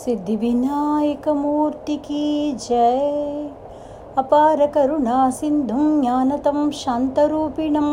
सिद्धिविनायकमूर्ति 0.00 1.96
की 2.06 2.24
जय 2.60 3.00
अपार 4.18 4.60
करुणा 4.74 5.18
सिन्धुं 5.38 5.86
ज्ञानतं 6.00 6.58
शान्तरूपिणं 6.82 7.88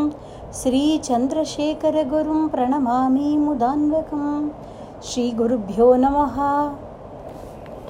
श्रीचन्द्रशेखरगुरुं 0.60 2.40
प्रणमामि 2.48 3.28
मुदान्वकं 3.44 4.24
श्रीगुरुभ्यो 5.08 5.88
நமः 6.02 6.36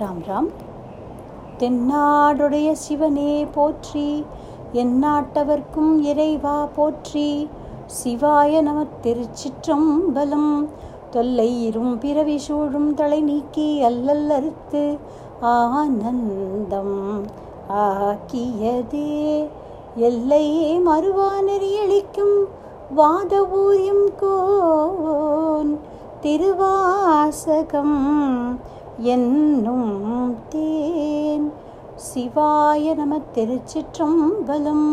ராம் 0.00 0.22
ராம் 0.28 0.46
தென்னாடுடைய 1.60 2.68
சிவனே 2.84 3.32
போற்றி 3.56 4.06
எந்நாட்டவர்க்கும் 4.82 5.92
இறைவா 6.10 6.54
போற்றி 6.76 7.26
சிவாய 7.98 8.62
நம 8.68 8.78
திருச்சிற்றம்பலம் 9.04 10.54
தொல்லை 11.11 11.49
இரும் 11.67 11.93
பிறவி 11.97 12.37
சூழும் 12.47 12.89
தலை 12.93 13.19
நீக்கி 13.21 13.67
அல்லல் 13.81 14.29
அறுத்து 14.29 14.83
ஆனந்தம் 15.39 16.97
ஆக்கியதே 17.81 19.11
எல்லையே 20.07 20.69
மறுவா 20.87 21.29
நெறியளிக்கும் 21.47 22.37
வாத 22.95 23.45
ஊரியம் 23.61 24.07
கோன் 24.19 25.71
திருவாசகம் 26.21 27.99
என்னும் 29.13 29.91
தேன் 30.49 31.47
சிவாய 32.07 32.93
நம 32.95 33.19
திருச்சிற்றம்பலம். 33.35 34.89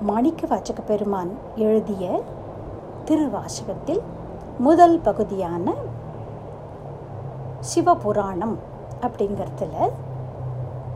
மாணிக்க 0.00 0.46
வாச்சக 0.46 0.84
பெருமான் 0.86 1.30
எழுதிய 1.56 2.22
திருவாசகத்தில் 3.04 4.00
முதல் 4.58 4.98
பகுதியான 4.98 5.72
சிவபுராணம் 7.74 8.56
அப்படிங்கிறதுல 9.00 9.90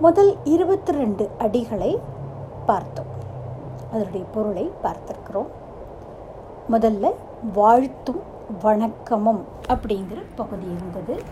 முதல் 0.00 0.36
இருபத்தி 0.44 0.92
ரெண்டு 0.92 1.30
அடிகளை 1.38 1.98
பார்த்தோம். 2.66 3.06
அதனுடைய 3.92 4.26
பொருளை 4.26 4.70
பார்த்திருக்கிறோம். 4.82 5.46
முதல்ல 6.70 7.14
வாழ்த்தும் 7.52 8.20
வணக்கமும் 8.62 9.40
அப்படிங்கிற 9.68 10.22
பகுதி 10.34 10.66
இருந்தது. 10.76 11.22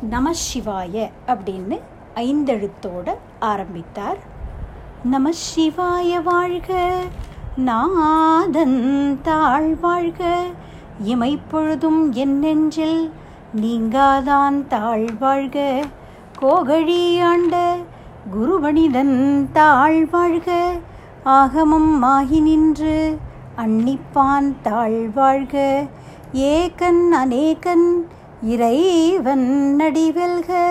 நம 0.00 0.30
சிவாய 0.30 1.10
அப்படின்னு 1.26 1.80
ஐந்தெழுத்தோடு 2.14 3.14
ஆரம்பித்தார். 3.38 4.38
நம 5.04 5.30
சிவாய 5.30 6.22
வாழ்க. 6.22 6.98
நாதன் 7.56 9.18
தாழ்வாழ்க. 9.24 10.24
இமைப்பொழுதும் 11.04 12.10
என் 12.10 12.38
நெஞ்சில் 12.38 13.12
நீங்காதான் 13.56 14.66
தாழ் 14.66 15.08
வாழ்க 15.18 15.82
கோகழி 16.40 17.22
ஆண்ட 17.22 17.76
குருவனிதன் 18.30 19.46
தாழ் 19.52 20.08
வாழ்க 20.10 20.72
ஆகமம் 21.24 22.02
ஆகி 22.02 22.40
நின்று 22.40 23.18
அன்னிப்பான் 23.56 24.54
தாழ் 24.62 25.10
வாழ்க 25.14 25.86
ஏகன் 26.32 27.08
அநேகன் 27.10 28.06
இறைவன் 28.42 29.76
நடிவெல்க. 29.78 30.70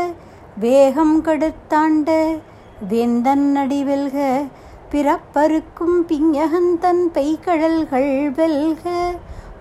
வேகம் 0.60 1.24
கடுத்தாண்ட 1.24 2.40
வேந்தன் 2.88 3.58
நடிவெல்க 3.58 4.46
பிறப்பருக்கும் 4.92 5.98
பிஞகந்தன் 6.08 7.02
பெய்கழல்கள் 7.14 8.32
வெல்க. 8.32 9.12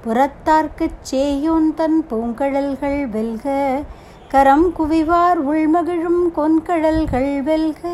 புறத்தார்க்குச் 0.04 1.00
சேயோன் 1.10 1.74
தன் 1.74 2.06
பூங்கழல்கள் 2.10 3.08
வெல்க. 3.08 3.82
கரம் 4.28 4.72
குவிவார் 4.78 5.40
உள்மகிழும் 5.50 6.32
கொன்கழல்கள் 6.36 7.42
வெல்க. 7.42 7.88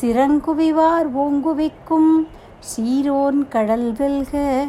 சிறங்குவிவார் 0.00 1.08
ஓங்குவிக்கும் 1.14 2.26
சீரோன் 2.60 3.48
கடல் 3.48 3.92
வெல்க. 3.92 4.64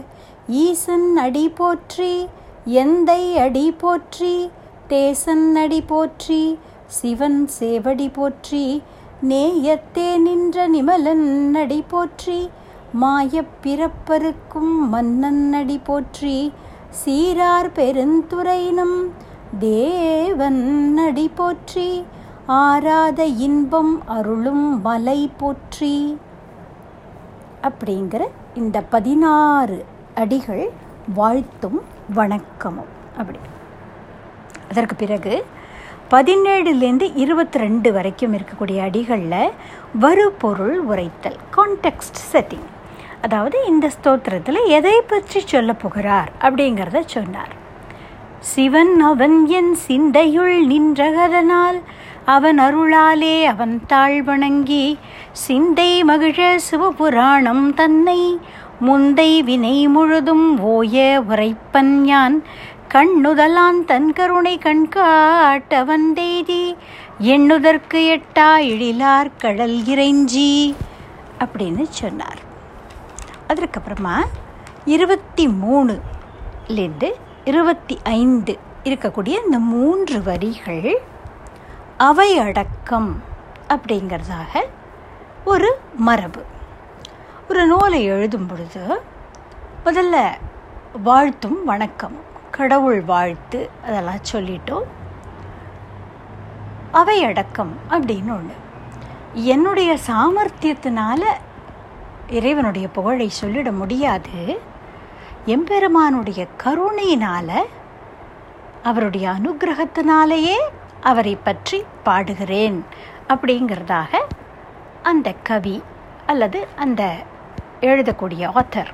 ஈசன் 0.48 1.18
அடி 1.18 1.50
போற்றி 1.50 2.28
எந்தை 2.66 3.38
அடி 3.38 3.72
போற்றி 3.72 4.52
தேசன் 4.88 5.56
அடி 5.56 5.82
போற்றி 5.82 6.60
சிவன் 6.88 7.50
சேவடி 7.60 8.14
போற்றி 8.14 8.84
நேயத்தே 9.28 10.18
நின்ற 10.18 10.68
நிமலன் 10.68 11.50
நடி 11.50 11.84
போற்றி 11.88 12.50
மாயப் 12.92 13.62
பிறப்பருக்கும் 13.64 14.90
மன்னன் 14.90 15.50
நடி 15.50 15.78
போற்றி 15.78 16.54
சீரார் 17.06 17.72
பெருந்துரைனம் 17.76 19.10
தேவன் 19.60 20.94
நடி 20.94 21.32
போற்றி 21.36 22.06
ஆராத 22.46 23.26
இன்பம் 23.26 24.08
அருளும் 24.08 24.82
மலை 24.82 25.32
போற்றி. 25.38 26.18
அப்படிங்கிற 27.64 28.28
இந்த 28.56 28.82
பதினாறு 28.82 29.86
அடிகள் 30.16 30.70
வாழ்த்தும் 31.16 31.82
வணக்கமும். 32.16 32.92
அப்படி. 33.18 33.40
அதற்கு 34.70 34.96
பிறகு 34.96 35.46
பதினேழுலேருந்து 36.10 37.12
இருபத்தி 37.16 37.60
ரெண்டு 37.60 37.94
வரைக்கும் 37.94 38.34
இருக்கக்கூடிய 38.34 38.78
அடிகளில் 38.78 39.52
வருபொருள் 40.00 40.80
உரைத்தல் 40.80 41.36
கான்டெக்ஸ்ட் 41.56 42.22
செட்டிங் 42.34 42.68
அதாவது 43.22 43.66
இந்த 43.68 43.90
ஸ்தோத்திரத்தில் 43.90 44.66
எதை 44.68 45.02
பற்றி 45.08 45.40
சொல்ல 45.46 45.74
போகிறார் 45.74 46.32
அப்படிங்கிறத 46.42 47.00
சொன்னார். 47.06 47.54
சிவன் 48.40 49.00
அவன் 49.00 49.48
என் 49.48 49.76
சிந்தையுள் 49.88 50.58
நின்றகதனால் 50.68 51.82
அவன் 52.26 52.60
அருளாலே 52.60 53.44
அவன் 53.44 53.82
தாழ் 53.88 54.24
வணங்கி 54.24 54.98
சிந்தை 55.32 56.04
மகிழ 56.04 56.60
சிவபுராணம் 56.72 57.74
தன்னை 57.74 58.40
முந்தை 58.82 59.44
வினை 59.44 59.88
முழுதும் 59.88 60.60
ஓய 60.60 61.24
உரைப்பன் 61.30 62.04
யான் 62.04 62.44
கண்ணுதலான் 62.94 63.86
தன் 63.86 64.14
கருணை 64.14 64.58
கண்காட்ட 64.58 66.14
தேதி 66.14 66.78
எண்ணுதற்கு 67.20 68.00
எட்டா 68.16 68.50
எழிலார் 68.74 69.32
கடல் 69.38 69.78
இறைஞ்சி 69.78 70.76
அப்படின்னு 71.40 71.84
சொன்னார். 71.90 72.38
அதற்கப்புறமா 73.48 74.16
இருபத்தி 74.86 75.48
மூணுலேருந்து 75.48 77.12
இருபத்தி 77.46 77.98
ஐந்து 78.04 78.58
இருக்கக்கூடிய 78.84 79.44
இந்த 79.46 79.60
மூன்று 79.60 80.24
வரிகள் 80.24 81.02
அவை 81.98 82.38
அடக்கம் 82.38 83.22
அப்படிங்கிறதாக 83.70 84.64
ஒரு 85.46 85.80
மரபு. 85.96 86.42
ஒரு 87.50 87.68
நூலை 87.68 88.04
எழுதும் 88.04 88.46
பொழுது 88.46 89.02
முதல்ல 89.86 90.28
வாழ்த்தும் 91.04 91.68
வணக்கமும். 91.68 92.28
கடவுள் 92.60 93.02
வாழ்த்து 93.02 93.60
அதெல்லாம் 93.86 94.26
சொல்லிட்டோம். 94.32 94.88
அவை 96.92 97.18
அடக்கம் 97.24 97.74
அப்படின்னு 97.90 98.32
ஒன்று 98.38 98.56
என்னுடைய 99.34 99.92
சாமர்த்தியத்தினால 100.08 101.22
இறைவனுடைய 102.30 102.88
புகழை 102.88 103.28
சொல்லிட 103.42 103.70
முடியாது. 103.72 104.40
எம்பெருமானுடைய 105.46 106.42
கருணையினால் 106.64 107.60
அவருடைய 108.84 109.26
அனுகிரகத்தினாலேயே 109.30 110.58
அவரை 111.02 111.36
பற்றி 111.44 111.78
பாடுகிறேன் 112.06 112.78
அப்படிங்கிறதாக 113.28 114.12
அந்த 115.04 115.28
கவி 115.50 115.78
அல்லது 116.26 116.60
அந்த 116.76 117.04
எழுதக்கூடிய 117.82 118.44
ஆத்தர் 118.60 118.92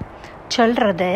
சொல்கிறது 0.48 1.10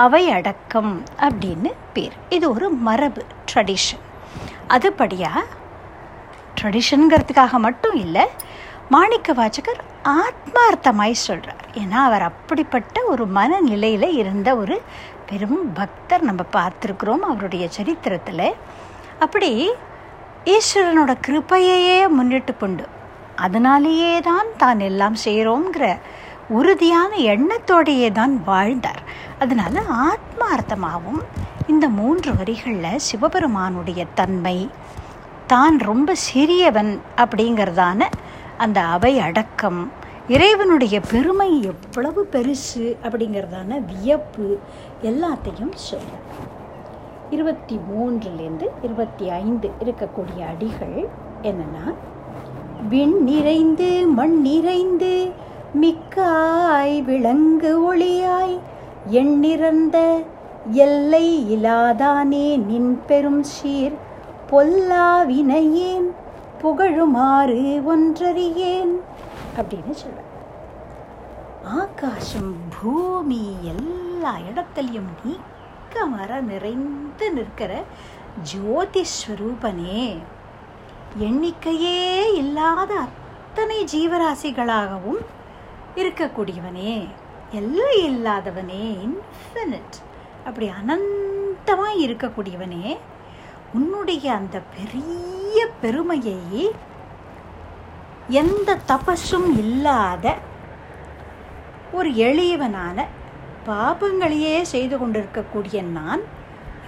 அவை 0.00 0.30
அடக்கம் 0.30 0.92
அப்படின்னு 1.26 1.70
பேர். 1.92 2.14
இது 2.28 2.44
ஒரு 2.54 2.70
மரபு 2.86 3.22
ட்ரெடிஷன் 3.50 4.04
அதுபடியாக 4.74 5.42
ட்ரெடிஷனுங்கிறதுக்காக 6.58 7.58
மட்டும் 7.66 7.96
இல்லை 8.04 8.24
மாணிக்க 8.94 9.32
வாச்சகர் 9.32 9.80
ஆத்மார்த்தமாய் 10.20 11.24
சொல்கிறார் 11.26 11.64
ஏன்னா 11.82 11.98
அவர் 12.08 12.22
அப்படிப்பட்ட 12.22 13.04
ஒரு 13.04 13.26
மனநிலையில் 13.36 14.08
இருந்த 14.20 14.48
ஒரு 14.56 14.76
பெரும் 15.28 15.60
பக்தர் 15.74 16.26
நம்ம 16.28 16.42
பார்த்துருக்குறோம் 16.56 17.22
அவருடைய 17.28 17.64
சரித்திரத்தில். 17.68 18.48
அப்படி 19.18 19.50
ஈஸ்வரனோட 20.54 21.12
கிருப்பையே 21.26 22.08
முன்னிட்டு 22.16 22.54
கொண்டு 22.56 22.86
அதனாலேயே 23.36 24.20
தான் 24.20 24.50
தான் 24.56 24.80
எல்லாம் 24.80 25.16
செய்கிறோங்கிற 25.24 25.84
உறுதியான 26.58 27.12
எண்ணத்தோடையே 27.34 28.08
தான் 28.12 28.34
வாழ்ந்தார். 28.46 29.02
அதனால் 29.38 29.78
ஆத்மார்த்தமாகவும் 30.06 31.22
இந்த 31.66 31.86
மூன்று 31.98 32.30
வரிகளில் 32.34 33.02
சிவபெருமானுடைய 33.08 34.02
தன்மை 34.14 34.56
தான் 35.46 35.76
ரொம்ப 35.80 36.14
சிறியவன் 36.26 36.92
அப்படிங்கிறதான 37.16 38.00
அந்த 38.56 38.78
அவை 38.94 39.12
அடக்கம் 39.18 39.80
இறைவனுடைய 40.28 40.96
பெருமை 41.12 41.48
எவ்வளவு 41.62 42.22
பெருசு 42.32 42.84
அப்படிங்கிறதான 43.04 43.78
வியப்பு 43.84 44.46
எல்லாத்தையும் 45.02 45.74
சொல்ல 45.86 46.12
இருபத்தி 47.30 47.76
மூன்றுலேருந்து 47.90 48.66
இருபத்தி 48.82 49.26
ஐந்து 49.40 49.68
இருக்கக்கூடிய 49.84 50.40
அடிகள் 50.52 50.98
என்னென்னா 51.42 51.84
விண் 52.88 53.16
நிறைந்து 53.24 53.88
மண் 54.14 54.36
நிறைந்து 54.42 55.12
மிக்காய் 55.80 57.02
விளங்கு 57.02 57.94
ஒளியாய் 57.94 58.60
எண்ணிறந்த 59.10 60.24
எல்லை 60.70 61.56
இலாதானே 61.56 62.64
நின் 62.64 63.02
பெரும் 63.06 63.42
சீர் 63.42 63.92
பொல்லாவினையேன் 64.50 66.08
புகழுமாறு 66.62 67.82
ஒன்றறியேன் 67.86 69.00
அப்படின்னு 69.56 69.90
சொல்வேன் 69.90 70.30
ஆகாசம் 71.64 72.54
பூமி 72.82 73.56
எல்லா 73.62 74.34
இடத்துலையும் 74.54 75.10
நீக்க 75.24 76.06
மர 76.06 76.40
நிறைந்து 76.40 77.32
நிற்கிற 77.32 77.82
ஜோதிஸ்வரூபனே. 78.52 80.18
எண்ணிக்கையே 81.18 82.32
இல்லாத 82.34 82.94
அத்தனை 82.94 83.84
ஜீவராசிகளாகவும் 83.84 85.22
இருக்கக்கூடியவனே 85.96 86.92
எல்லை 87.52 88.04
இல்லாதவனே 88.04 88.84
இன்ஃபினிட் 89.02 89.96
அப்படி 90.44 90.66
அனந்தமாக 90.78 91.94
இருக்கக்கூடியவனே 91.96 92.84
உன்னுடைய 93.74 94.32
அந்த 94.32 94.60
பெரிய 94.74 95.66
பெருமையை 95.80 96.38
எந்த 98.28 98.78
தபஸும் 98.88 99.58
இல்லாத 99.58 100.26
ஒரு 101.92 102.14
எளியவனான 102.22 102.98
பாபங்களையே 103.66 104.62
செய்து 104.64 104.98
கொண்டிருக்கக்கூடிய 104.98 105.82
நான் 105.90 106.22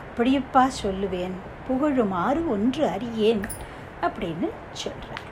எப்படியப்பா 0.00 0.68
சொல்லுவேன்? 0.82 1.34
புகழுமாறு 1.68 2.48
ஒன்று 2.48 2.88
அறியேன் 2.88 3.42
அப்படின்னு 4.02 4.48
சொல்கிறார் 4.72 5.24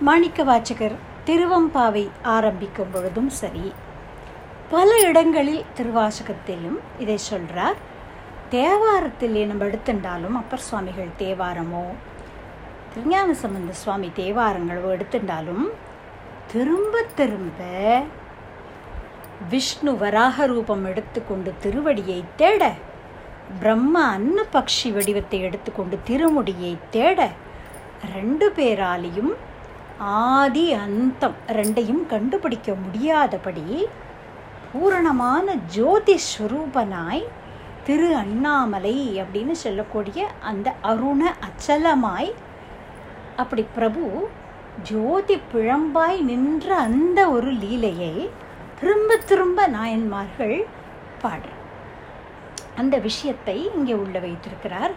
மாணிக்க 0.00 0.44
வாச்சகர் 0.44 0.96
திருவம்பாவை 1.24 2.10
ஆரம்பிக்கும் 2.22 2.90
பொழுதும் 2.92 3.30
சரி. 3.30 3.72
பல 4.70 5.08
இடங்களில் 5.08 5.64
திருவாசகத்திலும் 5.76 6.78
இதை 6.98 7.16
சொல்கிறார் 7.16 7.76
தேவாரத்தில் 8.50 9.46
நம்ம 9.46 9.64
எடுத்துட்டாலும் 9.64 10.36
அப்பர் 10.36 10.60
சுவாமிகள் 10.60 11.08
தேவாரமோ 11.18 11.84
திருஞான 12.94 13.32
சம்பந்த 13.32 13.72
சுவாமி 13.72 14.12
தேவாரங்களோ 14.16 14.88
எடுத்துட்டாலும் 14.92 15.70
திரும்ப 16.52 17.02
திரும்ப 17.14 17.58
விஷ்ணு 19.50 19.96
வராக 19.96 20.46
ரூபம் 20.46 20.84
எடுத்துக்கொண்டு 20.84 21.54
திருவடியை 21.62 22.24
தேட 22.36 22.72
பிரம்மா 23.60 24.00
அன்ன 24.10 24.44
பக்ஷி 24.52 24.92
வடிவத்தை 24.92 25.40
எடுத்துக்கொண்டு 25.40 25.98
திருமுடியை 26.06 26.78
தேட 26.90 27.30
ரெண்டு 28.14 28.50
பேராலையும் 28.50 29.32
ஆதி 30.04 30.72
அந்தம் 30.72 31.34
ரெண்டையும் 31.48 32.06
கண்டுபிடிக்க 32.06 32.74
முடியாதபடி 32.74 33.86
பூரணமான 34.72 35.54
ஜோதி 35.54 36.16
ஸ்வரூபனாய் 36.16 37.24
திரு 37.84 38.14
அண்ணாமலை 38.14 39.20
அப்படின்னு 39.20 39.50
சொல்லக்கூடிய 39.50 40.28
அந்த 40.40 40.72
அருண 40.82 41.34
அச்சலமாய் 41.40 42.32
அப்படி 43.36 43.66
பிரபு 43.74 44.28
ஜோதி 44.82 45.40
பிழம்பாய் 45.54 46.20
நின்ற 46.20 46.76
அந்த 46.76 47.28
ஒரு 47.28 47.52
லீலையை 47.52 48.28
திரும்ப 48.80 49.16
திரும்ப 49.16 49.66
நாயன்மார்கள் 49.66 50.66
பாடுற 51.22 51.50
அந்த 52.74 52.98
விஷயத்தை 52.98 53.70
இங்கே 53.74 53.92
உள்ள 53.92 54.18
வைத்திருக்கிறார். 54.18 54.90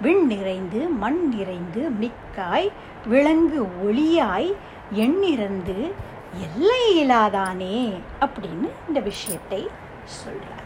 விண் 0.00 0.26
நிறைந்து 0.26 0.88
மண் 0.88 1.28
நிறைந்து 1.28 1.90
மிக்காய் 2.00 2.70
விலங்கு 3.06 3.68
ஒளியாய் 3.84 4.54
எண்ணிறந்து 4.94 5.92
எல்லை 6.40 7.06
இல்லாதானே 7.06 8.00
அப்படின்னு 8.20 8.70
இந்த 8.88 9.00
விஷயத்தை 9.00 9.68
சொல்றார். 10.04 10.58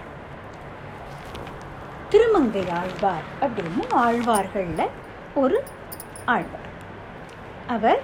திருமங்கை 2.08 2.64
ஆழ்வார் 2.70 3.22
அப்படின்னு 3.40 3.80
ஆழ்வார்களில் 3.90 4.88
ஒரு 5.34 5.64
ஆழ்வார். 6.24 6.62
அவர் 7.68 8.00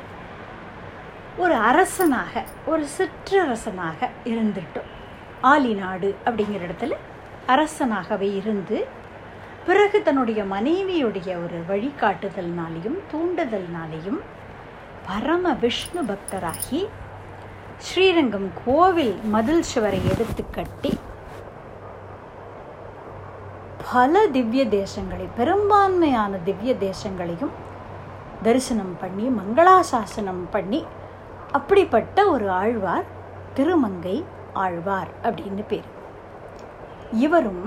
ஒரு 1.37 1.55
அரசனாக 1.55 2.45
ஒரு 2.67 2.87
சிற்றரசனாக 2.99 4.09
இருந்துட்டோம். 4.25 4.89
ஆலிநாடு 5.43 6.15
அப்படிங்கிற 6.25 6.61
இடத்துல 6.69 6.95
அரசனாகவே 7.47 8.37
இருந்து 8.37 8.87
பிறகு 9.67 10.03
தன்னுடைய 10.03 10.43
மனைவியுடைய 10.45 11.31
ஒரு 11.45 11.59
வழிகாட்டுதல்னாலையும் 11.69 12.99
தூண்டுதல்னாலையும் 13.13 14.21
பரம 15.07 15.53
விஷ்ணு 15.53 16.03
பக்தராகி 16.03 16.81
ஸ்ரீரங்கம் 17.77 18.49
கோவில் 18.65 19.15
மதில் 19.25 19.63
சுவரை 19.63 20.01
எடுத்து 20.13 20.45
கட்டி 20.51 20.93
பல 23.93 24.27
திவ்ய 24.27 24.65
தேசங்களை 24.67 25.27
பெரும்பான்மையான 25.37 26.37
திவ்ய 26.45 26.75
தேசங்களையும் 26.75 27.55
தரிசனம் 28.43 28.97
பண்ணி 29.01 29.27
மங்களாசாசனம் 29.29 30.45
பண்ணி 30.51 30.85
அப்படிப்பட்ட 31.53 32.29
ஒரு 32.29 32.51
ஆழ்வார் 32.51 33.07
திருமங்கை 33.55 34.25
ஆழ்வார் 34.53 35.11
அப்படின்னு 35.23 35.65
பேர். 35.69 35.89
இவரும் 37.13 37.65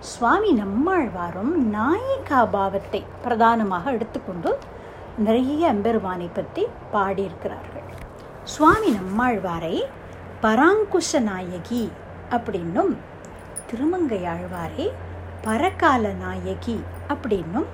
சுவாமி 0.00 0.50
நம்மாழ்வாரும் 0.52 1.54
நாயிகா 1.72 2.50
பாவத்தை 2.50 3.04
பிரதானமாக 3.22 3.90
எடுத்துக்கொண்டு 3.90 4.58
நிறைய 5.18 5.72
எம்பெருமானை 5.72 6.30
பற்றி 6.34 6.66
பாடியிருக்கிறார்கள். 6.92 7.86
சுவாமி 8.44 8.90
நம்மாழ்வாரை 8.96 9.82
பராங்குஷ 10.42 11.20
நாயகி 11.20 11.90
அப்படின்னும் 12.30 12.96
திருமங்கை 13.66 14.24
ஆழ்வாரை 14.24 14.90
பரகால 15.42 16.12
நாயகி 16.12 16.84
அப்படின்னும் 17.08 17.66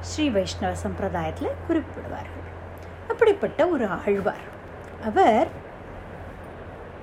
ஸ்ரீ 0.00 0.30
வைஷ்ணவ 0.30 0.72
சம்பிரதாயத்தில் 0.84 1.58
குறிப்பிடுவார்கள். 1.68 2.46
அப்படிப்பட்ட 3.08 3.66
ஒரு 3.66 3.86
ஆழ்வார். 3.86 4.46
அவர் 5.04 5.48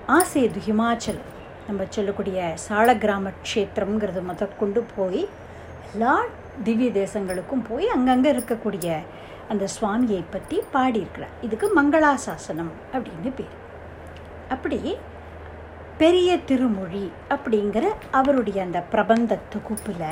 ஆசேது 0.08 0.60
ஹிமாச்சல் 0.68 1.22
நம்ம 1.70 1.84
சொல்லக்கூடிய 1.96 2.40
சாலக்கிராம 2.68 3.32
க்ஷேத்திரங்கிறது 3.48 4.22
முதற்கொண்டு 4.30 4.82
போய் 4.96 5.22
எல்லா 5.92 6.14
திவ்ய 6.68 6.90
தேசங்களுக்கும் 7.00 7.64
போய் 7.70 7.88
அங்கங்கே 7.96 8.32
இருக்கக்கூடிய 8.36 8.88
அந்த 9.52 9.66
சுவாமியை 9.76 10.24
பற்றி 10.34 10.58
பாடியிருக்கிறார். 10.74 11.36
இதுக்கு 11.42 11.68
மங்களாசாசனம் 11.78 12.74
அப்படின்னு 12.94 13.32
பேர். 13.40 13.56
அப்படி 14.54 14.80
பெரிய 16.02 16.30
திருமொழி 16.50 17.06
அப்படிங்கிற 17.36 17.86
அவருடைய 18.20 18.60
அந்த 18.68 18.82
பிரபந்த 18.94 19.40
தொகுப்பில் 19.56 20.06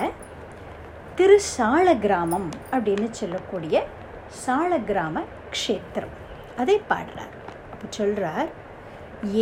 திருசால 1.19 1.85
கிராமம் 2.05 2.49
அப்படின்னு 2.71 3.09
சொல்லக்கூடிய 3.21 3.85
சால 4.45 4.71
கிராம 4.89 5.21
க்ஷேத்திரம். 5.55 6.15
அதை 6.61 6.75
பாடுறார். 6.89 7.35
அப்போ 7.71 7.85
சொல்கிறார் 7.99 8.49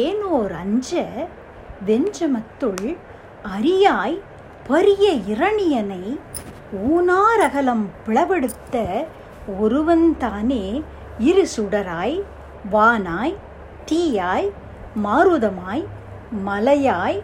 ஏனோர் 0.05 0.53
அஞ்ச 0.65 1.01
வெஞ்சமத்துள் 1.87 2.85
அரியாய் 3.47 4.17
பரிய 4.67 5.05
இரணியனை 5.33 6.03
ஊனாரகலம் 6.85 7.85
பிளவெடுத்த 8.05 8.75
ஒருவன்தானே 9.59 10.63
இரு 11.23 11.43
சுடராய் 11.55 12.17
வானாய் 12.71 13.35
தீயாய் 13.85 14.49
மாருதமாய் 15.03 15.83
மலையாய் 16.45 17.19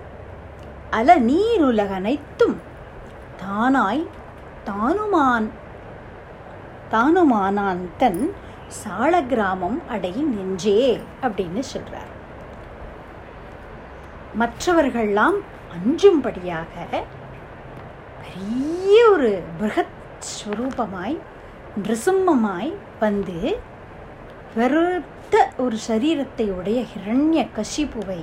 அல 0.91 1.17
நீருலகனைத்தும் 1.21 2.57
தானாய் 3.41 4.05
தானுமான் 4.65 5.49
தானுமானான் 6.91 7.83
தன் 7.97 8.23
சால 8.75 9.13
கிராமம் 9.23 9.79
அடை 9.89 10.15
நெஞ்சே 10.31 10.81
அப்படின்னு 11.23 11.63
சொல்கிறார் 11.63 12.11
மற்றவர்கள்லாம் 14.39 15.37
அஞ்சும்படியாக 15.73 16.73
பெரிய 18.21 18.97
ஒரு 19.11 19.41
பிருகத் 19.59 19.97
ஸ்வரூபமாய் 20.19 21.17
நிருசிம்மமாய் 21.77 22.71
வந்து 22.99 23.59
வெறுத்த 24.55 25.35
ஒரு 25.57 25.77
சரீரத்தை 25.87 26.45
உடைய 26.49 26.79
ஹிரண்ய 26.93 27.41
கஷிப்புவை 27.57 28.21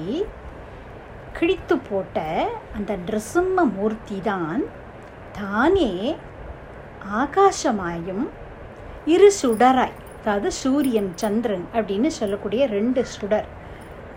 கிழித்து 1.32 1.78
போட்ட 1.78 2.48
அந்த 2.76 2.96
நிருசிம்ம 2.96 3.64
மூர்த்தி 3.76 4.20
தான் 4.20 4.62
தானே 5.32 5.92
ஆகாசமாயும் 7.22 8.26
இரு 9.04 9.32
சுடராய் 9.42 9.96
அதாவது 10.20 10.52
சூரியன் 10.52 11.12
சந்திரன் 11.14 11.66
அப்படின்னு 11.74 12.06
சொல்லக்கூடிய 12.06 12.66
ரெண்டு 12.66 13.04
சுடர் 13.04 13.48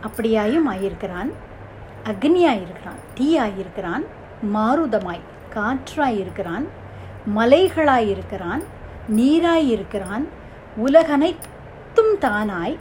அப்படியாயும் 0.02 0.68
ஆயிருக்கிறான். 0.68 1.32
அக்னியாயிருக்கிறான் 2.06 3.02
தீயாயிருக்கிறான் 3.18 4.04
மாருதமாய் 4.54 5.28
காற்றாயிருக்கிறான் 5.54 6.66
மலைகளாயிருக்கிறான் 7.36 8.64
நீராயிருக்கிறான் 9.16 10.26
உலகனைத்தும் 10.78 12.14
தானாய். 12.20 12.78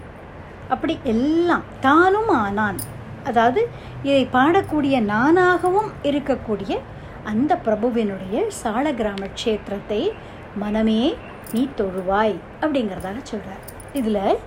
அப்படி 0.69 0.99
எல்லாம் 1.03 1.63
தானும் 1.81 2.29
ஆனான். 2.29 2.77
அதாவது 3.25 3.69
இதை 4.03 4.29
பாடக்கூடிய 4.33 5.01
நானாகவும் 5.01 5.91
இருக்கக்கூடிய 6.03 6.79
அந்த 7.25 7.57
பிரபுவினுடைய 7.57 8.45
சாலகிராம 8.63 9.29
க்ஷேத்திரத்தை 9.45 10.11
மனமே 10.59 11.15
நீ 11.53 11.69
தொழுவாய் 11.77 12.37
அப்படிங்கிறதாக 12.61 13.19
சொல்கிறார் 13.23 13.65
இதில் 13.93 14.39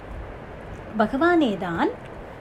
பகவானே 0.98 1.58
தான் 1.58 1.90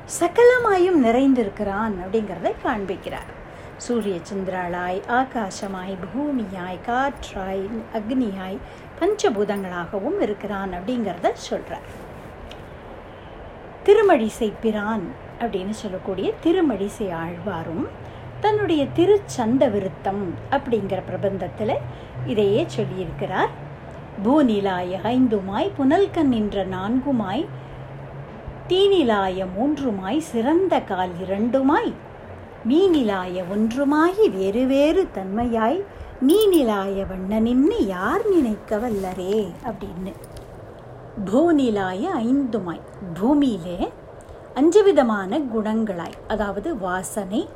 சகலமாயும் 0.06 0.98
நிறைந்திருக்கிறான் 1.04 1.94
அப்படிங்கிறத 2.02 2.52
காண்பிக்கிறார். 2.64 3.30
சூரிய 3.76 4.16
சந்திராளாய் 4.32 5.00
ஆகாசமாய் 5.08 5.96
பூமியாய் 6.12 6.78
காற்றாய் 6.86 7.68
அக்னியாய் 7.94 8.58
பஞ்சபூதங்களாகவும் 9.00 10.20
இருக்கிறான் 10.20 10.72
அப்படிங்கிறத 10.72 11.32
சொல்கிறார் 11.32 11.88
திருமழிசை 13.84 14.52
பிரான் 14.60 15.06
அப்படின்னு 15.40 15.70
சொல்லக்கூடிய 15.70 16.32
திருமழிசை 16.44 17.08
ஆழ்வாரும் 17.12 17.86
தன்னுடைய 18.40 18.86
திருச்சந்த 18.96 19.70
விருத்தம் 19.70 20.34
அப்படிங்கிற 20.50 21.00
பிரபந்தத்தில் 21.10 21.76
இதையே 22.26 22.66
சொல்லியிருக்கிறார். 22.76 23.48
பூநிலாய் 24.24 24.94
ஐந்துமாய் 25.02 25.70
புனல்கண் 25.78 26.32
நின்ற 26.34 26.64
நான்குமாய் 26.64 27.46
தீநிலாய 28.68 29.46
மூன்றுமாய் 29.58 30.18
சிறந்த 30.18 30.80
கால் 30.80 31.10
இரண்டுமாய். 31.26 31.92
மீனிலாய 32.68 33.44
ஒன்றுமாயி 33.54 34.30
வேறு 34.30 34.66
வேறு 34.66 35.08
தன்மையாய். 35.14 35.84
நீனிலாய 36.26 37.08
வண்ண 37.08 37.38
நின்று 37.38 37.86
யார் 37.86 38.28
நினைக்க 38.28 38.78
வல்லரே 38.78 39.52
அப்படின்னு. 39.64 40.12
பூநிலாய 41.24 42.08
ஐந்துமாய். 42.18 42.80
பூமியிலே 43.14 43.92
அஞ்சு 44.54 44.84
விதமான 44.84 45.38
குணங்களாய். 45.38 46.12
அதாவது 46.28 46.78
வாசனை 46.78 47.48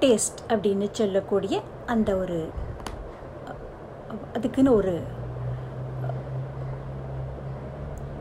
டேஸ்ட் 0.00 0.42
அப்படின்னு 0.48 0.88
சொல்லக்கூடிய 0.90 1.60
அந்த 1.86 2.16
ஒரு 2.16 2.50
அதுக்குன்னு 4.34 4.74
ஒரு 4.74 5.02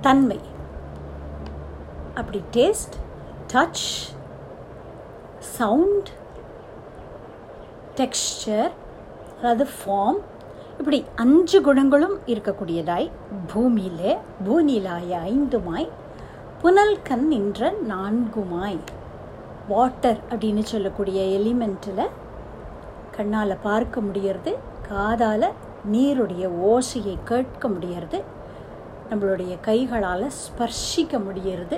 தன்மை. 0.01 0.50
அப்படி 2.15 2.44
டேஸ்ட் 2.51 2.96
டச் 3.53 3.86
சவுண்ட் 5.39 6.10
டெக்ஸ்டர் 7.96 8.72
அதாவது 9.38 9.68
ஃபார்ம் 9.77 10.20
இப்படி 10.80 11.06
அஞ்சு 11.15 11.62
குணங்களும் 11.62 12.20
இருக்கக்கூடியதாய் 12.25 13.12
பூமியிலே 13.53 14.18
பூனிலாய 14.46 15.20
ஐந்துமாய் 15.24 15.89
புனல் 16.62 17.01
கண் 17.01 17.27
நின்ற 17.27 17.74
நான்குமாய். 17.88 18.80
வாட்டர் 19.68 20.20
அப்படின்னு 20.30 20.60
சொல்லக்கூடிய 20.60 21.39
எலிமெண்ட்டில் 21.39 22.10
கண்ணால் 23.12 23.58
பார்க்க 23.58 24.01
முடியறது 24.01 24.51
காதால் 24.89 25.48
நீருடைய 25.91 26.48
ஓசையை 26.48 27.18
கேட்க 27.25 27.70
முடியறது 27.70 28.24
நம்மளுடைய 29.10 29.60
கைகளால் 29.62 30.32
ஸ்பர்ஷிக்க 30.41 31.20
முடியறது 31.20 31.77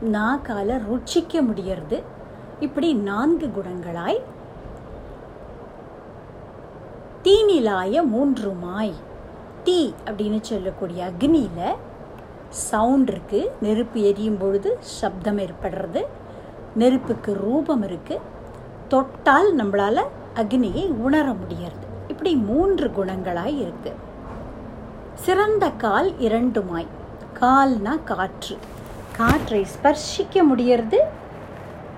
நாக்கால் 0.00 0.74
ருச்சிக்க 0.88 1.40
முடியறது. 1.48 2.02
இப்படி 2.60 2.94
நான்கு 2.94 3.46
குணங்களாய். 3.46 4.20
தீநிலாய 7.22 8.02
மூன்று 8.02 8.50
மாய் 8.50 8.94
தீ 9.64 9.94
அப்படின்னு 10.06 10.40
சொல்லக்கூடிய 10.40 11.10
அக்னியில் 11.10 11.76
சவுண்ட் 12.48 13.10
இருக்குது 13.10 13.50
நெருப்பு 13.60 14.00
எரியும் 14.00 14.38
பொழுது 14.38 14.78
சப்தம் 14.80 15.38
ஏற்படுறது. 15.38 16.02
நெருப்புக்கு 16.76 17.32
ரூபம் 17.34 17.82
இருக்குது 17.82 18.20
தொட்டால் 18.88 19.56
நம்மளால் 19.56 20.02
அக்னியை 20.42 20.84
உணர 21.06 21.32
முடியறது. 21.32 21.86
இப்படி 22.08 22.36
மூன்று 22.36 22.90
குணங்களாய் 22.96 23.56
இருக்குது 23.64 24.00
சிறந்த 25.14 25.70
கால் 25.70 26.12
இரண்டுமாய். 26.18 26.86
கால்னா 27.40 28.04
காற்று. 28.04 28.56
காற்றை 29.18 29.60
ஸ்பர்ஷிக்க 29.74 30.36
முடியறது 30.50 30.98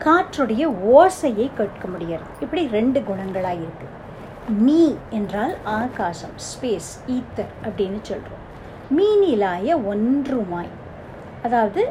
காற்றுடைய 0.04 0.64
ஓசையை 0.96 1.46
கேட்க 1.58 1.85
முடியறது. 1.92 2.32
இப்படி 2.44 2.62
ரெண்டு 2.76 2.99
குணங்களாக 3.08 3.62
இருக்கு. 3.64 3.87
மீ 4.64 4.82
என்றால் 5.18 5.54
ஆகாசம் 5.78 6.35
ஸ்பேஸ் 6.49 6.90
ஈத்தர் 7.14 7.54
அப்படின்னு 7.66 8.00
சொல்கிறோம் 8.11 8.42
மீனிலாய 8.96 9.78
ஒன்றுமாய். 9.92 10.73
அதாவது 11.46 11.82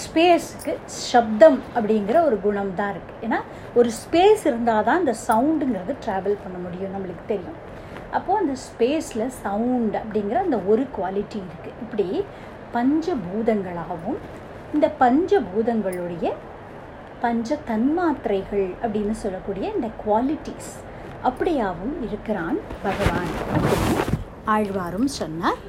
ஸ்பேஸுக்கு 0.00 0.72
சப்தம் 1.10 1.58
அப்படிங்கிற 1.76 2.16
ஒரு 2.28 2.36
குணம் 2.44 2.76
தான் 2.80 2.92
இருக்குது 2.94 3.24
ஏன்னா 3.26 3.40
ஒரு 3.80 3.90
ஸ்பேஸ் 4.02 4.42
இருந்தால் 4.50 4.86
தான் 4.88 5.00
அந்த 5.02 5.14
சவுண்டுங்கிறது 5.28 5.94
ட்ராவல் 6.04 6.42
பண்ண 6.42 6.56
முடியும் 6.64 6.94
நம்மளுக்கு 6.96 7.24
தெரியும். 7.32 7.58
அப்போது 8.16 8.40
அந்த 8.42 8.54
ஸ்பேஸில் 8.66 9.26
சவுண்ட் 9.44 9.96
அப்படிங்கிற 10.02 10.38
அந்த 10.46 10.58
ஒரு 10.70 10.84
குவாலிட்டி 10.96 11.38
இருக்குது 11.42 11.76
இப்படி 11.84 12.06
பஞ்சபூதங்களாகவும் 12.74 14.20
இந்த 14.72 14.86
பஞ்சபூதங்களுடைய 15.00 16.32
பஞ்ச 17.20 17.58
தன்மாத்திரைகள் 17.68 18.68
அப்படின்னு 18.82 19.14
சொல்லக்கூடிய 19.22 19.70
இந்த 19.74 19.88
குவாலிட்டிஸ் 20.02 20.70
அப்படியாகவும் 21.24 21.96
இருக்கிறான் 22.06 22.58
பகவான். 22.82 23.32
அப்படின்னு 23.54 23.98
ஆழ்வாரும் 24.46 25.10
சொன்னார் 25.20 25.60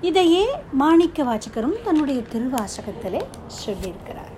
இதையே 0.00 0.44
மாணிக்க 0.72 1.24
வாச்சகரும் 1.24 1.76
தன்னுடைய 1.84 2.20
திருவாசகத்திலே 2.32 3.22
சொல்லியிருக்கிறார். 3.62 4.30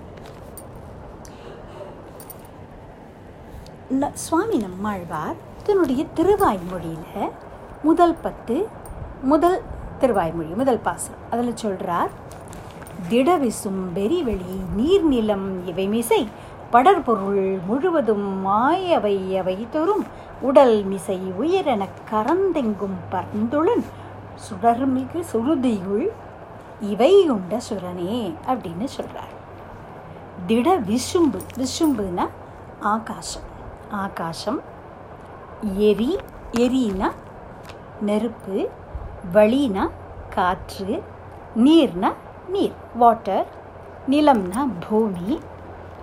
சுவாமி 4.13 4.57
நம்மாழ்வார் 4.57 5.35
தன்னுடைய 5.63 6.05
திருவாய்மொழியில் 6.15 7.31
முதல் 7.83 8.15
பத்து 8.21 8.67
முதல் 9.21 9.61
திருவாய்மொழி 9.99 10.55
முதல் 10.55 10.79
பாசம் 10.79 11.15
அதில் 11.31 11.55
சொல்கிறார் 11.55 12.09
திடவிசும் 13.09 13.81
வெறிவெளி 13.95 14.57
நீர்நிலம் 14.77 15.47
இவை 15.65 15.87
மிசை 15.87 16.27
படற்பொருள் 16.71 17.59
முழுவதும் 17.67 18.47
மாயவை 18.47 19.37
அவை 19.37 19.67
தோறும் 19.71 20.05
உடல் 20.41 20.83
மிசை 20.83 21.19
உயிரென 21.39 21.87
கரந்தெங்கும் 22.11 22.97
பறந்துளன். 23.11 23.83
சுடர்மிகு 24.45 25.23
சுருதியுள் 25.31 26.07
இவை 26.81 27.29
உண்ட 27.29 27.59
சுரனே 27.69 28.33
அப்படின்னு 28.47 28.85
சொல்கிறார் 28.85 29.33
திட 30.47 30.79
விசும்பு 30.79 31.39
விசும்புனா 31.57 32.27
ஆகாசம். 32.79 33.47
ஆகாசம் 33.89 34.59
எரி 35.77 36.15
எரினா 36.57 37.11
நெருப்பு 38.01 38.69
வழினா 39.33 39.89
காற்று 40.35 41.01
நீர்னா 41.55 42.13
நீர் 42.47 42.73
வாட்டர் 42.95 43.45
நிலம்னா 44.09 44.67
பூமி. 44.89 45.39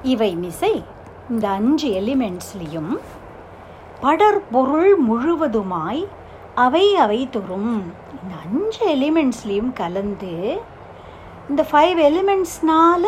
இவை 0.02 0.36
மிசை 0.36 0.82
இந்த 1.30 1.48
அஞ்சு 1.48 1.88
எலிமெண்ட்ஸ்லேயும் 1.88 2.98
படற்பொருள் 4.00 4.96
முழுவதுமாய் 5.08 6.06
அவை 6.54 6.94
அவை 6.94 7.28
தோறும் 7.30 7.92
இந்த 8.22 8.34
அஞ்சு 8.44 8.96
எலிமெண்ட்ஸ்லேயும் 8.96 9.72
கலந்து 9.72 10.60
இந்த 11.48 11.66
ஃபைவ் 11.72 11.98
எலிமெண்ட்ஸ்னால 11.98 13.04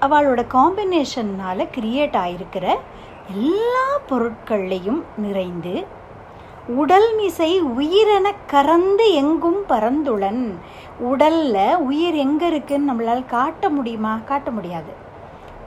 அவளோட 0.00 0.46
காம்பினேஷன்னால் 0.54 1.70
கிரியேட் 1.74 2.16
ஆகிருக்கிற 2.16 2.66
எல்லா 3.28 4.00
பொருட்கள்லையும் 4.08 5.02
நிறைந்து 5.16 5.86
உடல் 6.76 7.14
மிசை 7.14 7.62
உயிரென 7.62 8.30
கறந்து 8.46 9.12
எங்கும் 9.12 9.62
பறந்துளன். 9.68 10.54
உடலில் 10.98 11.76
உயிர் 11.76 12.14
எங்கே 12.14 12.46
இருக்குன்னு 12.46 12.92
நம்மளால் 12.92 13.26
காட்ட 13.26 13.68
முடியுமா? 13.68 14.18
காட்ட 14.24 14.50
முடியாது. 14.50 14.92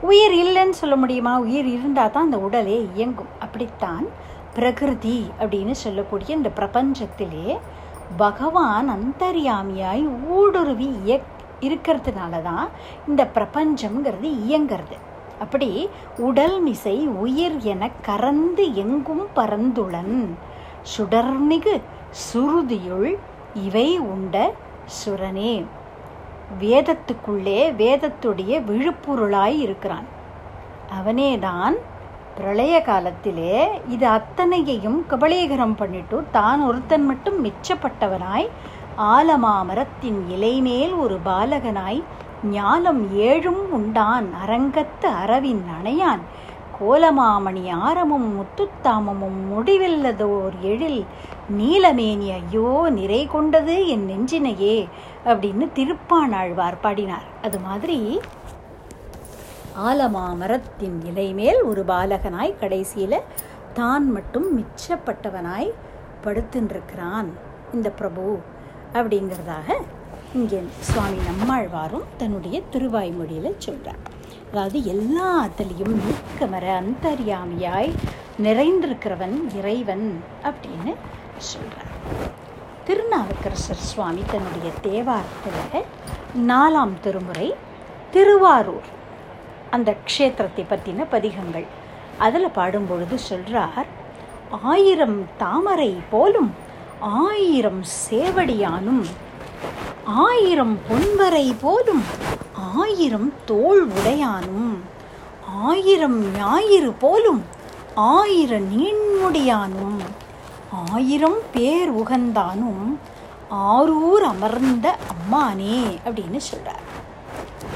உயிர் 0.00 0.32
இல்லைன்னு 0.32 0.70
சொல்ல 0.70 0.96
முடியுமா? 0.96 1.38
உயிர் 1.38 1.66
இருந்தால் 1.66 2.10
தான் 2.10 2.24
அந்த 2.24 2.38
உடலே 2.38 2.88
இயங்கும். 2.94 3.32
அப்படித்தான் 3.38 4.06
பிரகிருதி 4.54 5.30
அப்படின்னு 5.40 5.70
சொல்லக்கூடிய 5.70 6.36
இந்த 6.36 6.50
பிரபஞ்சத்திலே 6.56 7.58
பகவான் 8.16 8.90
அந்தர்யாமியாய் 8.90 10.08
ஊடுருவி 10.28 10.94
இய 11.04 11.20
இருக்கிறதுனால 11.60 12.42
தான் 12.42 12.68
இந்த 13.08 13.30
பிரபஞ்சம்ங்கிறது 13.34 14.30
இயங்கிறது. 14.48 14.96
அப்படி 15.38 15.88
உடல் 16.16 16.60
மிசை 16.60 17.06
உயிர் 17.06 17.56
என 17.62 17.90
கறந்து 18.02 18.74
எங்கும் 18.74 19.26
பறந்துளன். 19.36 20.18
சுடர்மிகு 20.92 21.74
சுருதியுள் 22.24 23.10
இவை 23.66 23.88
உண்ட 24.12 24.36
சுரனே. 24.98 25.54
வேதத்துக்குள்ளே 26.60 27.60
வேதத்துடைய 27.80 28.52
விழுப்புருளாய் 28.68 29.58
இருக்கிறான். 29.66 30.06
அவனேதான் 30.98 31.76
பிரளய 32.36 32.74
காலத்திலே 32.82 33.56
இது 33.88 34.06
அத்தனையையும் 34.08 35.00
கபளீகரம் 35.10 35.74
பண்ணிட்டு 35.74 36.24
தான் 36.32 36.60
ஒருத்தன் 36.66 37.06
மட்டும் 37.06 37.38
மிச்சப்பட்டவனாய் 37.44 38.48
ஆலமாமரத்தின் 39.14 40.20
இலைமேல் 40.34 40.94
ஒரு 40.98 41.16
பாலகனாய் 41.24 42.02
ஞாலம் 42.52 43.02
ஏழும் 43.28 43.62
உண்டான் 43.70 44.26
அரங்கத்து 44.46 45.08
அரவின் 45.22 45.64
அணையான். 45.78 46.22
கோலமாமணி 46.80 47.70
ஆரமும் 47.70 48.28
முத்துத்தாமமும் 48.36 49.38
முடிவில்லதோர் 49.50 50.60
எழில் 50.62 51.04
நீலமேனி 51.58 52.28
ஐயோ 52.32 52.88
நிறை 52.90 53.26
கொண்டது 53.26 53.86
என் 53.86 54.06
நெஞ்சினையே 54.08 54.88
அப்படின்னு 55.24 55.68
திருப்பானாழ்வார் 55.74 56.80
பாடினார். 56.80 57.22
அது 57.42 57.58
மாதிரி 57.60 58.20
ஆலமாமரத்தின் 59.78 61.06
இலை 61.06 61.32
மேல் 61.32 61.62
ஒரு 61.62 61.84
பாலகனாய் 61.84 62.58
கடைசியில் 62.60 63.22
தான் 63.74 64.12
மட்டும் 64.12 64.48
மிச்சப்பட்டவனாய் 64.56 65.70
படுத்துன்றிருக்கிறான் 66.24 67.28
இந்த 67.72 67.90
பிரபு 67.90 68.38
அப்படிங்கிறதாக 68.92 69.68
இங்கே 70.34 70.62
சுவாமி 70.80 71.16
நம்மாழ்வாரும் 71.16 72.04
தன்னுடைய 72.16 72.62
திருவாய்மொழியில் 72.72 73.58
சொல்கிறார் 73.58 74.02
அதாவது 74.54 74.80
எல்லாத்துலேயும் 74.94 75.94
நீக்கமர 76.02 76.66
அந்தரியாமியாய் 76.80 77.88
நிறைந்திருக்கிறவன் 78.42 79.34
இறைவன் 79.56 80.24
அப்படின்னு 80.42 80.92
சொல்கிறார் 81.38 81.90
திருநாவுக்கரசர் 82.84 83.80
சுவாமி 83.88 84.22
தன்னுடைய 84.30 84.68
தேவாரத்தில் 84.82 85.88
நாலாம் 86.50 86.94
திருமுறை 87.00 87.54
திருவாரூர். 88.10 88.88
அந்த 89.70 89.96
க்ஷேத்திரத்தை 90.06 90.64
பற்றின 90.70 91.06
பதிகங்கள். 91.10 91.66
அதில் 92.18 92.56
பாடும்பொழுது 92.56 93.18
சொல்கிறார் 93.30 93.86
ஆயிரம் 94.62 95.18
தாமரை 95.36 95.92
போலும் 96.10 96.50
ஆயிரம் 97.00 97.84
சேவடியானும் 98.10 99.04
ஆயிரம் 100.20 100.74
பொன்வரை 100.88 101.46
போலும் 101.62 102.02
ஆயிரம் 102.76 103.30
தோல் 103.44 103.82
உடையானும் 103.90 104.72
ஆயிரம் 105.64 106.18
ஞாயிறு 106.36 106.90
போலும் 106.98 107.42
ஆயிர 108.10 108.52
நீண்முடியானும் 108.70 109.98
ஆயிரம் 110.86 111.40
பேர் 111.52 111.90
உகந்தானும் 111.94 112.84
ஆரூர் 113.68 114.24
அமர்ந்த 114.24 114.86
அம்மானே 115.14 115.80
அப்படின்னு 116.04 116.40
சொல்கிறார் 116.42 116.84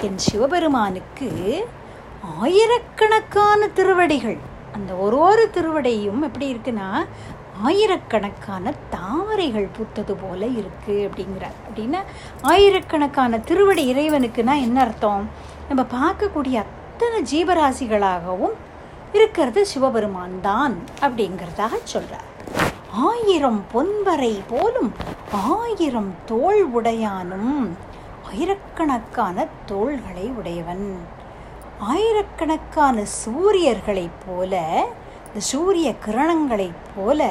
என் 0.02 0.21
சிவபெருமானுக்கு 0.25 1.28
ஆயிரக்கணக்கான 2.38 3.68
திருவடிகள் 3.75 4.38
அந்த 4.75 4.92
ஒரு 4.97 5.18
ஒரு 5.21 5.45
திருவடையும் 5.54 6.21
எப்படி 6.23 6.47
இருக்குன்னா 6.50 6.88
ஆயிரக்கணக்கான 7.65 8.73
தாமரைகள் 8.91 9.69
பூத்தது 9.77 10.15
போல 10.23 10.47
இருக்கு 10.47 11.11
அப்படிங்கிறார். 11.11 11.59
அப்படின்னா 11.69 12.00
ஆயிரக்கணக்கான 12.43 13.38
திருவடி 13.38 13.85
இறைவனுக்குன்னா 13.93 14.55
என்ன 14.61 14.81
அர்த்தம்? 14.81 15.29
நம்ம 15.69 15.83
பார்க்கக்கூடிய 15.99 16.65
அத்தனை 16.65 17.19
ஜீவராசிகளாகவும் 17.33 18.57
இருக்கிறது 19.12 19.67
சிவபெருமான் 19.67 20.41
தான் 20.41 20.79
அப்படிங்கிறதாக 21.00 21.75
சொல்றார். 21.93 22.29
ஆயிரம் 22.91 23.65
பொன்வரை 23.73 24.43
போலும் 24.49 24.93
ஆயிரம் 25.31 26.15
தோல் 26.27 26.62
உடையானும் 26.77 27.69
ஆயிரக்கணக்கான 28.31 29.47
தோள்களை 29.67 30.27
உடையவன். 30.29 30.99
ஆயிரக்கணக்கான 31.79 33.03
சூரியர்களைப் 33.25 34.19
போல 34.27 34.62
இந்த 35.28 35.40
சூரிய 35.50 35.88
கிரணங்களைப் 36.04 36.85
போல 36.92 37.23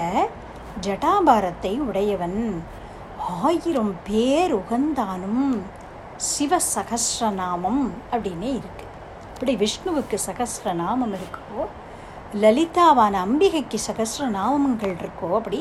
ஜடாபாரத்தை 0.86 1.72
உடையவன். 1.88 2.42
ஆயிரம் 3.44 3.94
பேர் 4.08 4.54
உகந்தானும் 4.60 5.48
சிவ 6.28 6.60
சகசிரநாமம் 6.76 7.82
அப்படின்னே 8.12 8.52
இருக்கு. 8.60 8.86
இப்படி 9.34 9.54
விஷ்ணுவுக்கு 9.56 10.18
சகசிரநாமம் 10.28 11.12
இருக்கோ 11.18 11.64
லலிதாவான 12.44 13.16
அம்பிகைக்கு 13.26 13.78
சகசிரநாமங்கள் 13.88 14.96
இருக்கோ 15.02 15.28
அப்படி 15.36 15.60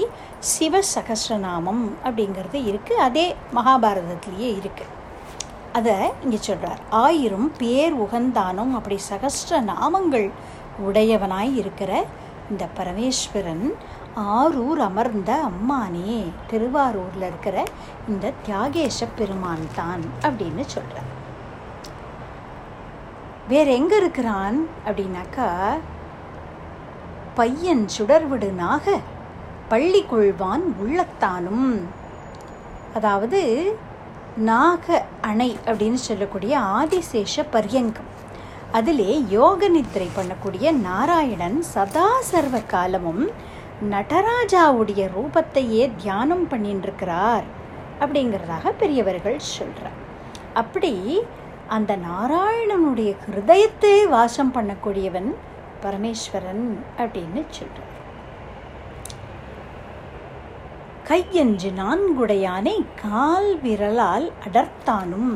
சிவ 0.52 0.80
சகசிரநாமம் 0.94 1.82
அப்படிங்கிறது 2.04 2.60
இருக்குது 2.70 3.02
அதே 3.06 3.26
மகாபாரதத்திலேயே 3.54 4.50
இருக்குது 4.60 4.94
அதை 5.72 5.96
இங்கே 6.24 6.38
சொல்கிறார் 6.40 6.80
ஆயிரம் 7.02 7.48
பேர் 7.58 7.94
உகந்தானும் 8.04 8.72
அப்படி 8.74 8.96
சகஸ்ர 9.10 9.60
நாமங்கள் 9.72 10.28
உடையவனாய் 10.86 11.52
இருக்கிற 11.56 11.90
இந்த 12.50 12.64
பரமேஸ்வரன் 12.78 13.66
ஆரூர் 14.38 14.80
அமர்ந்த 14.88 15.32
அம்மானே 15.50 16.16
திருவாரூரில் 16.50 17.26
இருக்கிற 17.30 17.56
இந்த 18.08 18.32
தியாகேஷ 18.46 19.08
பெருமான் 19.18 19.66
தான் 19.74 20.04
அப்படின்னு 20.22 20.64
சொல்கிறார் 20.66 21.12
வேற 23.48 23.66
எங்கே 23.70 23.96
இருக்கிறான் 23.96 24.56
அப்படின்னாக்கா 24.86 25.50
பையன் 27.34 27.84
சுடர்விடு 27.98 28.48
நாக 28.54 28.96
பள்ளி 29.68 30.00
கொள்வான் 30.02 30.64
உள்ளத்தானும். 30.82 31.70
அதாவது 32.94 33.40
நாக 34.50 35.04
அணை 35.20 35.58
அப்படின்னு 35.66 36.00
சொல்லக்கூடிய 36.08 36.58
ஆதிசேஷ 36.58 37.44
பரியங்கம். 37.52 38.10
அதிலே 38.74 39.10
யோக 39.30 39.68
நித்திரை 39.68 40.08
பண்ணக்கூடிய 40.16 40.72
நாராயணன் 40.80 41.58
சதா 41.64 42.08
சர்வ 42.22 42.56
காலமும் 42.68 43.22
நடராஜாவுடைய 43.90 45.02
ரூபத்தையே 45.14 45.84
தியானம் 45.96 46.46
பண்ணிட்டு 46.48 46.86
இருக்கிறார் 46.88 47.46
அப்படிங்கிறதாக 48.00 48.72
பெரியவர்கள் 48.78 49.38
சொல்கிறார் 49.48 49.98
அப்படி 50.54 50.92
அந்த 51.68 51.92
நாராயணனுடைய 52.02 53.10
ஹிருதயத்தை 53.22 53.96
வாசம் 54.08 54.54
பண்ணக்கூடியவன் 54.56 55.30
பரமேஸ்வரன் 55.82 56.66
அப்படின்னு 56.98 57.42
சொல்கிறார் 57.50 57.92
கையஞ்சு 61.06 61.70
நான்குடையானை 61.72 62.76
கால் 63.02 63.50
விரலால் 63.60 64.32
அடர்த்தானும் 64.46 65.32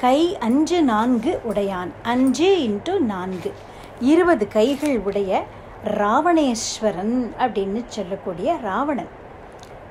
கை 0.00 0.38
அஞ்சு 0.38 0.82
நான்கு 0.82 1.40
உடையான். 1.48 1.90
அஞ்சு 2.02 2.56
இன்ட்டு 2.56 2.98
நான்கு. 2.98 3.52
இருபது 4.00 4.48
கைகள் 4.48 4.98
உடைய 4.98 5.44
ராவணேஸ்வரன் 5.84 7.30
அப்படின்னு 7.38 7.84
சொல்லக்கூடிய 7.86 8.56
ராவணன். 8.62 9.08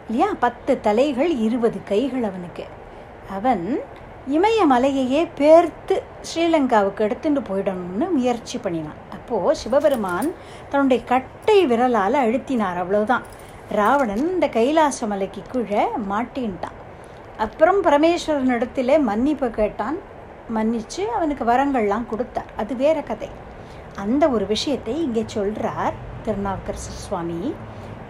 இல்லையா? 0.09 0.33
பத்து 0.39 0.79
தலைகள் 0.79 1.35
இருபது 1.35 1.79
கைகள் 1.83 2.23
அவனுக்கு. 2.23 2.65
அவன் 3.29 3.79
இமயமலையையே 4.31 5.27
பேர்த்து 5.37 6.01
ஸ்ரீலங்காவுக்கு 6.21 6.99
எடுத்துட்டு 6.99 7.39
போயிடணும்னு 7.39 8.11
முயற்சி 8.11 8.57
பண்ணினான். 8.57 8.99
அப்போது 9.11 9.55
சிவபெருமான் 9.55 10.31
தன்னுடைய 10.69 11.03
கட்டை 11.03 11.65
விரலால் 11.65 12.13
அழுத்தினார். 12.13 12.77
அவ்வளோதான் 12.81 13.21
ராவணன் 13.71 14.29
இந்த 14.29 14.47
கைலாச 14.47 15.07
மலைக்கு 15.07 15.41
கீழே 15.51 15.83
மாட்டின்ட்டான். 16.09 16.77
அப்புறம் 17.43 17.79
பரமேஸ்வரனிடத்திலே 17.83 18.95
மன்னிப்பு 19.09 19.47
கேட்டான். 19.49 19.97
மன்னித்து 20.55 21.03
அவனுக்கு 21.17 21.43
வரங்கள்லாம் 21.51 22.05
கொடுத்தார். 22.11 22.49
அது 22.61 22.73
வேற 22.75 22.97
கதை. 23.09 23.29
அந்த 24.03 24.23
ஒரு 24.35 24.45
விஷயத்தை 24.45 24.95
இங்கே 25.03 25.23
சொல்கிறார் 25.35 25.95
திருநாவுக்கரசர் 26.25 27.03
சுவாமி. 27.05 27.41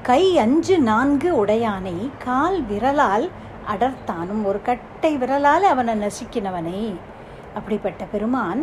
கை 0.09 0.23
அஞ்சு 0.43 0.75
நான்கு 0.89 1.29
உடையானை 1.41 1.97
கால் 2.25 2.59
விரலால் 2.71 3.27
அடர்த்தானும் 3.73 4.43
ஒரு 4.49 4.59
கட்டை 4.61 5.11
விரலால் 5.17 5.65
அவனை 5.71 5.93
நசுக்கினவனே. 6.03 6.83
அப்படிப்பட்ட 7.53 8.03
பெருமான் 8.13 8.61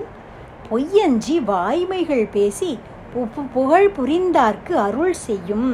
பொய்யஞ்சி 0.70 1.36
வாய்மைகள் 1.52 2.26
பேசி 2.36 2.72
புகழ் 3.54 3.88
புரிந்தார்க்கு 3.98 4.74
அருள் 4.86 5.16
செய்யும். 5.26 5.70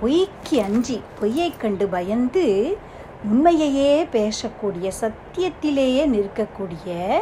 பொய்க்கு 0.00 0.56
அஞ்சி 0.66 0.96
பொய்யை 1.20 1.50
கண்டு 1.56 1.86
பயந்து 1.94 2.46
உண்மையையே 3.30 4.08
பேசக்கூடிய 4.12 4.90
சத்தியத்திலேயே 5.00 6.06
நிற்கக்கூடிய 6.06 7.18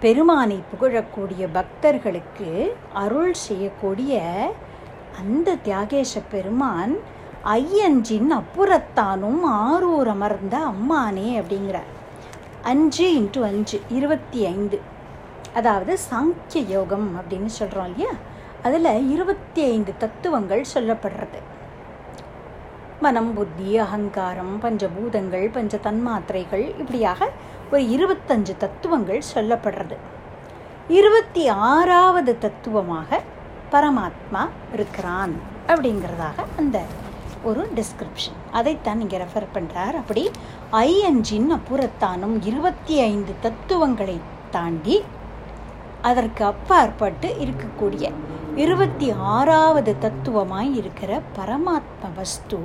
பெருமானை 0.00 0.62
புகழக்கூடிய 0.72 1.48
பக்தர்களுக்கு 1.52 2.74
அருள் 2.92 3.34
செய்யக்கூடிய 3.34 4.20
அந்த 5.18 5.54
தியாகேஷ 5.64 6.22
பெருமான் 6.30 6.98
ஐயஞ்சின் 7.44 8.28
அப்புறத்தானும் 8.32 9.44
ஆரூர் 9.44 10.06
அமர்ந்த 10.06 10.58
அம்மானே 10.58 11.40
அப்படிங்கிறார். 11.40 11.90
அஞ்சு 12.62 13.20
இன்ட்டு 13.20 13.42
அஞ்சு 13.42 13.80
இருபத்தி 13.88 14.44
ஐந்து. 14.44 14.80
அதாவது 15.54 15.98
சாங்கிய 16.10 16.68
யோகம் 16.68 17.20
அப்படின்னு 17.20 17.46
சொல்கிறோம் 17.46 17.84
இல்லையா? 17.84 18.10
அதில் 18.62 19.10
இருபத்தி 19.10 19.62
ஐந்து 19.62 19.92
தத்துவங்கள் 19.98 20.64
சொல்லப்படுறது. 20.74 21.51
மனம் 23.04 23.30
புத்தி 23.34 23.68
அகங்காரம் 23.78 24.54
பஞ்சபூதங்கள் 24.62 25.46
பஞ்ச 25.50 25.76
தன்மாத்திரைகள் 25.76 26.64
இப்படியாக 26.78 27.28
ஒரு 27.70 27.82
இருபத்தஞ்சு 27.94 28.54
தத்துவங்கள் 28.56 29.22
சொல்லப்படுறது. 29.34 29.96
இருபத்தி 30.88 31.44
ஆறாவது 31.48 32.32
தத்துவமாக 32.38 33.20
பரமாத்மா 33.72 34.42
இருக்கிறான் 34.72 35.34
அப்படிங்கிறதாக 35.68 36.46
அந்த 36.58 36.78
ஒரு 37.42 37.62
டிஸ்கிரிப்ஷன் 37.74 38.38
அதைத்தான் 38.50 39.00
இங்கே 39.00 39.20
ரெஃபர் 39.24 39.48
பண்ணுறார் 39.54 39.96
அப்படி 39.96 40.24
ஐஎன்ஜின் 40.82 41.50
அப்புறத்தானும் 41.56 42.36
இருபத்தி 42.44 42.96
ஐந்து 43.10 43.34
தத்துவங்களை 43.40 44.16
தாண்டி 44.50 44.96
அதற்கு 46.02 46.42
அப்பாற்பட்டு 46.44 47.28
இருக்கக்கூடிய 47.44 48.04
இருபத்தி 48.56 49.06
ஆறாவது 49.32 49.92
தத்துவமாய் 50.00 50.72
இருக்கிற 50.74 51.20
பரமாத்ம 51.36 52.10
வஸ்து 52.16 52.60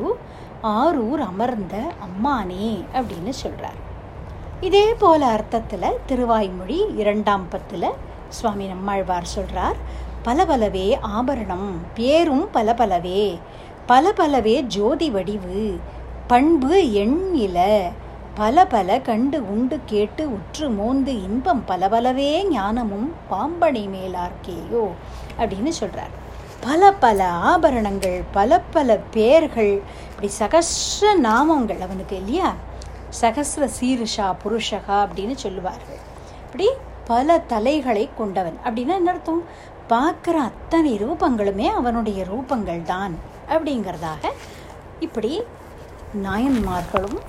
ஆரூர் 0.76 1.21
அமர்ந்த 1.23 1.76
அம்மானே 2.06 2.69
அப்படின்னு 2.93 3.34
சொல்கிறார் 3.38 3.80
இதே 4.62 4.86
போல 4.95 5.21
அர்த்தத்தில் 5.28 6.00
திருவாய்மொழி 6.08 6.80
இரண்டாம் 6.97 7.45
பத்தில் 7.50 7.89
சுவாமி 8.30 8.65
நம்மாழ்வார் 8.65 9.34
சொல்கிறார் 9.34 9.78
பல 10.23 10.45
பலவே 10.45 10.88
ஆபரணம் 11.12 11.69
பேரும் 11.93 12.45
பல 12.52 12.73
பலவே 12.73 13.23
பல 13.86 14.12
பலவே 14.13 14.56
ஜோதி 14.69 15.08
வடிவு 15.12 15.62
பண்பு 16.28 16.73
எண்ணில 16.95 17.60
பல 18.38 18.65
பல 18.65 19.00
கண்டு 19.00 19.50
உண்டு 19.50 19.80
கேட்டு 19.86 20.32
உற்று 20.32 20.69
மோந்து 20.69 21.21
இன்பம் 21.21 21.65
பல 21.65 21.89
பலவே 21.89 22.47
ஞானமும் 22.50 23.13
பாம்பனை 23.30 23.84
மேலார்க்கேயோ 23.88 24.84
அப்படின்னு 25.39 25.67
சொல்கிறார் 25.69 26.13
பல 26.62 26.91
பல 26.93 27.28
ஆபரணங்கள் 27.28 28.23
பல 28.32 28.60
பல 28.60 28.97
பேர்கள் 28.97 29.82
இப்படி 30.10 30.30
சகஸ்ர 30.39 31.15
நாமங்கள் 31.19 31.80
அவனுக்கு 31.80 32.15
இல்லையா? 32.15 32.56
சகசிர 33.21 33.69
சீருஷா 33.80 34.28
புருஷகா 34.43 34.97
அப்படின்னு 35.06 35.36
சொல்லுவார்கள். 35.36 36.00
இப்படி 36.45 36.67
பல 37.06 37.38
தலைகளை 37.39 38.10
கொண்டவன். 38.17 38.58
அப்படின்னா 38.65 38.95
என்ன 38.95 39.12
அர்த்தம்? 39.12 39.43
பார்க்குற 39.89 40.36
அத்தனை 40.41 41.00
ரூபங்களுமே 41.04 41.67
அவனுடைய 41.69 42.26
ரூபங்கள் 42.26 42.84
தான் 42.84 43.13
அப்படிங்கிறதாக 43.50 44.23
இப்படி 45.00 45.41
நாயன்மார்களும் 46.23 47.19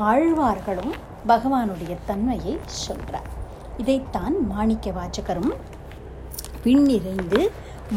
ஆழ்வார்களும் 0.00 0.94
பகவானுடைய 1.26 1.96
தன்மையை 2.06 2.58
சொல்கிறார் 2.64 3.30
இதைத்தான் 3.78 4.46
மாணிக்க 4.48 4.90
வாச்சகரும் 4.90 5.52
விண்ணிறைந்து 6.64 7.50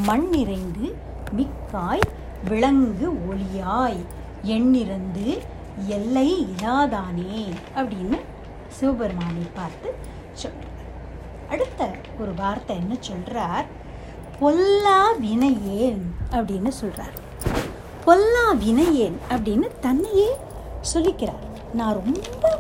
மண் 0.06 0.30
நிறைந்து 0.30 0.96
மிக்காய் 1.36 2.02
விலங்கு 2.50 3.08
ஒளியாய் 3.30 4.06
எண்ணிறந்து 4.44 5.42
எல்லை 5.88 6.46
இல்லாதானே 6.46 7.46
அப்படின்னு 7.76 8.20
சிவபெருமானை 8.68 9.46
பார்த்து 9.54 9.94
சொல்கிறார் 10.34 10.74
அடுத்த 11.50 11.90
ஒரு 12.20 12.34
வார்த்தை 12.34 12.78
என்ன 12.78 12.96
சொல்கிறார் 13.00 13.66
பொல்லா 14.40 15.14
வினையேன் 15.22 16.04
அப்படின்னு 16.32 16.68
சொல்கிறார் 16.68 17.16
பொல்லா 18.06 18.54
வினையேன் 18.54 19.18
அப்படின்னு 19.30 19.68
தன்னையே 19.80 20.30
சொல்லிக்கிறார். 20.94 21.47
நான் 21.74 21.94
ரொம்ப 21.94 22.60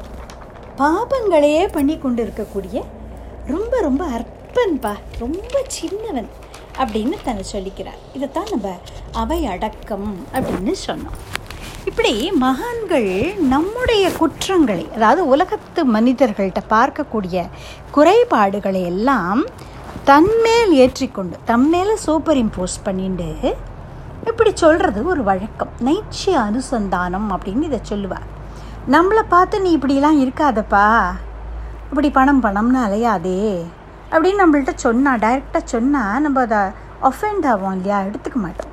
பாபங்களையே 0.77 1.67
பண்ணி 1.71 1.97
கொண்டு 1.97 2.23
இருக்கக்கூடிய 2.25 2.83
ரொம்ப 3.47 3.79
ரொம்ப 3.79 4.05
அற்பன்பா 4.17 4.93
ரொம்ப 5.19 5.63
சின்னவன் 5.67 6.29
அப்படின்னு 6.77 7.17
தன்னை 7.23 7.43
சொல்லிக்கிறார். 7.51 8.01
இதைத்தான் 8.13 8.51
நம்ம 8.51 8.77
அவை 9.11 9.45
அடக்கம் 9.45 10.17
அப்படின்னு 10.33 10.73
சொன்னோம். 10.87 11.17
இப்படி 11.85 12.31
மகான்கள் 12.31 13.33
நம்முடைய 13.37 14.11
குற்றங்களை 14.11 14.87
அதாவது 14.95 15.27
உலகத்து 15.27 15.93
மனிதர்கள்ட்ட 15.93 16.61
பார்க்கக்கூடிய 16.69 17.45
குறைபாடுகளை 17.91 18.81
எல்லாம் 18.81 19.45
தன்மேல் 20.03 20.71
ஏற்றிக்கொண்டு 20.71 21.37
தம்மேல 21.47 21.93
சூப்பர் 21.93 22.37
இம்போஸ் 22.37 22.77
பண்ணிட்டு 22.83 23.55
இப்படி 24.25 24.51
சொல்கிறது 24.53 25.05
ஒரு 25.05 25.23
வழக்கம். 25.23 25.69
நைச்சிய 25.85 26.33
அனுசந்தானம் 26.47 27.29
அப்படின்னு 27.35 27.63
இதை 27.63 27.79
சொல்லுவார். 27.83 28.35
நம்மளை 28.91 29.21
பார்த்து 29.29 29.61
நீ 29.61 29.77
இப்படிலாம் 29.77 30.19
இருக்காதப்பா. 30.25 31.05
இப்படி 31.89 32.09
பணம் 32.11 32.43
பணம்னு 32.43 32.77
அலையாதே. 32.77 33.65
அப்படின்னு 34.11 34.45
நம்மள்ட்ட 34.45 34.75
சொன்னால் 34.75 35.19
டைரெக்டாக 35.19 35.61
சொன்னால் 35.63 36.21
நம்ம 36.21 36.41
அதை 36.41 36.57
ஒஃபெண்ட் 37.01 37.47
ஆகும் 37.47 37.71
இல்லையா? 37.71 37.99
எடுத்துக்க 37.99 38.33
மாட்டோம். 38.33 38.71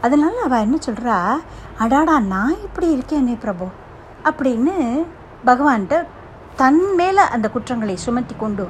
அதனால 0.00 0.40
அவள் 0.40 0.60
என்ன 0.60 0.78
சொல்கிறா 0.86 1.44
அடாடா 1.78 2.20
நான் 2.20 2.56
இப்படி 2.62 2.96
இருக்கேனே 2.96 3.38
பிரபு. 3.38 3.66
அப்படின்னு 4.24 5.06
பகவான்கிட்ட 5.46 6.04
தன் 6.56 6.94
மேலே 6.94 7.20
அந்த 7.20 7.50
குற்றங்களை 7.50 7.96
சுமத்தி 7.96 8.34
கொண்டு 8.38 8.68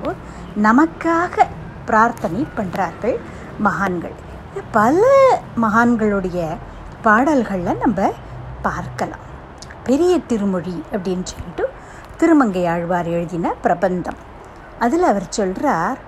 நமக்காக 0.62 1.46
பிரார்த்தனை 1.84 2.46
பண்ணுறார்கள் 2.56 3.18
மகான்கள். 3.58 4.14
பல 4.70 5.06
மகான்களுடைய 5.62 6.56
பாடல்களில் 7.02 7.76
நம்ம 7.76 8.12
பார்க்கலாம். 8.62 9.24
பெரிய 9.86 10.18
திருமொழி 10.18 10.82
அப்படின்னு 10.92 11.22
சொல்லிட்டு 11.22 11.68
திருமங்கை 12.16 12.66
ஆழ்வார் 12.66 13.06
எழுதின 13.06 13.54
பிரபந்தம். 13.62 14.16
அதில் 14.78 15.02
அவர் 15.02 15.26
சொல்கிறார் 15.28 15.98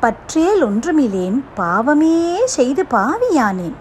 பற்றேல் 0.00 0.64
ஒன்றுமில்லேன் 0.64 1.42
பாவமே 1.54 2.40
செய்து 2.44 2.86
பாவியானேன். 2.90 3.76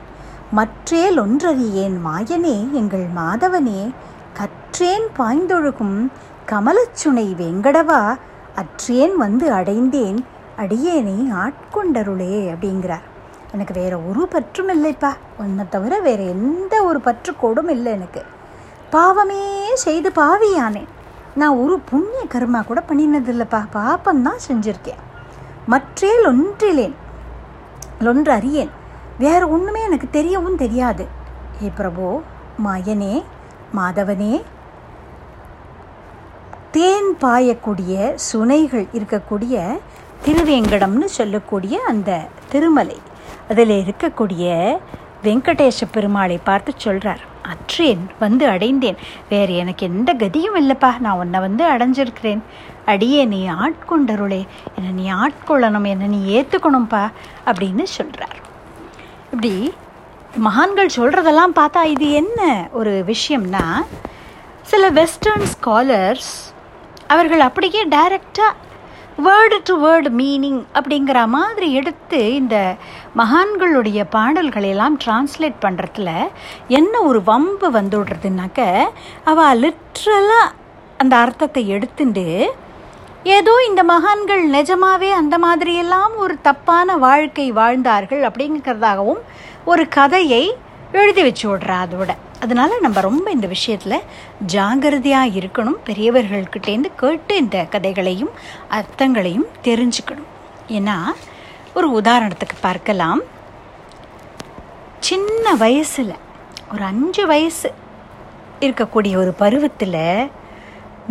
மற்றேல் 0.51 1.21
ஒன்றறியேன் 1.21 1.95
மாயனே 2.05 2.71
எங்கள் 2.71 3.07
மாதவனே. 3.15 3.93
கற்றேன் 4.33 5.07
பாய்ந்தொழுகும் 5.17 6.11
கமலச்சுனை 6.45 7.27
வெங்கடவா. 7.41 8.01
அற்றேன் 8.55 9.15
வந்து 9.15 9.51
அடைந்தேன் 9.51 10.25
அடியேனை 10.57 11.17
ஆட்கொண்டருளே 11.31 12.33
அப்படிங்கிறார். 12.53 13.05
எனக்கு 13.51 13.73
வேற 13.73 13.97
ஒரு 13.97 14.27
பற்றும் 14.27 14.69
இல்லைப்பா. 14.69 15.13
உன்னை 15.37 15.65
தவிர 15.69 15.99
வேற 15.99 16.23
எந்த 16.23 16.83
ஒரு 16.83 16.99
பற்றுக்கோடும் 16.99 17.69
இல்லை 17.69 17.91
எனக்கு. 17.91 18.25
பாவமே 18.89 19.75
செய்து 19.75 20.11
பாவியானேன் 20.15 20.87
நான் 21.35 21.55
ஒரு 21.55 21.79
புண்ணிய 21.79 22.23
கர்மா 22.33 22.65
கூட 22.65 22.83
பண்ணினதில்லைப்பா. 22.87 23.65
பாப்பந்தான் 23.73 24.37
செஞ்சுருக்கேன். 24.47 25.01
மற்றேல் 25.65 26.27
ஒன்றிலேன். 26.27 26.95
ஒன்று 28.05 28.31
அறியேன். 28.31 28.69
வேற 29.19 29.47
ஒன்றுமே 29.47 29.83
எனக்கு 29.83 30.07
தெரியவும் 30.11 30.55
தெரியாது. 30.55 31.05
ஏ 31.63 31.71
பிரபு 31.75 32.21
மாயனே 32.65 33.23
மாதவனே. 33.75 34.43
தேன் 36.71 37.17
பாயக்கூடிய 37.21 38.17
சுனைகள் 38.33 38.87
இருக்கக்கூடிய 38.93 39.79
திருவேங்கடம்னு 40.25 41.05
சொல்லக்கூடிய 41.05 41.83
அந்த 41.87 42.19
திருமலை. 42.49 43.01
அதில் 43.49 43.85
இருக்கக்கூடிய 43.85 44.77
வெங்கடேஷ 45.23 45.87
பெருமாளை 45.93 46.37
பார்த்து 46.43 46.71
சொல்கிறார் 46.77 47.23
அற்றேன் 47.51 48.03
வந்து 48.19 48.45
அடைந்தேன். 48.47 48.97
வேறு 49.29 49.55
எனக்கு 49.55 49.85
எந்த 49.85 50.13
கதியும் 50.13 50.57
இல்லைப்பா. 50.61 50.99
நான் 50.99 51.19
உன்னை 51.21 51.39
வந்து 51.39 51.63
அடைஞ்சிருக்கிறேன். 51.73 52.41
அடியே 52.85 53.25
நீ 53.25 53.39
ஆட்கொண்டருளே. 53.49 54.41
என்னை 54.75 54.91
நீ 54.99 55.05
ஆட்கொள்ளணும் 55.23 55.87
என்னை 55.93 56.07
நீ 56.07 56.19
ஏற்றுக்கணும்ப்பா 56.37 57.03
அப்படின்னு 57.45 57.85
சொல்கிறார் 57.97 58.37
இப்படி 59.31 59.73
மகான்கள் 60.47 60.95
சொல்கிறதெல்லாம் 60.95 61.53
பார்த்தா 61.55 61.83
இது 61.83 62.11
என்ன 62.11 62.69
ஒரு 62.71 63.03
விஷயம்னா 63.07 63.65
சில 64.61 64.89
வெஸ்டர்ன் 64.89 65.45
ஸ்காலர்ஸ் 65.53 66.31
அவர்கள் 67.07 67.39
அப்படியே 67.39 67.81
டைரக்டாக 67.87 68.53
வேர்டு 69.17 69.57
டு 69.63 69.73
வேர்டு 69.83 70.09
மீனிங் 70.09 70.61
அப்படிங்கிற 70.73 71.27
மாதிரி 71.27 71.71
எடுத்து 71.71 72.33
இந்த 72.33 72.57
மகான்களுடைய 73.15 74.03
பாடல்களை 74.09 74.69
எல்லாம் 74.69 74.97
டிரான்ஸ்லேட் 74.97 75.57
பண்ணுறதுல 75.61 76.11
என்ன 76.67 77.01
ஒரு 77.01 77.23
வம்பு 77.23 77.71
வந்துடுறதுனாக்க 77.71 78.61
அவள் 79.23 79.59
லிட்ரலாக 79.59 80.53
அந்த 80.97 81.15
அர்த்தத்தை 81.17 81.67
எடுத்துட்டு 81.67 82.25
ஏதோ 83.29 83.53
இந்த 83.69 83.83
மகான்கள் 83.83 84.43
நிஜமாவே 84.49 85.09
அந்த 85.11 85.37
மாதிரியெல்லாம் 85.37 86.13
ஒரு 86.17 86.41
தப்பான 86.41 86.97
வாழ்க்கை 86.97 87.51
வாழ்ந்தார்கள் 87.51 88.21
அப்படிங்கிறதாகவும் 88.21 89.21
ஒரு 89.65 89.87
கதையை 89.87 90.43
எழுதி 90.91 91.23
வச்சு 91.23 91.45
விட்றா 91.49 91.77
அதோட. 91.83 92.11
அதனால் 92.39 92.81
நம்ம 92.81 92.99
ரொம்ப 93.01 93.31
இந்த 93.31 93.47
விஷயத்தில் 93.47 94.05
ஜாகிரதையாக 94.53 95.35
இருக்கணும் 95.39 95.79
பெரியவர்கள்கிட்டேருந்து 95.85 96.91
கேட்டு 96.95 97.35
இந்த 97.35 97.57
கதைகளையும் 97.63 98.29
அர்த்தங்களையும் 98.69 99.47
தெரிஞ்சுக்கணும். 99.63 100.29
ஏன்னா 100.67 100.95
ஒரு 101.73 101.87
உதாரணத்துக்கு 102.01 102.57
பார்க்கலாம். 102.61 103.21
சின்ன 104.99 105.55
வயசில் 105.63 106.13
ஒரு 106.73 106.83
அஞ்சு 106.83 107.25
வயசு 107.27 107.69
இருக்கக்கூடிய 108.59 109.15
ஒரு 109.17 109.33
பருவத்தில் 109.41 110.29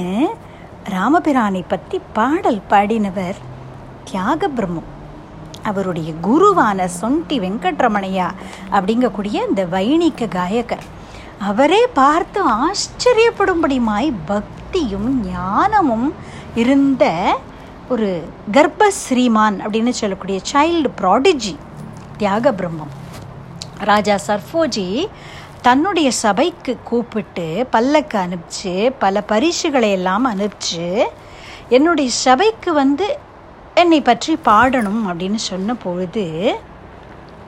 ராமபிரானை 0.90 1.64
பற்றி 1.68 2.00
பாடல் 2.12 2.60
பாடினவர் 2.70 3.34
தியாக 4.04 4.48
பிரம்மம் 4.48 4.88
அவருடைய 5.62 6.14
குருவான 6.22 6.88
சொண்டி 7.00 7.40
வெங்கட்ரமணையா 7.40 8.28
அப்படிங்கக்கூடிய 8.70 9.48
இந்த 9.48 9.66
வைணிக்க 9.66 10.26
காயகர். 10.26 10.86
அவரே 11.38 11.86
பார்த்து 11.94 12.42
ஆச்சரியப்படும்படியுமாய் 12.42 14.12
பக்தியும் 14.26 15.26
ஞானமும் 15.26 16.12
இருந்த 16.54 17.34
ஒரு 17.88 18.28
கர்ப்ப 18.52 18.90
ஸ்ரீமான் 18.90 19.60
அப்படின்னு 19.60 19.88
சொல்லக்கூடிய 19.88 20.40
சைல்டு 20.52 20.92
ப்ராடிஜி 21.00 21.56
தியாக 22.16 22.52
பிரம்மம் 22.52 22.94
ராஜா 23.80 24.18
சர்ஃபோஜி 24.26 25.06
தன்னுடைய 25.62 26.10
சபைக்கு 26.10 26.78
கூப்பிட்டு 26.84 27.66
பல்லக்கு 27.70 28.18
அனுப்பிச்சு 28.18 28.94
பல 28.98 29.22
பரிசுகளை 29.22 29.90
எல்லாம் 29.90 30.36
அனுப்பிச்சு 30.36 31.04
என்னுடைய 31.68 32.10
சபைக்கு 32.10 32.72
வந்து 32.72 33.18
என்னை 33.74 34.00
பற்றி 34.00 34.38
பாடணும் 34.44 35.08
அப்படின்னு 35.08 35.34
சொன்ன 35.34 35.74
பொழுது 35.74 36.56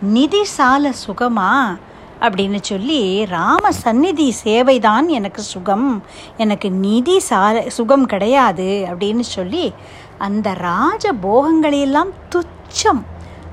நிதி 0.02 0.44
சால 0.44 0.92
சுகமா? 1.06 1.78
அப்படின்னு 2.20 2.58
சொல்லி 2.60 3.24
ராம 3.24 3.72
சந்நிதி 3.72 4.34
சேவைதான் 4.44 5.06
எனக்கு 5.06 5.42
சுகம். 5.42 6.04
எனக்கு 6.36 6.70
நிதி 6.70 7.18
சால 7.18 7.64
சுகம் 7.68 8.06
கிடையாது 8.06 8.86
அப்படின்னு 8.90 9.20
சொல்லி 9.20 9.72
அந்த 10.18 10.52
ராஜ 10.52 11.12
போகங்களையெல்லாம் 11.12 12.10
துச்சம் 12.34 13.02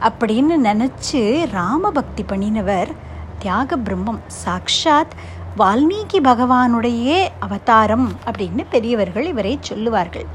அப்படின்னு 0.08 0.56
நினச்சி 0.64 1.22
ராமபக்தி 1.52 2.24
பண்ணினவர் 2.30 2.92
தியாக 3.40 3.78
பிரம்மம் 3.78 4.20
சாக்ஷாத் 4.46 5.16
வால்மீகி 5.58 6.20
பகவானுடைய 6.24 7.28
அவதாரம் 7.40 8.12
அப்படின்னு 8.26 8.66
பெரியவர்கள் 8.70 9.26
இவரை 9.26 9.58
சொல்லுவார்கள். 9.62 10.26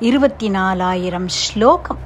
இருபத்தி 0.00 0.48
நாலாயிரம் 0.48 1.28
ஸ்லோகம் 1.28 1.98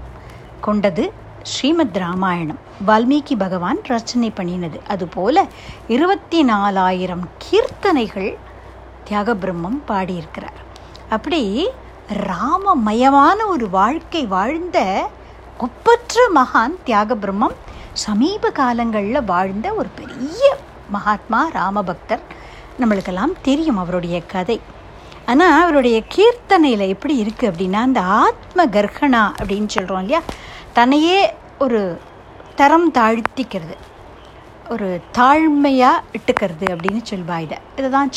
கொண்டது 0.61 1.13
ஸ்ரீமத் 1.43 1.97
ராமாயணம். 1.97 2.59
வால்மீகி 2.87 3.37
பகவான் 3.39 3.79
ரச்சனை 3.89 4.31
பண்ணினது. 4.37 4.79
அதுபோல 4.89 5.47
இருபத்தி 5.89 6.43
நாலாயிரம் 6.43 7.29
கீர்த்தனைகள் 7.45 8.37
தியாக 9.05 9.35
பிரம்மம் 9.35 9.81
பாடியிருக்கிறார். 9.87 10.59
அப்படி 11.09 11.69
ராமமயமான 12.13 13.47
ஒரு 13.47 13.71
வாழ்க்கை 13.71 14.27
வாழ்ந்த 14.27 15.09
ஒப்பற்ற 15.59 16.31
மகான் 16.35 16.75
தியாக 16.85 17.15
பிரம்மம் 17.15 17.57
சமீப 17.93 18.51
காலங்களில் 18.51 19.25
வாழ்ந்த 19.25 19.73
ஒரு 19.73 19.89
பெரிய 19.95 20.57
மகாத்மா 20.91 21.49
ராமபக்தர். 21.55 22.23
நம்மளுக்கெல்லாம் 22.81 23.33
தெரியும் 23.43 23.77
அவருடைய 23.77 24.23
கதை. 24.27 24.61
ஆனால் 25.27 25.63
அவருடைய 25.63 26.03
கீர்த்தனையில் 26.15 26.89
எப்படி 26.89 27.15
இருக்குது 27.23 27.51
அப்படின்னா 27.51 27.81
அந்த 27.89 28.01
ஆத்ம 28.01 28.67
கர்ஹணா 28.67 29.23
அப்படின்னு 29.41 29.67
சொல்கிறோம் 29.67 29.99
இல்லையா? 29.99 30.21
தன்னையே 30.73 31.35
ஒரு 31.59 32.01
தரம் 32.55 32.93
தாழ்த்திக்கிறது. 32.93 33.77
ஒரு 34.69 35.01
தாழ்மையாக 35.19 36.05
இட்டுக்கிறது 36.13 36.67
அப்படின்னு 36.75 37.03
சொல்வா 37.11 37.37
இதை 37.41 37.59
இதை 37.77 37.91
தான் 37.91 38.11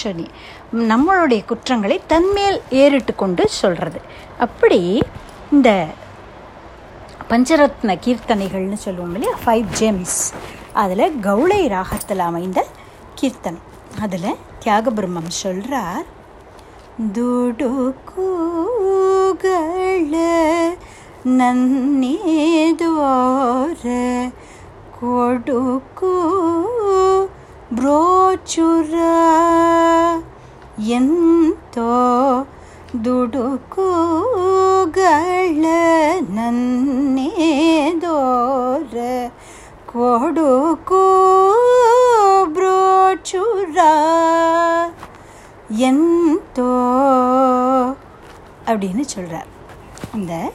நம்மளுடைய 0.73 1.45
குற்றங்களை 1.45 2.01
தன்மேல் 2.07 2.61
ஏறிட்டு 2.69 3.15
கொண்டு 3.15 3.47
சொல்கிறது 3.47 4.01
அப்படி 4.39 5.03
இந்த 5.51 5.87
பஞ்சரத்ன 7.30 7.96
கீர்த்தனைகள்னு 8.04 8.78
சொல்லுவோம் 8.78 9.14
இல்லையா 9.14 9.36
ஃபைவ் 9.44 9.70
ஜெம்ஸ் 9.80 10.18
அதில் 10.74 11.06
கௌளை 11.20 11.62
ராகத்தில் 11.68 12.26
அமைந்த 12.26 12.60
கீர்த்தனை 13.20 13.60
அதில் 14.02 14.30
தியாக 14.58 14.90
பிரம்மம் 14.90 15.32
சொல்கிறார் 15.36 16.06
ದುಡುಕುಗಳ 18.48 20.14
ನನ್ನೇದೋರ 22.38 23.84
ಕೊಡುಕು 24.98 26.12
ಬ್ರೋಚುರ 27.72 28.94
ಎಂತೋ 30.96 31.90
ದುಡುಕುಗಳ 33.04 33.62
ನನ್ನೇದೋರ 37.66 38.94
ಕೊಡುಕು 39.90 41.02
ಬ್ರೋಚುರ 42.48 43.78
எந்தோ 45.86 46.68
அப்படின்னு 48.66 49.06
சொல்கிறார் 49.06 49.48
அந்த 50.12 50.52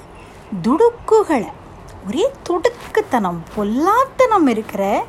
துடுக்குகளை 0.64 1.52
ஒரே 2.08 2.32
துடுக்குத்தனம் 2.50 3.44
பொல்லாத்தனம் 3.56 4.48
இருக்கிற 4.48 5.06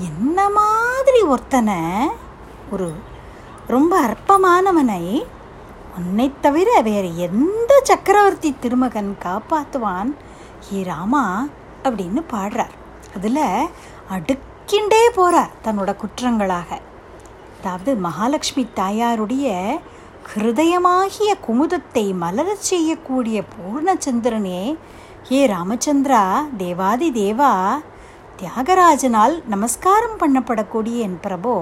என்ன 0.00 0.50
மாதிரி 0.50 1.26
ஒருத்தனை 1.26 2.08
ஒரு 2.70 2.94
ரொம்ப 3.66 4.02
அற்பமானவனை 4.02 5.26
உன்னை 5.97 6.31
தவிர 6.41 6.69
வேறு 6.81 7.17
எந்த 7.17 7.71
சக்கரவர்த்தி 7.83 8.55
திருமகன் 8.59 9.11
காப்பாற்றுவான் 9.25 10.09
ஏ 10.73 10.83
ராமா 10.83 11.47
அப்படின்னு 11.83 12.21
பாடுறார். 12.33 12.75
அதில் 13.15 13.43
அடுக்கிண்டே 14.09 15.03
போகிறார் 15.15 15.55
தன்னோட 15.63 15.91
குற்றங்களாக. 15.95 16.69
அதாவது 17.59 17.95
மகாலட்சுமி 17.95 18.63
தாயாருடைய 18.75 19.53
ஹிருதயமாகிய 20.33 21.31
குமுதத்தை 21.47 22.05
மலரச் 22.17 22.67
செய்யக்கூடிய 22.69 23.43
பூர்ணச்சந்திரனே 23.53 24.75
ஏ 25.31 25.39
ராமச்சந்திரா 25.45 26.23
தேவாதி 26.57 27.09
தேவா 27.11 27.53
தியாகராஜனால் 28.41 29.35
நமஸ்காரம் 29.47 30.17
பண்ணப்படக்கூடிய 30.19 30.97
என் 30.97 31.19
பிரபோ 31.23 31.55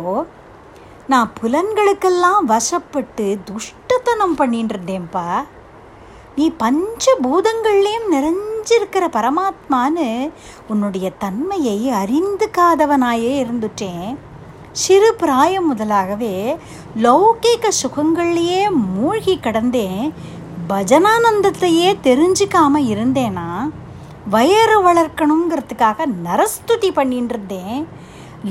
நான் 1.08 1.32
புலன்களுக்கெல்லாம் 1.42 2.44
வசப்பட்டு 2.48 3.26
துஷ்டத்தனம் 4.04 4.38
பண்ணிட்டு 4.38 4.74
இருந்தேன்ப்பா 4.76 5.26
நீ 6.36 6.46
பஞ்சபூதங்கள்லேயும் 6.62 8.08
நிறைஞ்சிருக்கிற 8.14 9.06
பரமாத்மான்னு 9.16 10.08
உன்னுடைய 10.68 11.08
தன்மையை 11.24 11.76
அறிந்துக்காதவனாயே 12.00 13.32
இருந்துட்டேன். 13.44 14.10
சிறு 14.84 15.10
பிராயம் 15.22 15.70
முதலாகவே 15.70 16.36
லௌகிக 17.06 17.72
சுகங்கள்லேயே 17.82 18.62
மூழ்கி 18.96 19.36
கடந்தேன். 19.38 20.04
பஜனானந்தத்தையே 20.70 21.90
தெரிஞ்சுக்காம 22.10 22.84
இருந்தேனா? 22.94 23.50
வயறு 24.36 24.78
வளர்க்கணுங்கிறதுக்காக 24.90 26.10
நரஸ்துதி 26.28 26.92
பண்ணிட்டு 27.00 27.34
இருந்தேன் 27.36 27.80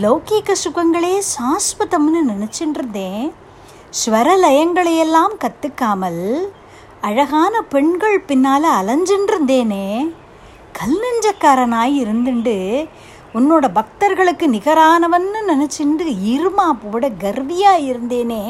லௌகீக 0.02 0.56
சுகங்களே 0.64 1.14
சாஸ்வதம்னு 1.34 2.20
நினச்சிட்டு 2.32 2.78
இருந்தேன் 2.80 3.24
ஸ்வரலயங்களையெல்லாம் 4.00 5.32
கற்றுக்காமல் 5.42 6.20
அழகான 7.00 7.54
பெண்கள் 7.62 8.18
பின்னால் 8.20 8.66
அலைஞ்சின்றிருந்தேனே. 8.78 9.86
கல் 10.72 10.98
நெஞ்சக்காரனாய் 11.02 11.94
இருந்துண்டு 12.02 12.54
உன்னோட 13.34 13.66
பக்தர்களுக்கு 13.72 14.46
நிகரானவன்னு 14.48 15.40
நினச்சிண்டு 15.50 16.06
இருமா 16.34 16.68
போட 16.84 17.10
கர்வியாக 17.24 17.84
இருந்தேனே. 17.90 18.42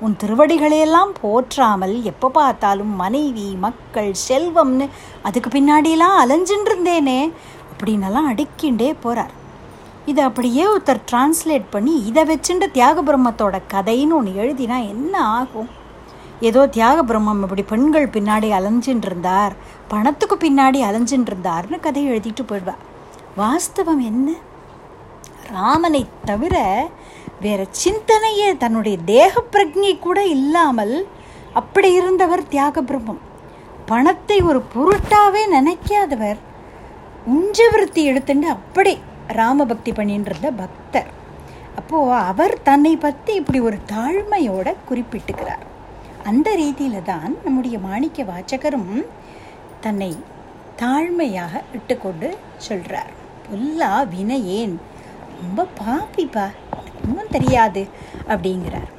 உன் 0.00 0.16
திருவடிகளையெல்லாம் 0.22 1.12
போற்றாமல் 1.20 1.94
எப்போ 2.02 2.28
பார்த்தாலும் 2.28 2.92
மனைவி 2.96 3.48
மக்கள் 3.66 4.10
செல்வம்னு 4.28 4.88
அதுக்கு 5.22 5.50
பின்னாடியெல்லாம் 5.50 6.16
அலைஞ்சின்னு 6.22 6.70
இருந்தேனே 6.70 7.20
அப்படின்னெல்லாம் 7.72 8.30
அடுக்கிண்டே 8.32 8.90
போகிறார் 9.04 9.32
இதை 10.06 10.24
அப்படியே 10.24 10.64
ஒருத்தர் 10.66 11.00
டிரான்ஸ்லேட் 11.10 11.66
பண்ணி 11.70 11.94
இதை 12.08 12.22
வச்சுட்டு 12.30 12.66
தியாக 12.70 13.02
பிரம்மத்தோட 13.02 13.56
கதைன்னு 13.74 14.16
ஒன்று 14.18 14.32
எழுதினா 14.42 14.78
என்ன 14.94 15.14
ஆகும்? 15.38 15.68
ஏதோ 16.48 16.60
தியாக 16.66 17.02
பிரம்மம் 17.02 17.42
இப்படி 17.42 17.62
பெண்கள் 17.62 18.06
பின்னாடி 18.06 18.48
அலைஞ்சின்னு 18.58 19.08
இருந்தார் 19.08 19.52
பணத்துக்கு 19.88 20.36
பின்னாடி 20.36 20.78
அலைஞ்சின்னு 20.88 21.30
இருந்தார்னு 21.30 21.76
கதை 21.80 22.02
எழுதிட்டு 22.10 22.44
போயிடுவா. 22.50 22.74
வாஸ்தவம் 23.36 24.02
என்ன? 24.10 24.28
ராமனை 25.50 26.02
தவிர 26.24 26.56
வேற 27.40 27.60
சிந்தனையே 27.82 28.48
தன்னுடைய 28.56 28.96
தேக 29.04 29.42
பிரஜை 29.54 29.92
கூட 29.98 30.18
இல்லாமல் 30.36 30.96
அப்படி 31.60 31.88
இருந்தவர் 31.92 32.48
தியாக 32.48 32.82
பிரம்மம் 32.82 33.22
பணத்தை 33.86 34.36
ஒரு 34.50 34.60
பொருட்டாவே 34.74 35.42
நினைக்காதவர். 35.56 36.38
உஞ்சவிருத்தி 37.32 38.02
எடுத்துட்டு 38.10 38.48
அப்படி 38.48 38.94
ராமபக்தி 39.40 39.92
பண்ணிட்டு 39.92 40.52
பக்தர். 40.62 41.10
அப்போது 41.76 42.16
அவர் 42.30 42.54
தன்னை 42.62 42.96
பற்றி 42.96 43.34
இப்படி 43.34 43.60
ஒரு 43.60 43.78
தாழ்மையோட 43.92 44.68
குறிப்பிட்டுக்கிறார். 44.88 45.64
அந்த 46.30 46.48
ரீதியில் 46.54 47.06
தான் 47.10 47.32
நம்முடைய 47.44 47.76
மாணிக்க 47.78 48.22
வாச்சகரும் 48.22 48.92
தன்னை 49.80 50.10
தாழ்மையாக 50.82 51.62
இட்டுக்கொண்டு 51.72 52.28
சொல்கிறார் 52.66 53.12
புல்லா 53.46 53.92
வினையேன். 54.14 54.74
ரொம்ப 55.40 55.66
பாப்பிப்பா. 55.80 56.46
ஒன்றும் 57.04 57.32
தெரியாது 57.36 57.82
அப்படிங்கிறார். 58.28 58.90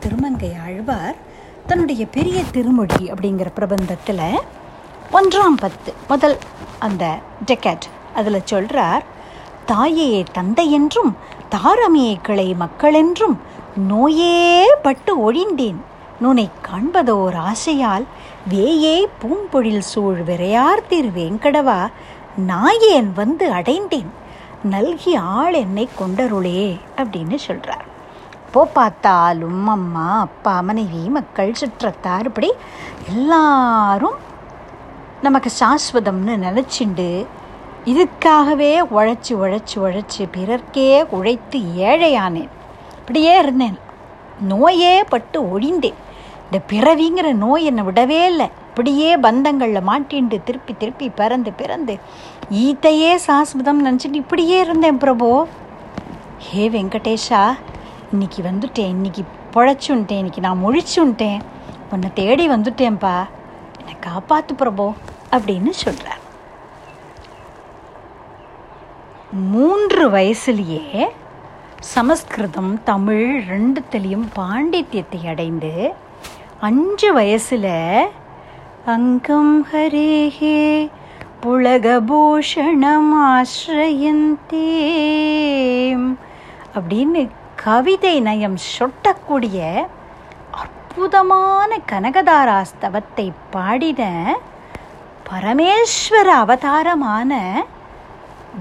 திருமங்கை 0.00 0.50
ஆழ்வார் 0.64 1.18
தன்னுடைய 1.66 2.06
பெரிய 2.16 2.38
திருமொழி 2.54 3.02
அப்படிங்கிற 3.12 3.50
பிரபந்தத்தில் 3.58 4.26
ஒன்றாம் 5.18 5.58
பத்து 5.60 5.90
முதல் 6.08 6.36
அந்த 6.78 7.04
டெக்கட் 7.46 7.86
அதில் 8.14 8.48
சொல்கிறார் 8.52 9.04
தாயே 9.66 10.24
தந்தை 10.32 10.64
என்றும் 10.72 11.12
தாரமே 11.48 12.08
கிளை 12.22 12.46
மக்களென்றும் 12.62 13.36
நோயே 13.90 14.66
பட்டு 14.82 15.12
ஒழிந்தேன். 15.26 15.78
நுனை 16.22 16.46
காண்பதோர் 16.62 17.36
ஆசையால் 17.50 18.04
வேயே 18.50 18.96
பூம்பொழில் 19.20 19.86
சூழ் 19.90 20.20
விரையார் 20.22 20.86
திரு 20.88 21.10
வேங்கடவா 21.16 21.80
நாயேன் 22.50 23.10
வந்து 23.14 23.46
அடைந்தேன். 23.52 24.10
நல்கி 24.70 25.14
ஆள் 25.16 25.54
என்னை 25.54 25.88
கொண்டருளே 25.98 26.62
அப்படின்னு 26.96 27.38
சொல்கிறார் 27.46 27.88
போ 28.52 28.62
பார்த்தாலும் 28.74 29.66
அம்மா 29.68 30.20
அப்பா 30.20 30.60
மனைவி 30.60 31.02
மக்கள் 31.08 31.58
சுற்றத்தார் 31.60 32.24
இப்படி 32.24 32.50
எல்லாரும் 33.14 34.18
நமக்கு 35.22 35.50
சாஸ்வதம்னு 35.60 36.34
நினச்சிண்டு 36.46 37.08
இதுக்காகவே 37.92 38.70
உழைச்சி 38.96 39.32
உழைச்சி 39.42 39.74
உழைச்சி 39.74 40.22
பிறர்க்கே 40.34 41.04
உழைத்து 41.10 41.58
ஏழையானேன். 41.88 42.48
இப்படியே 42.98 43.38
இருந்தேன். 43.38 43.78
நோயே 44.40 45.04
பட்டு 45.04 45.42
ஒழிந்தேன். 45.42 45.98
இந்த 46.44 46.58
பிறவிங்கிற 46.72 47.32
நோய் 47.32 47.64
என்னை 47.64 47.84
விடவே 47.84 48.18
இல்லை. 48.26 48.48
இப்படியே 48.68 49.16
பந்தங்களில் 49.16 49.86
மாட்டிண்டு 49.88 50.42
திருப்பி 50.42 50.74
திருப்பி 50.78 51.08
பிறந்து 51.08 51.52
பிறந்து 51.52 51.98
ஈத்தையே 52.50 53.12
சாஸ்வதம் 53.26 53.84
நினச்சிட்டு 53.84 54.18
இப்படியே 54.22 54.60
இருந்தேன் 54.60 54.98
பிரபு. 54.98 55.46
ஹே 56.38 56.68
வெங்கடேஷா 56.68 57.42
இன்னைக்கு 58.12 58.42
வந்துட்டேன். 58.42 58.92
இன்னைக்கு 58.96 59.24
பொழைச்சுன்ட்டேன் 59.54 60.20
இன்னைக்கு 60.22 60.40
நான் 60.40 60.64
முழிச்சுன்ட்டேன் 60.66 61.40
உன்னை 61.92 62.08
தேடி 62.14 62.48
வந்துட்டேன்ப்பா 62.48 63.16
என்னை 63.78 63.96
காப்பாற்று 64.06 64.54
பிரபு 64.56 64.92
அப்படின்னு 65.32 65.70
சொல்கிறார் 65.70 66.22
மூன்று 69.34 70.02
வயசுலேயே 70.10 71.04
சமஸ்கிருதம் 71.84 72.72
தமிழ் 72.84 73.30
ரெண்டுத்திலையும் 73.48 74.26
பாண்டித்யத்தை 74.36 75.20
அடைந்து 75.26 75.72
அஞ்சு 76.60 77.08
வயசில் 77.12 77.66
அங்கம் 78.86 79.56
ஹரேஹே 79.72 80.60
புலகபூஷணம் 81.40 83.10
ஆசிரயந்தே 83.24 84.70
அப்படின்னு 86.74 87.22
கவிதை 87.64 88.14
நயம் 88.20 88.58
சொட்டக்கூடிய 88.70 89.58
அற்புதமான 90.62 91.78
கனகதாராஸ்தவத்தை 91.92 93.28
பாடின 93.50 94.02
பரமேஸ்வர 95.30 96.28
அவதாரமான 96.36 97.32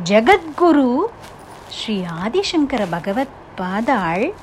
ஜெகத்குரு 0.09 1.01
ஸ்ரீ 1.69 2.05
ஆதிசங்கர 2.23 2.85
பகவத் 2.89 3.35
பாதாள் 3.55 4.33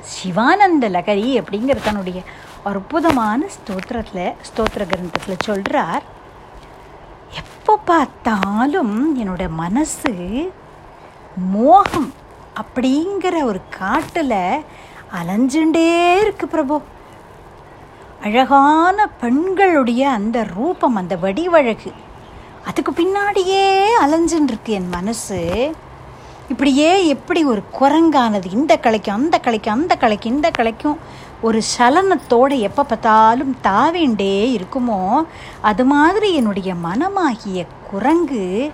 சிவானந்த 0.00 0.88
லகரி 0.88 1.28
அப்படிங்கிற 1.40 1.82
தன்னுடைய 1.82 2.22
அற்புதமான 2.64 3.46
ஸ்தோத்திரத்தில் 3.46 4.34
ஸ்தோத்திர 4.48 4.78
கிரந்தத்தில் 4.78 5.38
சொல்கிறார் 5.38 6.02
எப்போ 7.36 7.78
பார்த்தாலும் 7.84 9.18
என்னோட 9.18 9.48
மனசு 9.48 10.52
மோகம் 11.36 12.12
அப்படிங்கிற 12.60 13.42
ஒரு 13.42 13.60
காட்டில் 13.70 14.62
அலைஞ்சுட்டே 15.22 16.18
இருக்கு 16.20 16.48
பிரபு. 16.48 16.80
அழகான 18.22 19.06
பெண்களுடைய 19.06 20.10
அந்த 20.10 20.46
ரூபம் 20.54 20.94
அந்த 20.94 21.16
வடிவழகு. 21.16 21.92
அதுக்கு 22.66 22.92
பின்னாடியே 22.92 23.64
அலைஞ்சுன்னு 24.04 24.50
இருக்கு 24.52 24.72
என் 24.72 24.94
மனசு. 24.96 25.40
இப்படியே 26.52 27.06
எப்படி 27.06 27.44
ஒரு 27.44 27.62
குரங்கானது 27.78 28.48
இந்த 28.52 28.74
கலைக்கும் 28.84 29.18
அந்த 29.20 29.40
கலைக்கும் 29.46 29.76
அந்த 29.78 29.94
கலைக்கும் 30.02 30.34
இந்த 30.36 30.50
கலைக்கும் 30.58 30.98
ஒரு 31.40 31.58
சலனத்தோடு 31.78 32.54
எப்போ 32.58 32.84
பார்த்தாலும் 32.84 33.52
தாவேண்டே 33.66 34.36
இருக்குமோ 34.58 35.00
அது 35.60 35.84
மாதிரி 35.84 36.34
என்னுடைய 36.34 36.74
மனமாகிய 36.86 37.66
குரங்கு 37.90 38.70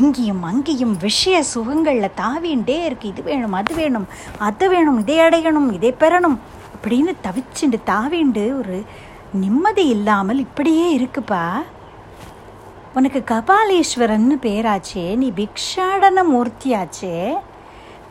இங்கேயும் 0.00 0.42
அங்கேயும் 0.42 0.96
விஷய 0.96 1.42
சுகங்களில் 1.42 2.16
தாவிண்டே 2.20 2.76
இருக்கு. 2.84 3.08
இது 3.08 3.22
வேணும் 3.22 3.52
அது 3.52 3.74
வேணும் 3.74 4.06
அது 4.38 4.68
வேணும் 4.68 4.98
இதை 4.98 5.18
அடையணும் 5.18 5.72
இதை 5.72 5.94
பெறணும் 6.00 6.38
அப்படின்னு 6.74 7.14
தவிச்சுண்டு 7.26 7.80
தாவிண்டு 7.86 8.58
ஒரு 8.58 8.84
நிம்மதி 9.32 9.86
இல்லாமல் 9.86 10.38
இப்படியே 10.38 10.98
இருக்குப்பா. 10.98 11.44
உனக்கு 12.94 13.22
கபாலீஸ்வரன்னு 13.26 14.36
பேராச்சே 14.42 15.16
நீ 15.16 15.32
பிக்ஷாடன 15.36 16.22
மூர்த்தியாச்சே. 16.32 17.34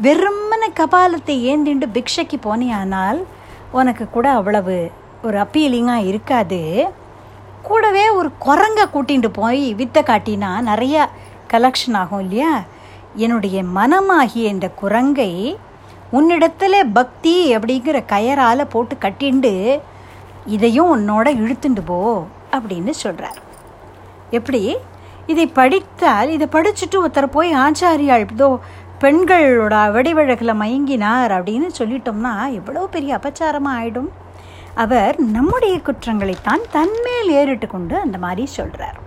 வெறுமன 0.01 0.63
கபாலத்தை 0.75 1.35
ஏந்திண்டு 1.51 1.87
பிக்ஷைக்கு 1.93 2.37
போனியானால் 2.43 3.23
உனக்கு 3.71 4.09
கூட 4.09 4.29
அவ்வளவு 4.29 4.91
ஒரு 5.23 5.37
அப்பீலிங்காக 5.37 6.05
இருக்காது. 6.05 6.89
கூடவே 7.61 8.09
ஒரு 8.09 8.31
குரங்கை 8.39 8.85
கூட்டிகிட்டு 8.93 9.27
போய் 9.27 9.73
வித்தை 9.73 10.03
காட்டினா 10.03 10.51
நிறையா 10.71 11.05
கலெக்ஷன் 11.53 11.93
ஆகும் 11.93 12.19
இல்லையா? 12.19 12.63
என்னுடைய 13.15 13.63
மனமாகிய 13.63 14.47
இந்த 14.55 14.69
குரங்கை 14.69 15.59
உன்னிடத்துல 16.13 16.83
பக்தி 16.93 17.55
அப்படிங்கிற 17.55 18.03
கயரால் 18.09 18.69
போட்டு 18.69 18.95
கட்டிண்டு 18.95 19.79
இதையும் 20.45 20.91
உன்னோட 20.97 21.27
இழுத்துண்டு 21.41 21.81
போ 21.85 22.25
அப்படின்னு 22.51 22.89
சொல்கிறார் 22.89 23.39
எப்படி? 24.31 24.77
இதை 25.25 25.47
படித்தால் 25.47 26.29
இதை 26.29 26.47
படிச்சுட்டு 26.51 26.95
ஒருத்தர் 26.95 27.25
போய் 27.25 27.55
ஆச்சாரியால் 27.55 28.31
இதோ 28.31 28.59
பெண்களோட 29.01 29.91
வடிவழகில் 29.91 30.59
மயங்கினார் 30.59 31.31
அப்படின்னு 31.37 31.69
சொல்லிட்டோம்னா 31.79 32.51
எவ்வளோ 32.51 32.87
பெரிய 32.87 33.15
அபச்சாரமாக 33.15 33.77
ஆயிடும். 33.79 34.09
அவர் 34.73 35.19
நம்முடைய 35.19 35.77
குற்றங்களைத்தான் 35.77 36.61
தன்மேல் 36.71 37.29
ஏறிட்டு 37.29 37.67
கொண்டு 37.67 37.99
அந்த 37.99 38.17
மாதிரி 38.17 38.45
சொல்கிறார் 38.45 38.99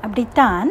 அப்படித்தான் 0.00 0.68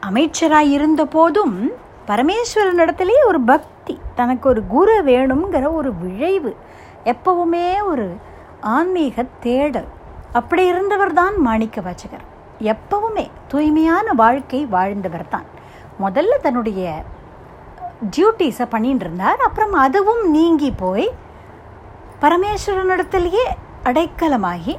அமைச்சராக 0.00 0.64
இருந்த 0.64 1.04
போதும் 1.04 1.70
பரமேஸ்வரனிடத்திலே 2.06 3.16
ஒரு 3.26 3.40
பக்தி 3.40 4.00
தனக்கு 4.14 4.48
ஒரு 4.48 4.66
குரு 4.66 5.02
வேணுங்கிற 5.04 5.72
ஒரு 5.72 5.92
விழைவு 6.02 6.52
எப்பவுமே 7.04 7.68
ஒரு 7.84 8.06
ஆன்மீக 8.60 9.24
தேடல் 9.40 9.88
அப்படி 10.32 10.66
இருந்தவர் 10.66 11.12
தான் 11.12 11.36
மாணிக்க 11.40 11.80
வாச்சகர் 11.80 12.24
எப்பவுமே 12.60 13.30
தூய்மையான 13.48 14.12
வாழ்க்கை 14.12 14.66
வாழ்ந்தவர் 14.66 15.28
தான் 15.28 15.46
முதல்ல 16.00 16.40
தன்னுடைய 16.40 17.04
டியூட்டிஸை 18.16 18.66
பண்ணிட்டு 18.70 19.04
இருந்தார். 19.04 19.36
அப்புறம் 19.36 19.72
அதுவும் 19.72 20.30
நீங்கி 20.30 20.72
போய் 20.72 21.08
பரமேஸ்வரனிடத்திலேயே 22.20 23.44
அடைக்கலமாகி 23.84 24.78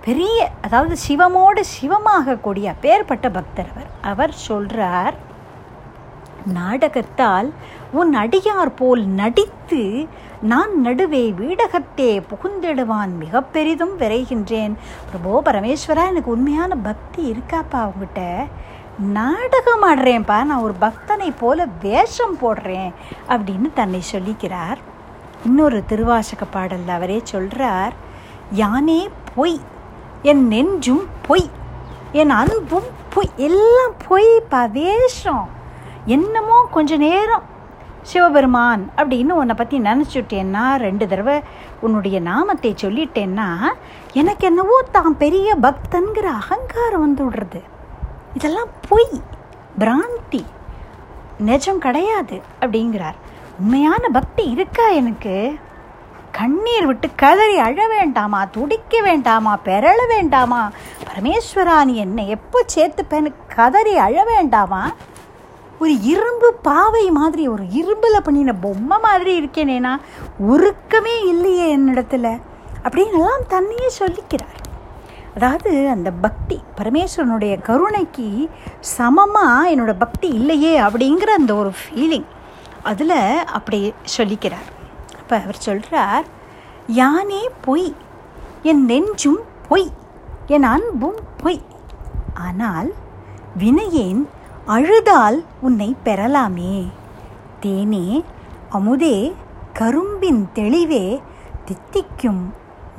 பெரிய 0.00 0.50
அதாவது 0.60 0.96
சிவமோடு 1.08 1.60
சிவமாகக்கூடிய 1.80 2.74
பேர்பட்ட 2.80 3.30
பக்தர் 3.30 3.70
அவர். 3.74 3.90
அவர் 4.00 4.32
சொல்கிறார் 4.32 5.14
நாடகத்தால் 6.46 7.52
உன் 7.92 8.16
அடியார் 8.16 8.76
போல் 8.76 9.06
நடித்து 9.06 10.06
நான் 10.42 10.80
நடுவே 10.80 11.30
வீடகத்தே 11.30 12.22
புகுந்திடுவான். 12.30 13.16
மிக 13.18 13.42
பெரிதும் 13.42 13.98
விரைகின்றேன். 13.98 14.74
பிரபோ 15.10 15.40
பரமேஸ்வரா 15.44 16.06
எனக்கு 16.08 16.30
உண்மையான 16.30 16.76
பக்தி 16.76 17.32
இருக்காப்பா 17.32 17.88
அவங்ககிட்ட 17.88 18.46
நாடகம் 18.98 19.82
ஆடுறேன்ப்பா. 19.82 20.44
நான் 20.44 20.62
ஒரு 20.62 20.74
பக்தனை 20.80 21.32
போல 21.38 21.66
வேஷம் 21.82 22.38
போடுறேன் 22.42 22.92
அப்படின்னு 23.28 23.72
தன்னை 23.74 24.02
சொல்லிக்கிறார். 24.12 24.76
இன்னொரு 25.44 25.84
திருவாசக 25.86 26.44
பாடலில் 26.44 26.88
அவரே 26.88 27.20
சொல்கிறார் 27.22 27.92
யானே 28.56 29.08
பொய் 29.34 29.60
என் 30.22 30.48
நெஞ்சும் 30.48 31.06
பொய் 31.26 31.50
என் 32.12 32.30
அன்பும் 32.30 32.88
பொய் 33.08 33.30
எல்லாம் 33.36 33.92
பொய்ப்பா 34.08 34.70
வேஷம். 34.70 35.60
என்னமோ 36.04 36.66
கொஞ்ச 36.70 36.96
நேரம். 36.96 37.42
சிவபெருமான் 38.02 38.90
அப்படின்னு 38.96 39.30
உன்னை 39.30 39.54
பற்றி 39.54 39.78
நினச்சிட்டேன்னா 39.78 40.74
ரெண்டு 40.76 41.08
தடவை 41.08 41.40
உன்னுடைய 41.80 42.20
நாமத்தை 42.20 42.74
சொல்லிட்டேன்னா 42.80 43.48
எனக்கு 44.12 44.46
என்னவோ 44.46 44.82
தான் 44.90 45.16
பெரிய 45.16 45.56
பக்தன்கிற 45.56 46.24
அகங்காரம் 46.24 47.00
வந்து 47.00 47.30
விடுறது. 47.30 47.60
இதெல்லாம் 48.34 48.68
பொய் 48.88 49.22
பிராந்தி 49.78 50.44
நிஜம் 51.38 51.78
கிடையாது 51.78 52.42
அப்படிங்கிறார். 52.60 53.18
உண்மையான 53.58 54.08
பக்தி 54.08 54.44
இருக்கா 54.44 54.88
எனக்கு? 54.88 55.58
கண்ணீர் 56.32 56.86
விட்டு 56.86 57.08
கதறி 57.14 57.58
அழ 57.58 57.88
வேண்டாமா? 57.88 58.44
துடிக்க 58.44 59.00
வேண்டாமா? 59.00 59.58
பெறள 59.64 59.96
வேண்டாமா? 60.08 60.70
பரமேஸ்வரா 61.08 61.84
நீ 61.84 61.94
என்னை 61.94 62.28
எப்போ 62.28 62.64
சேர்த்துப்பேன்னு 62.74 63.32
கதறி 63.54 63.96
அழ 63.96 64.24
வேண்டாமா? 64.24 64.90
ஒரு 65.82 65.94
இரும்பு 66.12 66.48
பாவை 66.66 67.04
மாதிரி 67.18 67.44
ஒரு 67.48 67.64
இரும்பில் 67.78 68.24
பண்ணின 68.24 68.54
பொம்மை 68.64 68.96
மாதிரி 69.04 69.32
இருக்கேனேனா 69.40 69.92
உருக்கமே 70.52 71.14
இல்லையே 71.28 71.66
என்னிடத்துல. 71.76 72.26
அப்படின்னு 72.86 73.16
எல்லாம் 73.20 73.46
தன்னையே 73.48 73.88
சொல்லிக்கிறார். 73.98 74.58
அதாவது 75.36 75.70
அந்த 75.88 76.08
பக்தி 76.24 76.56
பரமேஸ்வரனுடைய 76.78 77.54
கருணைக்கு 77.68 78.26
சமமாக 78.96 79.70
என்னோடய 79.74 80.02
பக்தி 80.04 80.28
இல்லையே 80.38 80.72
அப்படிங்கிற 80.80 81.30
அந்த 81.40 81.54
ஒரு 81.54 81.72
ஃபீலிங் 81.80 82.28
அதில் 82.82 83.16
அப்படி 83.58 83.80
சொல்லிக்கிறார். 84.16 84.68
அப்போ 85.20 85.34
அவர் 85.44 85.60
சொல்கிறார் 85.68 86.26
யானே 87.00 87.42
பொய் 87.60 87.88
என் 88.62 88.84
நெஞ்சும் 88.88 89.40
பொய் 89.68 89.88
என் 90.46 90.68
அன்பும் 90.74 91.20
பொய். 91.42 91.62
ஆனால் 92.48 92.92
வினையேன் 93.58 94.22
அழுதால் 94.66 95.44
உன்னை 95.60 95.96
பெறலாமே. 96.04 96.88
தேனே 97.60 98.24
அமுதே 98.72 99.34
கரும்பின் 99.78 100.48
தெளிவே 100.52 101.22
தித்திக்கும் 101.64 102.54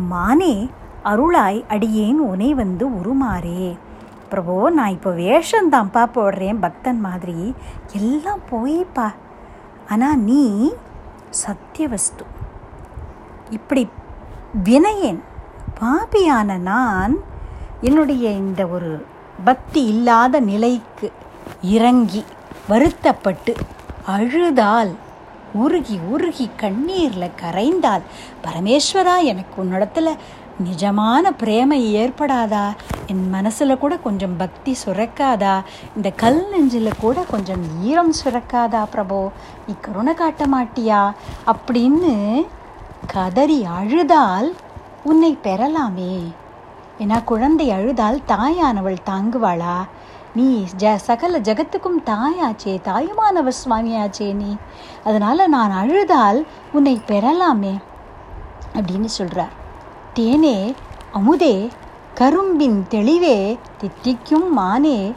மானே 0.07 0.69
அருளாய் 1.03 1.65
அடியேன் 1.67 2.19
உனை 2.19 2.53
வந்து 2.53 2.87
உருமாறே. 2.89 3.77
பிரபோ 4.31 4.69
நான் 4.69 4.89
இப்போ 4.89 5.11
வேஷந்தான்ப்பா 5.11 6.07
போடுறேன் 6.15 6.59
பக்தன் 6.59 6.99
மாதிரி. 6.99 7.53
எல்லாம் 7.93 8.39
போய்ப்பா. 8.51 9.13
ஆனால் 9.89 10.19
நீ 10.19 10.73
சத்தியவஸ்து. 11.45 12.25
இப்படி 13.49 13.89
வினயன் 14.63 15.19
பாபியான 15.79 16.57
நான் 16.57 17.17
என்னுடைய 17.81 18.29
இந்த 18.29 18.67
ஒரு 18.67 19.05
பக்தி 19.43 19.85
இல்லாத 19.85 20.39
நிலைக்கு 20.39 21.11
இறங்கி 21.61 22.23
வருத்தப்பட்டு 22.67 23.55
அழுதால் 24.05 24.95
உருகி 25.53 25.99
உருகி 26.11 26.49
கண்ணீரில் 26.57 27.31
கரைந்தால் 27.41 28.01
பரமேஸ்வரா 28.43 29.23
எனக்கு 29.23 29.63
உன்னிடத்துல 29.63 30.15
நிஜமான 30.63 31.31
பிரேமை 31.39 31.95
ஏற்படாதா? 31.95 32.73
என் 33.07 33.29
மனசில் 33.29 33.77
கூட 33.77 33.97
கொஞ்சம் 33.97 34.37
பக்தி 34.37 34.75
சுரக்காதா? 34.85 35.61
இந்த 35.95 36.11
கல் 36.15 36.47
நெஞ்சில் 36.49 36.91
கூட 36.99 37.25
கொஞ்சம் 37.29 37.83
ஈரம் 37.83 38.13
சுரக்காதா 38.23 38.85
பிரபோ? 38.93 39.29
நீ 39.67 39.73
கருணை 39.81 40.13
காட்ட 40.13 40.45
மாட்டியா? 40.45 41.13
அப்படின்னு 41.45 42.45
கதறி 43.07 43.67
அழுதால் 43.79 44.55
உன்னை 45.03 45.37
பெறலாமே. 45.43 46.33
ஏன்னா 46.99 47.23
குழந்தை 47.23 47.71
அழுதால் 47.71 48.21
தாயானவள் 48.27 48.97
தாங்குவாளா? 49.05 49.75
நீ 50.35 50.67
ஜ 50.77 50.95
சகல 50.95 51.39
ஜகத்துக்கும் 51.39 51.99
தாயாச்சே 52.05 52.81
தாயுமானவ 52.83 53.51
சுவாமியாச்சே 53.65 54.33
நீ. 54.33 54.55
அதனால் 55.03 55.47
நான் 55.47 55.71
அழுதால் 55.71 56.47
உன்னை 56.73 57.01
பெறலாமே 57.07 57.81
அப்படின்னு 58.73 59.05
சொல்கிறார் 59.05 59.51
தேனே 60.15 60.73
அமுதே 61.13 61.69
கரும்பின் 62.15 62.87
தெளிவே 62.87 63.59
தித்திக்கும் 63.77 64.53
மானே 64.53 65.13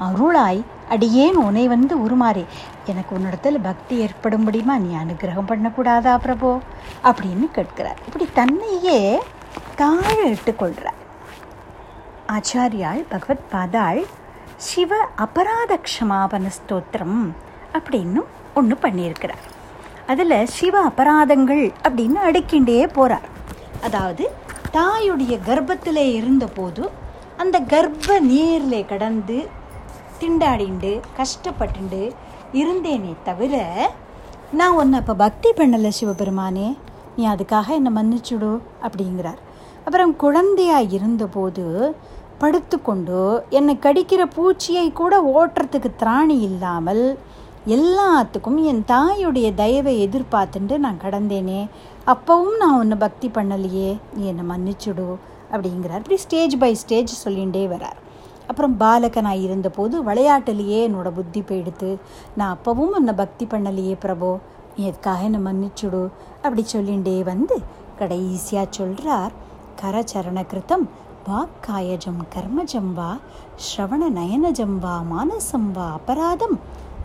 அருளாய் 0.00 0.62
அடியேன் 0.88 1.34
உன்னை 1.34 1.68
வந்து 1.68 1.98
உருமாறே. 1.98 2.44
எனக்கு 2.86 3.14
உன்னிடத்தில் 3.14 3.60
பக்தி 3.60 4.04
ஏற்படும்படியுமா 4.04 4.78
நீ 4.78 4.94
அனுகிரகம் 4.94 5.48
பண்ணக்கூடாதா 5.48 6.14
பிரபோ? 6.24 6.58
அப்படின்னு 7.04 7.50
கேட்கிறார். 7.50 7.98
இப்படி 8.06 8.28
தன்னையே 8.34 9.22
தாழ 9.76 10.00
இட்டுக்கொள்கிறார் 10.24 10.98
ஆச்சாரியாள் 12.28 13.04
பகவத் 13.08 13.50
பாதாள் 13.50 14.06
சிவ 14.68 14.92
அபராத 15.16 15.72
க்ஷமாபன 15.86 16.50
ஸ்தோத்திரம் 16.56 17.20
அப்படின்னு 17.72 18.20
ஒன்று 18.54 18.76
பண்ணியிருக்கிறார். 18.82 19.44
அதில் 20.06 20.46
சிவ 20.46 20.74
அபராதங்கள் 20.88 21.62
அப்படின்னு 21.82 22.18
அடுக்கிண்டே 22.28 22.78
போகிறார் 22.92 23.28
அதாவது 23.80 24.24
தாயுடைய 24.72 25.34
கர்ப்பத்தில் 25.48 26.02
இருந்தபோது 26.18 26.82
அந்த 27.36 27.56
கர்ப்ப 27.72 28.18
நீரில் 28.20 28.86
கடந்து 28.86 29.38
திண்டாடிண்டு 30.20 30.92
கஷ்டப்பட்டுண்டு 31.18 32.02
இருந்தேனே 32.60 33.12
தவிர 33.24 33.54
நான் 34.52 34.76
ஒன்று 34.76 34.98
அப்போ 34.98 35.14
பக்தி 35.14 35.50
பண்ணலை 35.56 35.90
சிவபெருமானே 36.00 36.68
நீ 37.16 37.22
அதுக்காக 37.28 37.68
என்னை 37.68 37.92
மன்னிச்சுடு 37.94 38.52
அப்படிங்கிறார். 38.86 39.40
அப்புறம் 39.84 40.16
குழந்தையாக 40.16 40.90
இருந்தபோது 40.96 41.64
படுத்துக்கொண்டு 42.42 43.18
என்னை 43.56 43.74
கடிக்கிற 43.84 44.22
பூச்சியை 44.36 44.86
கூட 45.00 45.14
ஓட்டுறதுக்கு 45.38 45.90
திராணி 46.02 46.36
இல்லாமல் 46.48 47.04
எல்லாத்துக்கும் 47.76 48.60
என் 48.70 48.84
தாயுடைய 48.92 49.48
தயவை 49.54 49.94
எதிர்பார்த்துட்டு 50.04 50.76
நான் 50.84 51.00
கடந்தேனே. 51.02 51.60
அப்போவும் 52.12 52.56
நான் 52.58 52.78
ஒன்று 52.78 52.96
பக்தி 52.96 53.28
பண்ணலையே. 53.34 53.90
நீ 54.14 54.22
என்னை 54.32 54.44
மன்னிச்சுடு 54.52 55.08
அப்படிங்கிறார். 55.52 56.00
இப்படி 56.02 56.18
ஸ்டேஜ் 56.24 56.54
பை 56.58 56.70
ஸ்டேஜ் 56.74 57.12
சொல்லிகிட்டே 57.24 57.64
வரார். 57.74 57.98
அப்புறம் 58.46 58.76
பாலகனாக 58.80 59.44
இருந்தபோது 59.46 59.96
விளையாட்டுலேயே 60.04 60.80
என்னோடய 60.88 61.16
புத்தி 61.18 61.40
போயிடுத்து 61.40 61.90
நான் 62.36 62.56
அப்போவும் 62.56 62.94
உன்னை 63.00 63.14
பக்தி 63.22 63.44
பண்ணலையே 63.50 63.94
பிரபோ. 64.04 64.32
நீ 64.76 64.82
எதுக்காக 64.90 65.28
என்னை 65.28 65.40
மன்னிச்சுடு? 65.48 66.02
அப்படி 66.42 66.64
சொல்லிகிட்டே 66.72 67.16
வந்து 67.30 67.56
கடைசியாக 67.98 68.66
சொல்கிறார் 68.70 69.32
கரச்சரண 69.82 70.40
கிருத்தம் 70.52 70.84
வாக்காயஜம் 71.28 72.20
கர்மஜம் 72.34 72.92
வா 72.92 73.18
ஸ்ரவண 73.56 74.02
நயனஜம் 74.10 74.78
வா 74.78 75.02
மானசம் 75.10 75.70
வா 75.72 75.98
அபராதம் 75.98 76.54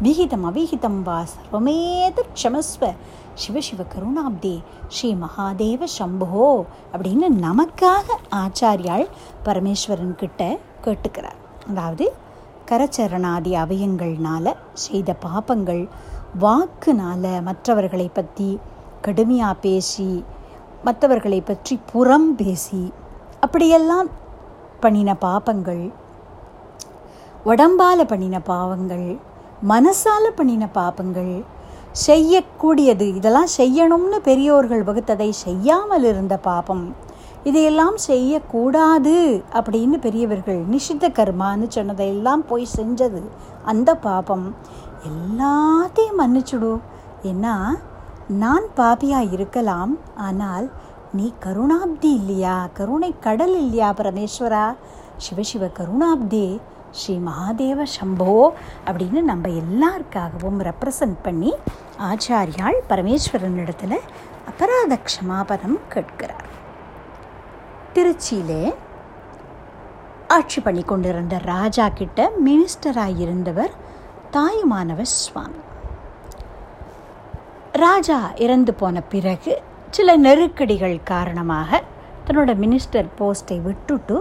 விகிதம் 0.02 0.46
அவிகிதம் 0.46 1.02
வா 1.02 1.26
சர்வமேத 1.32 2.24
க்ஷமஸ்வ 2.36 2.92
சிவசிவ 3.36 3.86
கருணாப்தே 3.94 4.54
ஸ்ரீ 4.88 5.16
மகாதேவ 5.16 5.84
சம்போ 6.00 6.66
அப்படின்னு 6.94 7.30
நமக்காக 7.48 8.18
ஆச்சாரியாள் 8.36 9.06
பரமேஸ்வரன் 9.46 10.16
கிட்ட 10.16 10.60
கேட்டுக்கிறார். 10.86 11.40
அதாவது 11.70 12.14
கரச்சரணாதி 12.72 13.54
அவயங்கள்னால 13.56 14.54
செய்த 14.74 15.14
பாப்பங்கள் 15.14 15.88
வாக்குனால 16.40 17.44
மற்றவர்களை 17.44 18.10
பற்றி 18.14 18.60
கடுமையாக 19.02 19.62
பேசி 19.62 20.24
மற்றவர்களை 20.84 21.42
பற்றி 21.42 21.80
புறம் 21.92 22.36
பேசி 22.36 22.94
அப்படியெல்லாம் 23.46 24.10
பண்ணின 24.82 25.16
பாப்பங்கள் 25.26 25.84
உடம்பால் 27.46 28.04
பண்ணின 28.06 28.38
பாவங்கள் 28.44 29.08
மனசால் 29.70 30.36
பண்ணின 30.36 30.64
பாப்பங்கள் 30.74 31.34
செய்யக்கூடியது 32.06 33.06
இதெல்லாம் 33.16 33.52
செய்யணும்னு 33.58 34.18
பெரியோர்கள் 34.24 34.84
வகுத்ததை 34.84 35.30
செய்யாமல் 35.44 36.08
இருந்த 36.12 36.36
பாபம் 36.48 36.86
இதையெல்லாம் 37.44 37.98
செய்யக்கூடாது 38.06 39.14
அப்படின்னு 39.54 39.98
பெரியவர்கள் 40.00 40.62
நிஷித்த 40.74 41.10
கர்மான்னு 41.10 41.68
சொன்னதையெல்லாம் 41.68 42.44
போய் 42.48 42.74
செஞ்சது 42.78 43.22
அந்த 43.64 43.90
பாபம். 44.06 44.46
எல்லாத்தையும் 45.10 46.20
மன்னிச்சுடும் 46.22 46.82
ஏன்னா 47.24 47.54
நான் 48.40 48.66
பாபியாக 48.78 49.32
இருக்கலாம் 49.32 49.94
ஆனால் 50.28 50.66
நீ 51.16 51.34
கருணாப்தி 51.44 52.10
இல்லையா? 52.20 52.56
கருணை 52.74 53.16
கடல் 53.20 53.56
இல்லையா 53.56 53.90
பரமேஸ்வரா? 53.94 54.66
சிவசிவ 55.26 55.66
கருணாப்தே 55.80 56.48
ஸ்ரீ 56.92 57.16
மகாதேவ 57.18 57.86
சம்போ 57.98 58.50
அப்படின்னு 58.86 59.22
நம்ம 59.22 59.48
எல்லாருக்காகவும் 59.62 60.60
ரெப்ரசன்ட் 60.60 61.18
பண்ணி 61.24 61.54
ஆச்சாரியால் 62.00 62.80
பரமேஸ்வரன் 62.90 63.60
இடத்துல 63.64 63.94
அபராத 64.50 65.00
க்ஷமாபனம் 65.08 65.80
கேட்கிறார். 65.90 66.50
திருச்சியிலே 67.94 68.74
ஆட்சி 70.28 70.62
பண்ணி 70.62 70.82
கொண்டிருந்த 70.82 71.38
ராஜா 71.38 71.90
கிட்ட 71.90 72.32
மினிஸ்டராக 72.46 73.20
இருந்தவர் 73.20 73.74
தாயுமானவர் 74.32 75.14
சுவாமி. 75.20 75.62
ராஜா 77.72 78.20
இறந்து 78.36 78.74
போன 78.74 79.02
பிறகு 79.02 79.54
சில 79.96 80.18
நெருக்கடிகள் 80.18 80.96
காரணமாக 81.04 81.82
தன்னோட 82.26 82.52
மினிஸ்டர் 82.56 83.08
போஸ்ட்டை 83.20 83.58
விட்டுட்டு 83.62 84.18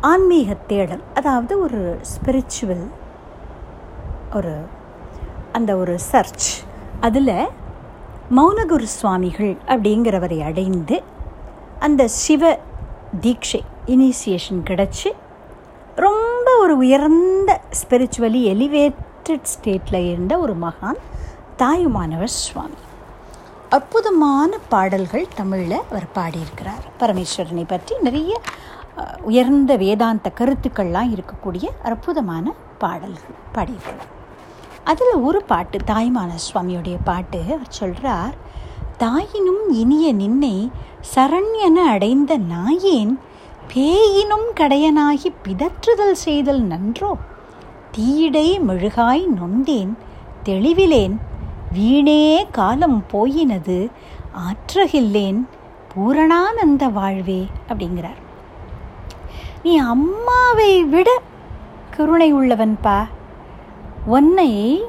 ஆன்மீக 0.00 0.56
தேடல் 0.66 1.02
அதாவது 1.14 1.54
ஒரு 1.60 1.80
ஸ்பிரிச்சுவல் 2.12 2.84
ஒரு 4.34 4.54
அந்த 5.52 5.76
ஒரு 5.76 5.94
சர்ச் 6.10 6.48
அதில் 7.00 7.32
மௌனகுரு 8.34 8.88
சுவாமிகள் 8.96 9.54
அப்படிங்கிறவரை 9.68 10.38
அடைந்து 10.42 10.96
அந்த 11.78 12.08
சிவ 12.18 12.52
தீட்சை 13.20 13.60
இனிஷியேஷன் 13.86 14.62
கிடச்சி 14.62 15.10
ரொம்ப 15.96 16.46
ஒரு 16.58 16.76
உயர்ந்த 16.76 17.60
ஸ்பிரிச்சுவலி 17.80 18.42
எலிவேட்டட் 18.54 19.50
ஸ்டேட்டில் 19.54 20.06
இருந்த 20.06 20.38
ஒரு 20.38 20.54
மகான் 20.60 21.00
தாயுமானவர் 21.56 22.36
சுவாமி. 22.36 22.80
அற்புதமான 23.76 24.58
பாடல்கள் 24.68 25.26
தமிழில் 25.34 25.76
அவர் 25.90 26.06
பாடியிருக்கிறார். 26.14 26.84
பரமேஸ்வரனை 27.00 27.64
பற்றி 27.68 27.94
நிறைய 28.06 28.32
உயர்ந்த 29.22 29.72
வேதாந்த 29.76 30.32
கருத்துக்கள்லாம் 30.38 31.10
இருக்கக்கூடிய 31.14 31.66
அற்புதமான 31.88 32.54
பாடல்கள் 32.78 33.36
பாடியிருக்கிறார். 33.54 34.10
அதில் 34.84 35.14
ஒரு 35.28 35.40
பாட்டு 35.50 35.78
தாய்மான 35.92 36.30
சுவாமியுடைய 36.46 36.96
பாட்டு 37.04 37.40
அவர் 37.56 37.78
சொல்கிறார் 37.80 38.34
தாயினும் 38.98 39.62
இனிய 39.82 40.06
நின்னை 40.12 40.56
சரண்யன 41.14 41.78
அடைந்த 41.94 42.32
நாயேன் 42.52 43.14
பேயினும் 43.72 44.48
கடையனாகி 44.60 45.30
பிதற்றுதல் 45.44 46.18
செய்தல் 46.26 46.62
நன்றோ 46.72 47.12
தீயிடை 47.96 48.48
மெழுகாய் 48.68 49.24
நொந்தேன் 49.38 49.92
தெளிவிலேன் 50.42 51.16
வீணே 51.72 52.46
காலம் 52.52 53.04
போயினது. 53.12 53.90
ஆற்றகில்லேன் 54.46 55.40
பூரணானந்த 55.92 56.92
வாழ்வே 56.92 57.46
அப்படிங்கிறார். 57.68 58.20
நீ 59.62 59.76
அம்மாவை 59.76 60.84
விட 60.84 61.20
கருணை 61.96 62.34
உள்ளவன்பா 62.34 62.98
உன்னை 64.06 64.82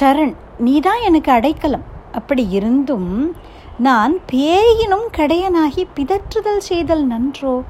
ஷரண் 0.00 0.34
நீதான் 0.58 1.00
எனக்கு 1.00 1.32
அடைக்கலம். 1.32 1.84
அப்படி 2.12 2.48
இருந்தும் 2.50 3.36
நான் 3.78 4.14
பேயினும் 4.32 5.06
கடையனாகி 5.16 5.86
பிதற்றுதல் 5.96 6.58
செய்தல் 6.58 7.04
நன்றோ? 7.06 7.62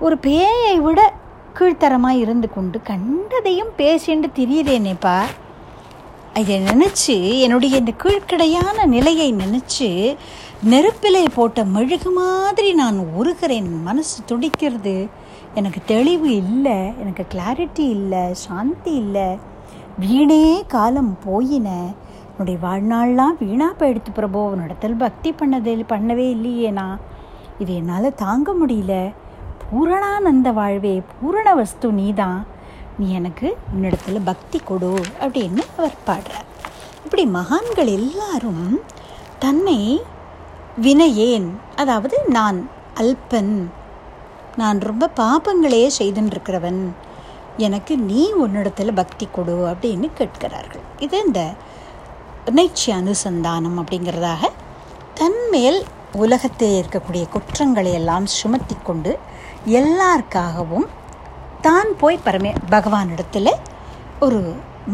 ஒரு 0.00 0.18
பேயை 0.22 0.76
விட 0.76 1.12
கீழ்த்தரமாக 1.58 2.18
இருந்து 2.18 2.48
கொண்டு 2.52 2.80
கண்டதையும் 2.82 3.72
பேசிண்டு 3.76 4.28
திரியிறேனேப்பா 4.38 5.18
இதை 6.34 6.60
நினச்சி 6.60 7.40
என்னுடைய 7.40 7.76
இந்த 7.76 7.92
கீழ்க்கடையான 8.02 8.86
நிலையை 8.86 9.34
நினச்சி 9.34 10.16
நெருப்பிலே 10.62 11.24
போட்ட 11.34 11.64
மெழுகு 11.64 12.10
மாதிரி 12.10 12.72
நான் 12.72 12.98
உருகிறேன். 12.98 13.82
மனசு 13.82 14.24
துடிக்கிறது. 14.24 15.08
எனக்கு 15.54 15.80
தெளிவு 15.86 16.36
இல்லை. 16.36 16.72
எனக்கு 16.72 17.26
கிளாரிட்டி 17.34 17.78
இல்லை. 17.78 18.34
சாந்தி 18.34 18.90
இல்லை. 18.90 19.38
வீணே 19.98 20.64
காலம் 20.66 21.18
போயின. 21.24 21.92
என்னுடைய 22.38 22.58
வாழ்நாள்லாம் 22.62 23.44
வீணாக 23.44 23.86
போயிடுத்து 23.86 24.12
பிரபு. 24.14 24.44
உன்னிடத்தில் 24.44 24.94
பக்தி 24.94 25.30
பண்ணது 25.30 25.84
பண்ணவே 25.88 26.30
இல்லையே 26.30 26.70
நான். 26.70 27.00
இது 27.58 27.74
என்னால் 27.74 28.14
தாங்க 28.14 28.54
முடியல. 28.66 29.12
பூரணானந்த 29.70 30.52
வாழ்வே. 30.52 31.02
பூரண 31.20 31.54
வஸ்து 31.54 31.92
நீதான். 31.92 32.46
நீ 33.00 33.06
எனக்கு 33.18 33.48
உன்னிடத்தில் 33.72 34.26
பக்தி 34.30 34.58
கொடு 34.58 34.90
அப்படின்னு 35.24 35.62
அவர் 35.76 35.98
பாடுறார். 36.08 36.48
இப்படி 37.04 37.24
மகான்கள் 37.36 37.90
எல்லாரும் 37.98 38.64
தன்னை 39.44 39.78
வினையேன் 40.86 41.48
அதாவது 41.76 42.16
நான் 42.36 42.58
அல்பன் 43.02 43.54
நான் 44.56 44.78
ரொம்ப 44.80 45.10
பாபங்களே 45.20 45.82
செய்துன்றிருக்கிறவன் 45.98 46.80
எனக்கு 47.66 47.92
நீ 48.10 48.22
உன்னிடத்தில் 48.42 48.98
பக்தி 49.00 49.26
கொடு 49.32 49.54
அப்படின்னு 49.70 50.08
கேட்கிறார்கள். 50.18 50.84
இது 50.98 51.16
இந்த 51.26 51.40
உணர்ச்சி 52.50 52.88
அனுசந்தானம் 52.92 53.78
அப்படிங்கிறதாக 53.80 54.42
தன்மேல் 55.14 55.80
உலகத்தில் 56.22 56.76
இருக்கக்கூடிய 56.80 57.24
குற்றங்களை 57.28 57.92
எல்லாம் 57.92 58.26
சுமத்தி 58.38 58.76
கொண்டு 58.82 59.12
எல்லாருக்காகவும் 59.80 60.86
தான் 61.66 61.90
போய் 62.00 62.24
பரமே 62.26 62.50
பகவானிடத்தில் 62.74 63.52
ஒரு 64.24 64.40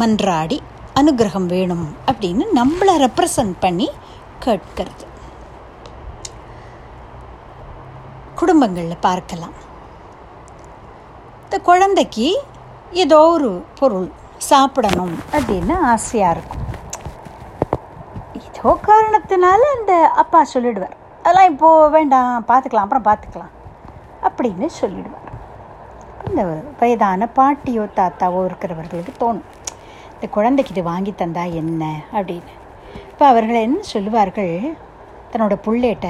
மன்றாடி 0.01 0.59
அனுகிரகம் 1.01 1.49
வேணும் 1.53 1.87
அப்படின்னு 2.11 2.45
நம்மளை 2.59 2.95
ரெப்ரசன்ட் 3.05 3.57
பண்ணி 3.65 3.89
கேட்கிறது. 4.45 5.05
குடும்பங்களில் 8.41 9.05
பார்க்கலாம். 9.09 9.57
இந்த 11.45 11.59
குழந்தைக்கு 11.69 12.29
ஏதோ 13.05 13.21
ஒரு 13.37 13.51
பொருள் 13.81 14.09
சாப்பிடணும் 14.51 15.15
அப்படின்னு 15.37 15.77
ஆசையாக 15.93 16.35
இருக்கும். 16.37 16.65
ஏதோ 18.47 18.73
காரணத்தினால 18.89 19.61
அந்த 19.77 19.95
அப்பா 20.23 20.43
சொல்லிடுவார். 20.55 20.97
அதெல்லாம் 21.23 21.51
இப்போது 21.53 21.93
வேண்டாம் 21.97 22.49
பார்த்துக்கலாம் 22.51 22.87
அப்புறம் 22.87 23.09
பார்த்துக்கலாம் 23.11 23.55
அப்படின்னு 24.29 24.69
சொல்லிடுவார். 24.81 25.23
இந்த 26.29 26.43
வயதான 26.81 27.29
பாட்டியோ 27.37 27.85
தாத்தாவோ 27.99 28.41
இருக்கிறவர்களுக்கு 28.49 29.15
தோணும். 29.23 29.47
இந்த 30.15 30.27
குழந்தைக்கு 30.37 30.75
இது 30.75 30.83
வாங்கி 30.91 31.15
தந்தா 31.23 31.45
என்ன 31.63 31.83
அப்படின்னு. 32.13 32.53
இப்போ 33.13 33.25
அவர்கள் 33.33 33.65
என்ன 33.67 33.81
சொல்லுவார்கள்? 33.95 34.55
தன்னோட 35.33 35.55
பிள்ளைகிட்ட 35.67 36.09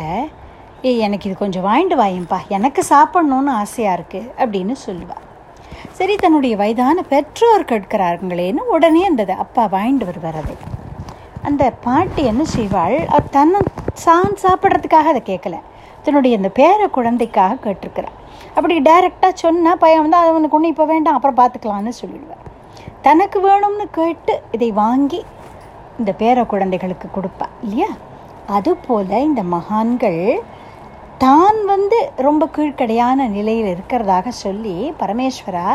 ஏய் 0.89 1.05
எனக்கு 1.07 1.29
இது 1.29 1.37
கொஞ்சம் 1.39 1.67
வாங்கிட்டு 1.67 1.97
வாயேன்ப்பா 2.01 2.39
எனக்கு 2.57 2.81
சாப்பிட்ணுன்னு 2.91 3.53
ஆசையாக 3.63 3.97
இருக்குது 3.99 4.31
அப்படின்னு 4.43 4.75
சொல்லுவாள் 4.87 5.25
சரி 5.99 6.15
தன்னுடைய 6.17 6.55
வயதான 6.57 7.03
பெற்றோர் 7.13 7.69
கேட்கிறாருங்களேன்னு 7.71 8.63
உடனே 8.75 9.03
அந்த 9.05 9.23
அப்பா 9.45 9.63
வாங்கிட்டு 9.77 10.09
வருவார் 10.11 10.39
அதை. 10.43 10.57
அந்த 11.49 11.65
பாட்டி 11.87 12.23
என்ன 12.25 12.43
செய்வாள்? 12.57 12.97
அவர் 13.15 13.35
தன்னை 13.37 13.61
சான் 14.05 14.37
சாப்பிட்றதுக்காக 14.45 15.13
அதை 15.13 15.23
கேட்கல. 15.31 15.59
தன்னுடைய 16.05 16.37
அந்த 16.37 16.51
பேர 16.59 16.89
குழந்தைக்காக 16.97 17.59
கேட்டிருக்கிறார் 17.65 18.17
அப்படி 18.57 18.75
டைரெக்டாக 18.81 19.33
சொன்னால் 19.35 19.79
பையன் 19.79 20.05
வந்து 20.05 20.17
அவனுக்கு 20.17 20.57
ஒன்று 20.57 20.69
இப்போ 20.69 20.85
வேண்டாம் 20.85 21.17
அப்புறம் 21.19 21.39
பார்த்துக்கலான்னு 21.41 21.93
சொல்லிடுவேன். 22.03 22.45
தனக்கு 23.03 23.39
வேணும்னு 23.49 23.87
கேட்டு 23.91 24.35
இதை 24.51 24.69
வாங்கி 24.83 25.21
இந்த 25.99 26.13
பேர 26.19 26.47
குழந்தைகளுக்கு 26.47 27.09
கொடுப்பா. 27.17 27.47
இல்லையா? 27.63 27.91
அதுபோல் 28.47 29.13
இந்த 29.29 29.43
மகான்கள் 29.43 30.21
தான் 31.19 31.59
வந்து 31.65 31.99
ரொம்ப 32.17 32.49
கீழ்க்கடையான 32.57 33.29
நிலையில் 33.29 33.71
இருக்கிறதாக 33.75 34.29
சொல்லி 34.29 34.75
பரமேஸ்வரா 35.01 35.69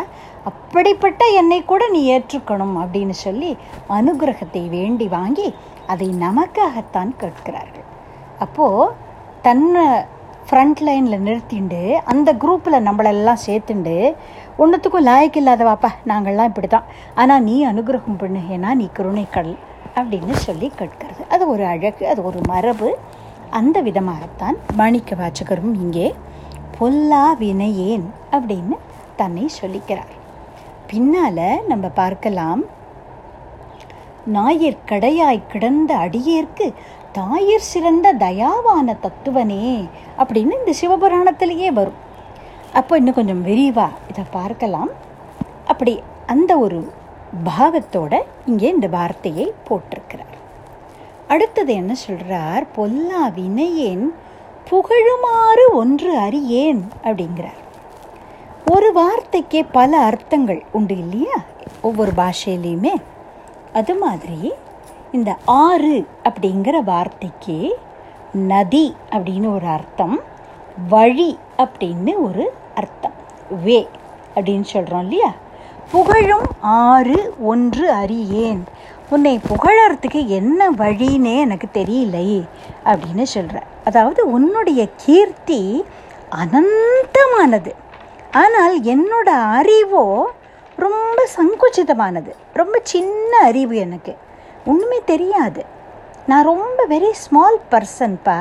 அப்படிப்பட்ட 0.49 1.21
என்னை 1.41 1.59
கூட 1.65 1.83
நீ 1.89 2.01
ஏற்றுக்கணும் 2.17 2.75
அப்படின்னு 2.83 3.15
சொல்லி 3.25 3.57
அனுகிரகத்தை 3.89 4.69
வேண்டி 4.69 5.07
வாங்கி 5.07 5.47
அதை 5.87 6.07
நமக்காகத்தான் 6.25 7.11
கேட்கிறார்கள். 7.17 7.87
அப்போது 8.39 8.91
தன்னை 9.41 9.85
ஃப்ரண்ட் 10.51 10.79
லைனில் 10.85 11.23
நிறுத்திண்டு 11.25 11.81
அந்த 12.11 12.29
குரூப்பில் 12.33 12.85
நம்மளெல்லாம் 12.87 13.37
சேர்த்துண்டு 13.45 13.93
ஒன்றுத்துக்கும் 14.61 15.05
லாய்க்கு 15.07 15.39
இல்லாதவாப்பா 15.41 15.89
நாங்கள்லாம் 16.09 16.49
இப்படி 16.49 16.67
தான் 16.67 16.87
ஆனால் 17.21 17.45
நீ 17.47 17.55
அனுகிரகம் 17.69 18.17
பண்ணு 18.21 18.41
ஏன்னா 18.55 18.71
நீ 18.79 18.87
கருணைக்கடல் 18.97 19.53
அப்படின்னு 19.99 20.35
சொல்லி 20.47 20.67
கேட்கிறது. 20.79 21.21
அது 21.33 21.43
ஒரு 21.53 21.63
அழகு 21.65 22.03
அது 22.07 22.21
ஒரு 22.29 22.39
மரபு. 22.51 22.89
அந்த 23.59 23.77
விதமாகத்தான் 23.87 24.57
மாணிக்க 24.79 25.15
வாச்சகரும் 25.21 25.73
இங்கே 25.83 26.07
பொல்லா 26.77 27.23
வினையேன் 27.43 28.05
அப்படின்னு 28.35 28.77
தன்னை 29.21 29.47
சொல்லிக்கிறார். 29.61 30.13
பின்னால் 30.91 31.43
நம்ம 31.71 31.87
பார்க்கலாம் 32.01 32.63
ஞாயிற் 34.33 34.85
கடையாய் 34.91 35.47
கிடந்த 35.51 35.91
அடியேற்கு 36.05 36.65
தாயிற் 37.17 37.69
சிறந்த 37.71 38.13
தயாவான 38.13 38.95
தத்துவனே 38.99 39.87
அப்படின்னு 40.17 40.51
இந்த 40.59 40.73
சிவபுராணத்திலேயே 40.81 41.67
வரும். 41.67 41.99
அப்போ 42.73 42.97
இன்னும் 42.97 43.13
கொஞ்சம் 43.13 43.43
விரிவாக 43.43 43.97
இதை 44.09 44.23
பார்க்கலாம். 44.31 44.91
அப்படி 45.65 46.01
அந்த 46.25 46.57
ஒரு 46.57 46.91
பாவத்தோட 47.45 48.13
இங்கே 48.45 48.69
இந்த 48.69 48.87
வார்த்தையை 48.87 49.53
போட்டிருக்கிறார். 49.69 50.37
அடுத்தது 51.27 51.73
என்ன 51.73 51.93
சொல்கிறார் 51.95 52.65
பொல்லா 52.71 53.29
வினையேன் 53.29 54.05
புகழுமாறு 54.69 55.65
ஒன்று 55.71 56.17
அறியேன் 56.17 56.81
அப்படிங்கிறார். 57.03 57.61
ஒரு 58.71 58.89
வார்த்தைக்கே 58.95 59.61
பல 59.71 59.97
அர்த்தங்கள் 59.97 60.63
உண்டு 60.71 60.97
இல்லையா? 60.97 61.37
ஒவ்வொரு 61.81 62.11
பாஷையிலையுமே. 62.17 62.93
அது 63.73 63.95
மாதிரி 63.95 64.53
இந்த 65.11 65.35
ஆறு 65.45 66.07
அப்படிங்கிற 66.23 66.83
வார்த்தைக்கு 66.83 67.77
நதி 68.31 68.95
அப்படின்னு 69.09 69.53
ஒரு 69.53 69.67
அர்த்தம் 69.67 70.19
வழி 70.89 71.37
அப்படின்னு 71.57 72.13
ஒரு 72.21 72.53
அர்த்தம் 72.75 73.11
வே 73.63 73.87
அப்படின்னு 74.35 74.63
சொல்கிறோம் 74.63 75.01
இல்லையா? 75.01 75.31
புகழும் 75.91 76.45
ஆறு 76.61 77.33
ஒன்று 77.41 77.91
அறியேன். 77.91 78.63
உன்னை 79.09 79.39
புகழறதுக்கு 79.49 80.25
என்ன 80.25 80.71
வழின்னே 80.71 81.39
எனக்கு 81.39 81.67
தெரியலை 81.73 82.47
அப்படின்னு 82.85 83.23
சொல்கிற 83.23 83.63
அதாவது 83.83 84.31
உன்னுடைய 84.31 84.87
கீர்த்தி 84.95 85.85
அனந்தமானது. 86.35 87.71
ஆனால் 88.31 88.81
என்னோட 88.81 89.29
அறிவோ 89.57 90.31
ரொம்ப 90.75 91.27
சங்குச்சிதமானது. 91.35 92.31
ரொம்ப 92.53 92.79
சின்ன 92.83 93.37
அறிவு 93.37 93.75
எனக்கு. 93.77 94.17
ஒன்றுமே 94.65 94.99
தெரியாது. 95.05 95.65
நான் 96.25 96.43
ரொம்ப 96.43 96.85
வெரி 96.89 97.11
ஸ்மால் 97.11 97.59
பர்சன்ப்பா 97.71 98.39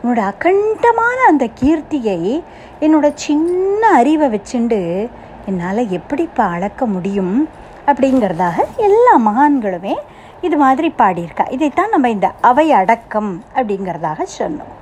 உன்னோட 0.00 0.20
அகண்டமான 0.30 1.18
அந்த 1.30 1.48
கீர்த்தியை 1.60 2.42
என்னோட 2.80 3.06
சின்ன 3.14 3.88
அறிவை 3.90 4.28
வச்சுண்டு 4.34 5.08
என்னால் 5.46 5.90
எப்படிப்பா 5.98 6.44
அளக்க 6.56 6.86
முடியும் 6.86 7.48
அப்படிங்கிறதாக 7.86 8.64
எல்லா 8.76 9.14
மகான்களுமே 9.28 9.94
இது 10.40 10.56
மாதிரி 10.56 10.92
பாடியிருக்கா. 10.98 11.44
இதைத்தான் 11.50 11.88
நம்ம 11.88 12.10
இந்த 12.10 12.28
அவை 12.40 12.72
அடக்கம் 12.72 13.44
அப்படிங்கிறதாக 13.54 14.26
சொன்னோம். 14.38 14.74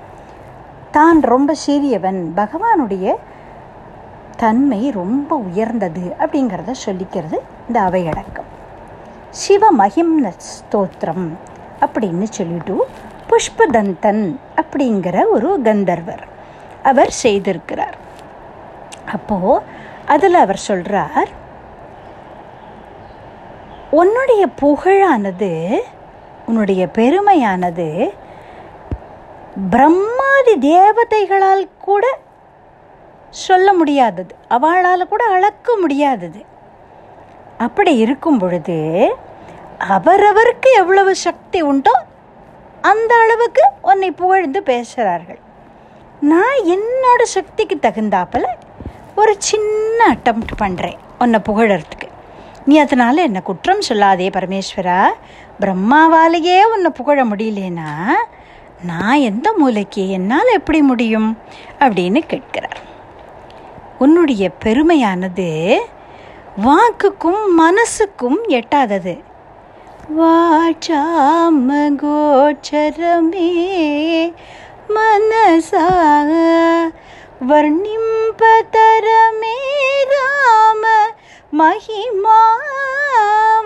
தான் 0.91 1.21
ரொம்ப 1.21 1.55
சிறியவன் 1.67 2.21
பகவானுடைய 2.41 3.15
தன்மை 4.37 4.91
ரொம்ப 4.91 5.37
உயர்ந்தது 5.37 6.17
அப்படிங்கிறத 6.19 6.75
சொல்லிக்கிறது 6.87 7.39
இந்த 7.69 7.81
அவை 7.81 8.07
அடக்கம். 8.07 8.51
சிவ 9.43 9.71
மகிம்ன 9.79 10.27
ஸ்தோத்திரம் 10.49 11.27
அப்படின்னு 11.81 12.27
சொல்லிட்டு 12.37 12.75
புஷ்பதந்தன் 13.29 14.23
அப்படிங்கிற 14.61 15.17
ஒரு 15.31 15.49
கந்தர்வர் 15.63 16.25
அவர் 16.83 17.13
செய்திருக்கிறார். 17.23 17.97
அப்போது 19.13 19.63
அதில் 20.07 20.35
அவர் 20.35 20.61
சொல்கிறார் 20.69 21.31
உன்னுடைய 23.91 24.45
புகழானது 24.63 25.53
உன்னுடைய 26.47 26.87
பெருமையானது 26.99 27.89
பிரம்மாதி 29.71 30.55
தேவதைகளால் 30.71 31.69
கூட 31.79 32.07
சொல்ல 33.31 33.69
முடியாதது 33.73 34.35
அவளால் 34.49 35.09
கூட 35.09 35.25
அளக்க 35.25 35.77
முடியாதது. 35.81 36.41
அப்படி 37.59 37.93
இருக்கும் 37.97 38.39
பொழுது 38.39 38.77
அவரவருக்கு 39.89 40.69
எவ்வளவு 40.77 41.17
சக்தி 41.17 41.63
உண்டோ 41.63 41.95
அந்த 42.81 43.15
அளவுக்கு 43.15 43.65
உன்னை 43.83 44.11
புகழ்ந்து 44.11 44.63
பேசுகிறார்கள். 44.63 45.39
நான் 46.21 46.59
என்னோட 46.75 47.23
சக்திக்கு 47.23 47.77
தகுந்தாப்பில் 47.81 48.49
ஒரு 49.17 49.35
சின்ன 49.39 49.99
அட்டம் 50.13 50.43
பண்ணுறேன் 50.63 50.99
உன்னை 51.19 51.41
புகழறதுக்கு. 51.49 52.09
நீ 52.65 52.79
அதனால் 52.79 53.17
என்னை 53.17 53.43
குற்றம் 53.43 53.83
சொல்லாதே 53.89 54.29
பரமேஸ்வரா. 54.37 55.01
பிரம்மாவாலேயே 55.61 56.63
உன்னை 56.63 56.91
புகழ 56.91 57.25
முடியலேனா 57.25 57.91
நான் 58.83 59.25
எந்த 59.31 59.55
மூலைக்கு 59.61 60.09
என்னால் 60.09 60.55
எப்படி 60.55 60.83
முடியும் 60.83 61.39
அப்படின்னு 61.79 62.19
கேட்கிறார். 62.27 62.81
உன்னுடைய 63.99 64.51
பெருமையானது 64.65 65.79
வாக்குக்கும் 66.65 67.45
மனசுக்கும் 67.59 68.41
எட்டாதது. 68.49 69.21
வாச்சாம 70.11 71.97
கோச்சரமே 71.97 74.33
மனசா 74.89 75.87
வர்ணிம்பதரமே 77.47 79.57
ராம 80.13 80.87
மகிமா 81.53 82.47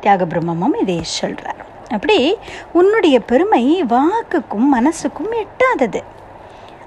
தியாக 0.02 0.26
பிரம்மமும் 0.26 0.80
இதே 0.80 1.00
சொல்கிறார் 1.04 1.66
அப்படி 1.90 2.38
உன்னுடைய 2.72 3.20
பெருமை 3.20 3.84
வாக்குக்கும் 3.84 4.74
மனசுக்கும் 4.74 5.34
எட்டாதது. 5.34 6.04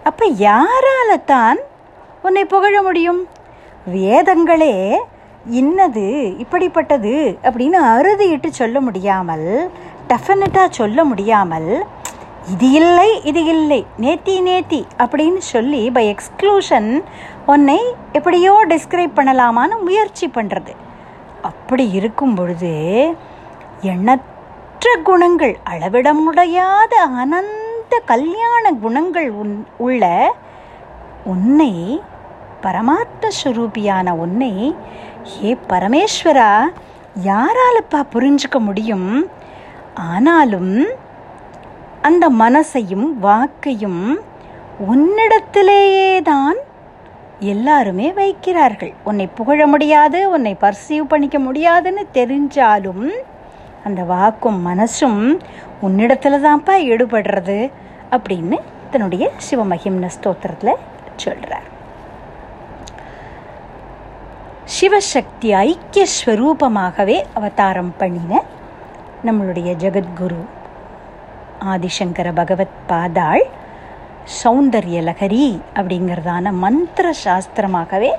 அப்போ 0.08 0.26
யாரால 0.40 1.10
தான் 1.24 1.58
உன்னை 2.22 2.44
புகழ 2.44 2.82
முடியும்? 2.82 3.20
வேதங்களே 3.86 4.74
இன்னது 5.52 6.04
இப்படிப்பட்டது 6.38 7.12
அப்படின்னு 7.42 7.78
அறுதியிட்டு 7.92 8.48
சொல்ல 8.50 8.80
முடியாமல் 8.80 9.46
டெஃபினட்டாக 10.08 10.68
சொல்ல 10.70 11.04
முடியாமல் 11.04 11.70
இது 12.50 12.68
இல்லை 12.70 13.08
இது 13.24 13.40
இல்லை 13.44 13.78
நேத்தி 13.98 14.34
நேத்தி 14.40 14.80
அப்படின்னு 14.98 15.40
சொல்லி 15.46 15.90
பை 15.90 16.04
எக்ஸ்க்ளூஷன் 16.08 16.90
உன்னை 17.46 17.78
எப்படியோ 18.12 18.52
டிஸ்கிரைப் 18.68 19.18
பண்ணலாமான்னு 19.18 19.78
முயற்சி 19.82 20.28
பண்ணுறது 20.28 20.74
அப்படி 21.42 21.90
இருக்கும் 21.90 22.34
பொழுது 22.34 22.72
எண்ணற்ற 23.82 24.86
குணங்கள் 25.02 25.54
அளவிட 25.64 26.08
முடியாத 26.14 26.94
அனந்த 27.16 27.67
கல்யாண 27.88 28.72
குணங்கள் 28.72 29.30
உன் 29.30 29.66
உள்ள 29.78 30.34
உன்னை 31.24 32.00
பரமாத்ம 32.62 33.28
ஸ்வரூபியான 33.44 34.10
உன்னை 34.10 34.74
ஏ 35.44 35.56
பரமேஸ்வரா 35.68 36.68
யாராலப்பா 37.24 38.00
புரிஞ்சுக்க 38.12 38.58
முடியும்? 38.58 39.30
ஆனாலும் 39.94 40.86
அந்த 42.02 42.30
மனசையும் 42.30 43.08
வாக்கையும் 43.22 44.18
உன்னிடத்திலேயே 44.90 46.22
தான் 46.22 46.56
எல்லாருமே 47.40 48.12
வைக்கிறார்கள். 48.12 48.94
உன்னை 49.04 49.26
புகழ 49.26 49.66
முடியாது 49.66 50.30
உன்னை 50.30 50.56
பர்சீவ் 50.60 51.04
பண்ணிக்க 51.04 51.38
முடியாதுன்னு 51.38 52.06
தெரிஞ்சாலும் 52.12 53.10
அந்த 53.84 54.02
வாக்கும் 54.04 54.60
மனசும் 54.66 55.20
உன்னிடத்துல 55.82 56.38
தான்ப்பா 56.40 56.74
ஈடுபடுறது 56.88 57.58
அப்படின்னு 58.10 58.58
தன்னுடைய 58.90 59.24
சிவமகிம்ன 59.46 60.08
ஸ்தோத்திரத்தில் 60.16 60.80
சொல்கிறார் 61.16 61.66
சிவசக்தி 64.72 65.50
ஐக்கிய 65.60 66.04
ஸ்வரூபமாகவே 66.14 67.18
அவதாரம் 67.34 67.92
பண்ணின 67.98 68.32
நம்மளுடைய 69.24 69.70
ஜெகத்குரு 69.76 70.40
ஆதிசங்கர 71.66 72.28
பகவத் 72.32 72.76
பாதாள் 72.86 73.44
சௌந்தர்ய 74.34 74.98
லகரி 75.02 75.46
அப்படிங்கிறதான 75.74 76.52
மந்திர 76.58 77.06
சாஸ்திரமாகவே 77.24 78.10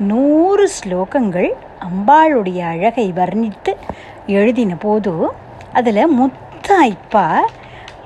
நூறு 0.00 0.64
ஸ்லோகங்கள் 0.78 1.48
அம்பாளுடைய 1.80 2.60
அழகை 2.66 3.06
வர்ணித்து 3.12 3.72
எழுதின 4.26 4.74
போது 4.76 5.30
அதில் 5.72 6.06
முத்த 6.18 6.66
ஐப்பா 6.66 7.40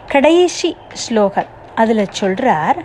கடைசி 0.09 0.77
ஸ்லோகம். 0.93 1.47
அதில் 1.75 2.05
சொல்கிறார் 2.11 2.79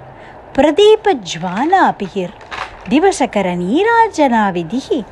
பிரதீப 0.55 1.15
ஜுவாலாபிகிர் 1.33 2.33
திவசகர 2.89 3.47
நீராஜனா 3.63 4.51
விதி 4.51 5.05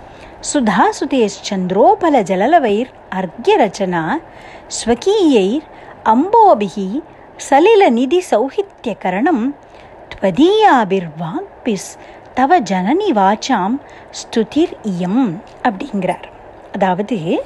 சந்திரோபல 1.50 2.22
ஜலலவைர் 2.30 2.90
அர்க்யரச்சனா 3.16 4.04
ஸ்வகீயைர் 4.68 5.64
அம்போபிகி 6.06 7.02
சலில 7.50 7.90
நிதி 7.90 8.24
சௌஹித்ய 8.32 8.98
கரணம் 8.98 9.56
சௌஹித்யகரணம் 9.56 9.56
துவதீயாபிர்வாக்பிஸ் 10.12 11.90
தவ 12.34 12.60
ஜனனி 12.60 13.10
வாச்சாம் 13.14 13.76
ஸ்துதிர் 14.12 14.74
இயம் 14.84 15.42
அப்படிங்கிறார். 15.64 16.28
அதாவது 16.74 17.44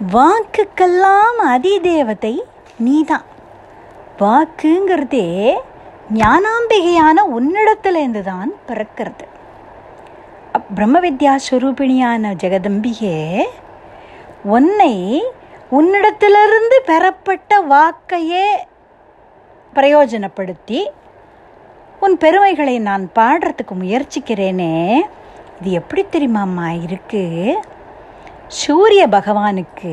வாக்குக்கெல்லாம் 0.00 1.38
அதிதேவதை 1.52 2.32
நீதான். 2.78 3.26
வாக்குங்கிறதே 4.18 5.28
ஞானாம்பிகையான 6.14 7.16
உன்னிடத்துலேருந்து 7.36 8.22
தான் 8.22 8.50
பிறக்கிறது. 8.68 9.26
பிரம்ம 10.74 11.00
வித்யா 11.00 11.34
ஸ்வரூபிணியான 11.46 12.32
ஜெகதம்பிகே 12.42 13.44
உன்னை 14.56 14.94
உன்னிடத்திலிருந்து 15.78 16.78
பெறப்பட்ட 16.90 17.60
வாக்கையே 17.72 18.46
பிரயோஜனப்படுத்தி 19.74 20.80
உன் 22.00 22.16
பெருமைகளை 22.16 22.78
நான் 22.78 23.10
பாடுறதுக்கு 23.18 23.74
முயற்சிக்கிறேனே. 23.82 24.74
இது 25.60 25.70
எப்படி 25.70 26.04
தெரியுமாம்மா 26.04 26.68
இருக்குது 26.86 27.54
சூரிய 28.50 29.08
பகவானுக்கு 29.08 29.92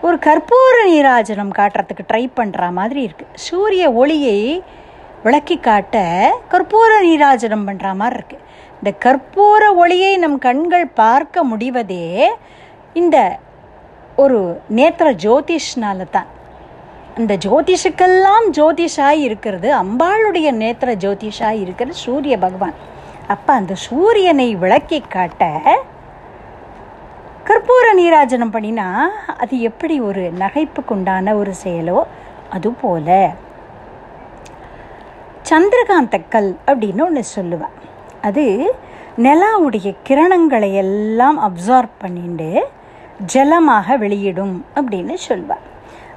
ஒரு 0.00 0.18
கற்பூர 0.18 0.76
நீராஜனம் 0.90 1.50
காட்டுறதுக்கு 1.58 2.04
ட்ரை 2.10 2.22
பண்ணுற 2.38 2.70
மாதிரி 2.70 3.00
இருக்குது 3.06 3.40
சூரிய 3.48 3.92
ஒளியை 3.92 4.62
விளக்கி 5.22 5.60
காட்ட 5.60 5.96
கற்பூர 6.52 6.90
நீராஜனம் 7.02 7.66
பண்ணுற 7.68 7.94
மாதிரி 7.94 8.16
இருக்குது 8.18 8.40
இந்த 8.78 8.92
கற்பூர 9.04 9.74
ஒளியை 9.74 10.16
நம் 10.16 10.38
கண்கள் 10.38 10.86
பார்க்க 10.86 11.44
முடிவதே 11.44 12.06
இந்த 12.92 13.38
ஒரு 14.16 14.60
நேத்திர 14.78 15.08
ஜோதிஷ்னால 15.24 16.10
தான். 16.10 16.26
அந்த 17.16 17.34
ஜோதிஷுக்கெல்லாம் 17.36 18.46
ஜோதிஷாக 18.58 19.24
இருக்கிறது 19.26 19.74
அம்பாளுடைய 19.74 20.48
நேத்திர 20.62 20.90
ஜோதிஷாக 21.04 21.60
இருக்கிறது 21.64 21.96
சூரிய 22.06 22.38
பகவான். 22.38 22.74
அப்போ 23.28 23.52
அந்த 23.52 23.74
சூரியனை 23.74 24.54
விளக்கி 24.54 25.00
காட்ட 25.00 25.44
கற்பூர 27.46 27.86
நீராஜனம் 27.96 28.52
பண்ணினா 28.52 29.06
அது 29.38 29.60
எப்படி 29.60 30.00
ஒரு 30.00 30.32
நகைப்புக்குண்டான 30.38 31.34
ஒரு 31.34 31.52
செயலோ? 31.64 32.02
அதுபோல. 32.50 33.30
சந்திரகாந்தக்கல் 35.50 36.56
அப்படின்னு 36.66 37.02
ஒன்று 37.02 37.22
சொல்லுவேன் 37.34 37.74
அது 38.20 38.74
நிலாவுடைய 39.18 39.96
கிரணங்களை 40.08 40.72
எல்லாம் 40.72 41.38
அப்சார்ப் 41.42 41.94
பண்ணிட்டு 41.98 42.68
ஜலமாக 43.26 43.98
வெளியிடும் 43.98 44.64
அப்படின்னு 44.74 45.16
சொல்லுவேன் 45.28 45.64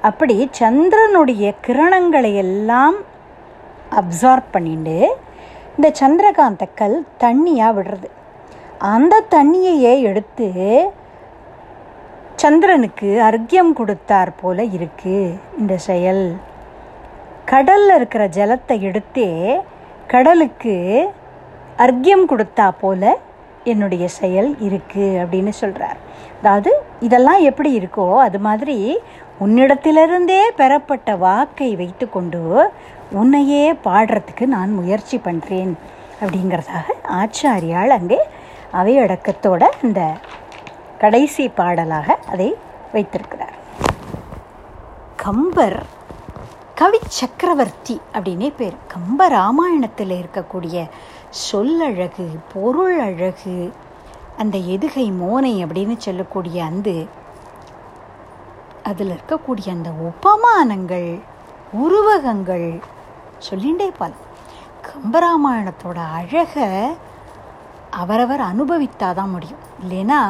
அப்படி 0.02 0.48
சந்திரனுடைய 0.58 1.54
கிரணங்களை 1.66 2.34
எல்லாம் 2.34 2.94
அப்சார்ப் 3.90 4.48
பண்ணிட்டு 4.50 5.16
இந்த 5.76 5.92
சந்திரகாந்தக்கல் 6.00 6.96
தண்ணியாக 7.20 7.76
விடுறது. 7.78 8.08
அந்த 8.78 9.24
தண்ணியையே 9.30 10.00
எடுத்து 10.00 10.48
சந்திரனுக்கு 12.36 13.20
அர்க்கியம் 13.20 13.72
கொடுத்தார் 13.72 14.32
போல 14.36 14.64
இருக்கு 14.64 15.34
இந்த 15.58 15.76
செயல். 15.78 16.36
கடலில் 17.44 17.94
இருக்கிற 17.94 18.28
ஜலத்தை 18.28 18.76
எடுத்தே 18.80 19.60
கடலுக்கு 20.06 20.74
அர்க்கியம் 21.78 22.26
கொடுத்தா 22.30 22.70
போல 22.80 23.16
என்னுடைய 23.64 24.08
செயல் 24.08 24.56
இருக்குது 24.60 25.18
அப்படின்னு 25.18 25.48
சொல்கிறார் 25.48 25.96
அதாவது 26.42 26.70
இதெல்லாம் 27.00 27.40
எப்படி 27.40 27.78
இருக்கோ 27.78 28.16
அது 28.18 28.38
மாதிரி 28.38 28.98
உன்னிடத்திலிருந்தே 29.40 30.42
பெறப்பட்ட 30.56 31.16
வாக்கை 31.16 31.76
வைத்துக்கொண்டு 31.76 32.70
உன்னையே 33.12 33.74
பாடுறதுக்கு 33.84 34.46
நான் 34.46 34.70
முயற்சி 34.72 35.18
பண்ணுறேன் 35.18 35.72
அப்படிங்கிறதாக 36.20 36.86
ஆச்சாரியால் 37.08 37.88
அங்கே 37.88 38.18
அவையடக்கத்தோட 38.72 39.64
அந்த 39.82 40.00
கடைசி 40.98 41.48
பாடலாக 41.48 42.18
அதை 42.28 42.54
வைத்திருக்கிறார். 42.92 43.56
கம்பர் 45.16 45.86
கவி 46.74 46.98
சக்கரவர்த்தி 47.08 48.00
அப்படின்னே 48.14 48.52
பேர். 48.56 48.76
கம்ப 48.94 49.28
ராமாயணத்தில் 49.28 50.14
இருக்கக்கூடிய 50.22 50.88
சொல்லழகு 51.52 52.26
பொருள் 52.54 53.00
அழகு 53.00 53.72
அந்த 54.36 54.58
எதுகை 54.58 55.06
மோனை 55.22 55.52
அப்படின்னு 55.64 55.96
சொல்லக்கூடிய 55.96 56.64
அந்த 56.64 56.90
அதில் 58.82 59.12
இருக்கக்கூடிய 59.16 59.68
அந்த 59.70 59.90
உபமானங்கள் 60.08 61.20
உருவகங்கள் 61.72 62.80
சொல்லிண்டே 63.50 63.90
போகலாம் 63.98 64.24
கம்பராமாயணத்தோட 64.88 65.98
அழகை 66.12 66.68
அவரவர் 67.90 68.40
அனுபவித்தாதான் 68.40 69.32
முடியும். 69.34 69.62
இல்லைன்னா 69.82 70.20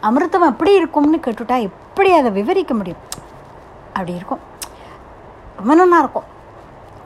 அமிர்தம் 0.00 0.46
எப்படி 0.46 0.74
இருக்கும்னு 0.74 1.16
கேட்டுட்டா 1.16 1.60
எப்படி 1.60 2.12
அதை 2.12 2.30
விவரிக்க 2.30 2.74
முடியும்? 2.74 2.98
அப்படி 3.86 4.14
இருக்கும். 4.14 4.38
ரொம்ப 5.56 5.74
நல்லா 5.74 5.98
இருக்கும். 5.98 6.22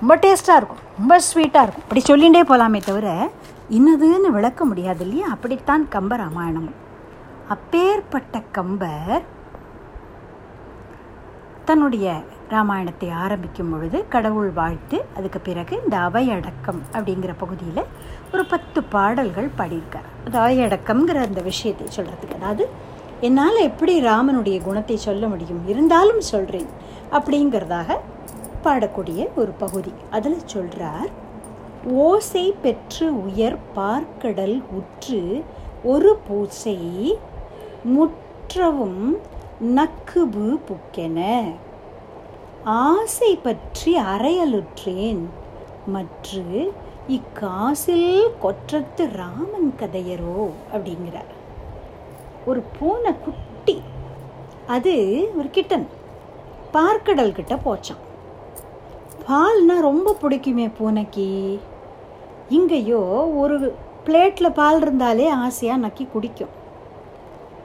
ரொம்ப 0.00 0.16
டேஸ்ட்டாக 0.16 0.56
இருக்கும். 0.56 0.82
ரொம்ப 0.98 1.18
ஸ்வீட்டாக 1.18 1.62
இருக்கும். 1.62 1.82
அப்படி 1.82 2.02
சொல்லிகிட்டே 2.06 2.42
போகலாமே 2.42 2.80
தவிர 2.84 3.30
இன்னதுன்னு 3.70 4.30
விளக்க 4.30 4.64
முடியாது 4.64 5.00
இல்லையா? 5.00 5.26
அப்படித்தான் 5.28 5.88
கம்ப 5.90 6.16
ராமாயணம். 6.16 6.74
அப்பேற்பட்ட 7.48 8.42
கம்பர் 8.52 9.22
தன்னுடைய 11.64 12.22
ராமாயணத்தை 12.54 13.08
ஆரம்பிக்கும் 13.24 13.70
பொழுது 13.72 13.98
கடவுள் 14.14 14.50
வாழ்த்து 14.58 14.96
அதுக்கு 15.18 15.40
பிறகு 15.48 15.74
இந்த 15.82 15.96
அவையடக்கம் 16.08 16.80
அப்படிங்கிற 16.94 17.32
பகுதியில் 17.42 17.82
ஒரு 18.32 18.44
பத்து 18.52 18.80
பாடல்கள் 18.94 19.48
பாடியிருக்கார். 19.58 20.08
அது 20.26 20.36
அவையடக்கம்ங்கிற 20.44 21.20
அந்த 21.28 21.42
விஷயத்தை 21.50 21.86
சொல்கிறதுக்கு 21.96 22.38
அதாவது 22.40 22.66
என்னால் 23.28 23.66
எப்படி 23.68 23.94
ராமனுடைய 24.10 24.58
குணத்தை 24.68 24.96
சொல்ல 25.06 25.26
முடியும் 25.32 25.62
இருந்தாலும் 25.72 26.22
சொல்கிறேன் 26.32 26.70
அப்படிங்கிறதாக 27.16 27.98
பாடக்கூடிய 28.64 29.20
ஒரு 29.40 29.52
பகுதி. 29.64 29.92
அதில் 30.16 30.40
சொல்கிறார் 30.54 31.10
ஓசை 32.06 32.46
பெற்று 32.64 33.06
உயர் 33.26 33.58
பார்க்கடல் 33.76 34.56
உற்று 34.78 35.20
ஒரு 35.92 36.10
பூசை 36.26 36.78
முற்றவும் 37.94 39.02
நக்குபு 39.76 40.48
புக்கென. 40.68 41.20
ஆசை 42.64 43.36
பற்றி 43.36 43.96
அறையலுற்றேன். 43.96 45.22
மற்று 45.86 46.72
இக்காசில் 47.08 48.30
கொற்றத்து 48.40 49.08
ராமன் 49.12 49.74
கதையரோ? 49.78 50.50
அப்படிங்கிறார். 50.74 51.32
ஒரு 52.46 52.62
பூனை 52.78 53.12
குட்டி. 53.24 53.82
அது 54.66 54.94
ஒரு 55.38 55.48
கிட்டன். 55.52 55.86
பார்க்கடல் 56.72 57.32
கிட்ட 57.32 57.54
போச்சான் 57.54 58.02
பால்னா 59.28 59.80
ரொம்ப 59.80 60.16
பிடிக்குமே 60.22 60.70
பூனைக்கு. 60.78 61.60
இங்கேயோ 62.48 63.00
ஒரு 63.42 63.76
பிளேட்டில் 64.06 64.54
பால் 64.54 64.80
இருந்தாலே 64.80 65.28
ஆசையாக 65.28 65.86
நக்கி 65.86 66.08
குடிக்கும். 66.10 66.48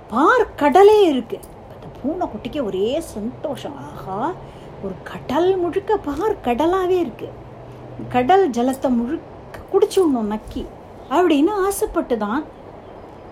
பார் 0.09 0.55
கடலே 0.55 1.09
அந்த 1.09 1.87
பூனை 2.01 2.27
குட்டிக்கு 2.27 2.63
ஒரே 2.63 2.99
சந்தோஷம். 2.99 3.77
ஆஹா 3.77 4.33
ஒரு 4.83 4.95
கடல் 5.03 5.57
முழுக்க 5.57 5.97
பார் 5.97 6.41
கடலாகவே 6.45 6.97
இருக்குது 7.05 7.35
கடல் 8.09 8.49
ஜலத்தை 8.49 8.89
முழுக்க 8.89 9.59
குடிச்சுடணும் 9.71 10.31
நக்கி 10.33 10.65
அப்படின்னு 11.09 11.51
ஆசைப்பட்டு 11.65 12.17
தான் 12.17 12.43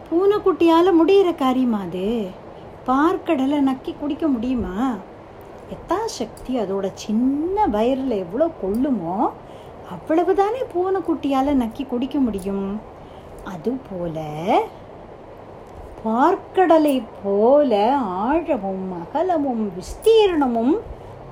பூனைக்குட்டியால் 0.09 0.97
முடிகிற 0.99 1.35
காரியமா 1.35 1.79
அது? 1.81 2.07
பார்க்கடலை 2.87 3.59
நக்கி 3.59 3.95
குடிக்க 3.99 4.27
முடியுமா? 4.27 4.97
எத்தா 5.71 6.05
சக்தி 6.05 6.59
அதோட 6.59 6.91
சின்ன 6.93 7.65
வயரில் 7.67 8.15
எவ்வளோ 8.17 8.47
கொள்ளுமோ 8.61 9.15
அவ்வளவு 9.89 10.35
தானே 10.35 10.61
பூனைக்குட்டியால் 10.73 11.51
நக்கி 11.53 11.87
குடிக்க 11.87 12.19
முடியும். 12.19 12.67
அதுபோல 13.43 14.17
பார்க்கடலை 16.05 17.03
போல 17.23 17.71
ஆழமும் 17.97 18.91
அகலமும் 19.01 19.71
விஸ்தீரணமும் 19.77 20.75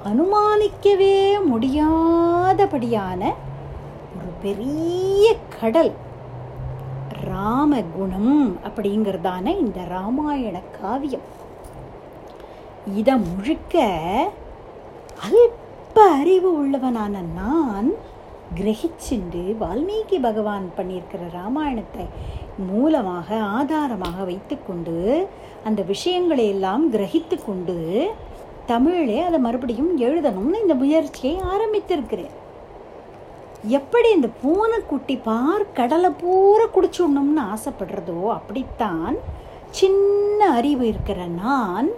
அனுமானிக்கவே 0.10 1.16
முடியாதபடியான 1.52 3.22
ஒரு 4.18 4.32
பெரிய 4.42 5.26
கடல். 5.60 5.92
ராமகுணம் 7.30 8.36
அப்படிங்கிறதான 8.68 9.46
இந்த 9.64 9.80
ராமாயண 9.96 10.56
காவியம். 10.80 11.28
இதை 13.00 13.16
முழுக்க 13.28 13.86
அல்ப 15.28 15.98
அறிவு 16.20 16.50
உள்ளவனான 16.62 17.22
நான் 17.36 17.90
கிரகிச்சுண்டு 18.58 19.44
வால்மீகி 19.62 20.18
பகவான் 20.28 20.68
பண்ணியிருக்கிற 20.78 21.24
ராமாயணத்தை 21.40 22.06
மூலமாக 22.70 23.38
ஆதாரமாக 23.58 24.18
வைத்துக்கொண்டு 24.24 24.98
அந்த 25.64 25.82
விஷயங்களை 25.94 26.46
எல்லாம் 26.48 26.84
கிரகித்து 26.94 27.38
கொண்டு 27.46 27.78
தமிழே 28.72 29.18
அதை 29.28 29.40
மறுபடியும் 29.46 29.92
எழுதணும்னு 30.06 30.62
இந்த 30.64 30.76
முயற்சியை 30.82 31.36
ஆரம்பித்திருக்கிறேன். 31.54 32.36
எப்படி 33.78 34.08
இந்த 34.18 34.30
பூனைக்குட்டி 34.42 35.16
பார் 35.28 35.66
கடலை 35.80 36.10
பூரா 36.22 36.66
குடிச்சுடணும்னு 36.76 37.44
ஆசைப்படுறதோ 37.54 38.20
அப்படித்தான் 38.38 39.18
சின்ன 39.80 40.50
அறிவு 40.58 40.86
இருக்கிற 40.88 41.20
நான் 41.42 41.90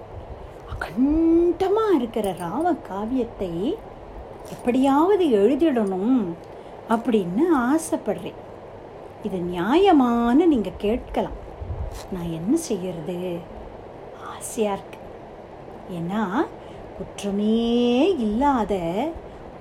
அகண்டமாக 0.73 1.97
இருக்கிற 1.99 2.27
ராம 2.39 2.73
காவியத்தை 2.89 3.53
எப்படியாவது 4.55 5.25
எழுதிடணும் 5.39 6.19
அப்படின்னு 6.95 7.43
ஆசைப்படுறேன். 7.69 8.41
இது 9.27 9.37
நியாயமானு 9.53 10.43
நீங்கள் 10.53 10.81
கேட்கலாம். 10.85 11.39
நான் 12.13 12.35
என்ன 12.39 12.53
செய்யறது? 12.69 13.19
ஆசையாக 14.33 14.75
இருக்கு 14.77 14.94
ஏன்னா 15.91 16.45
குற்றமே 16.97 18.15
இல்லாத 18.17 18.73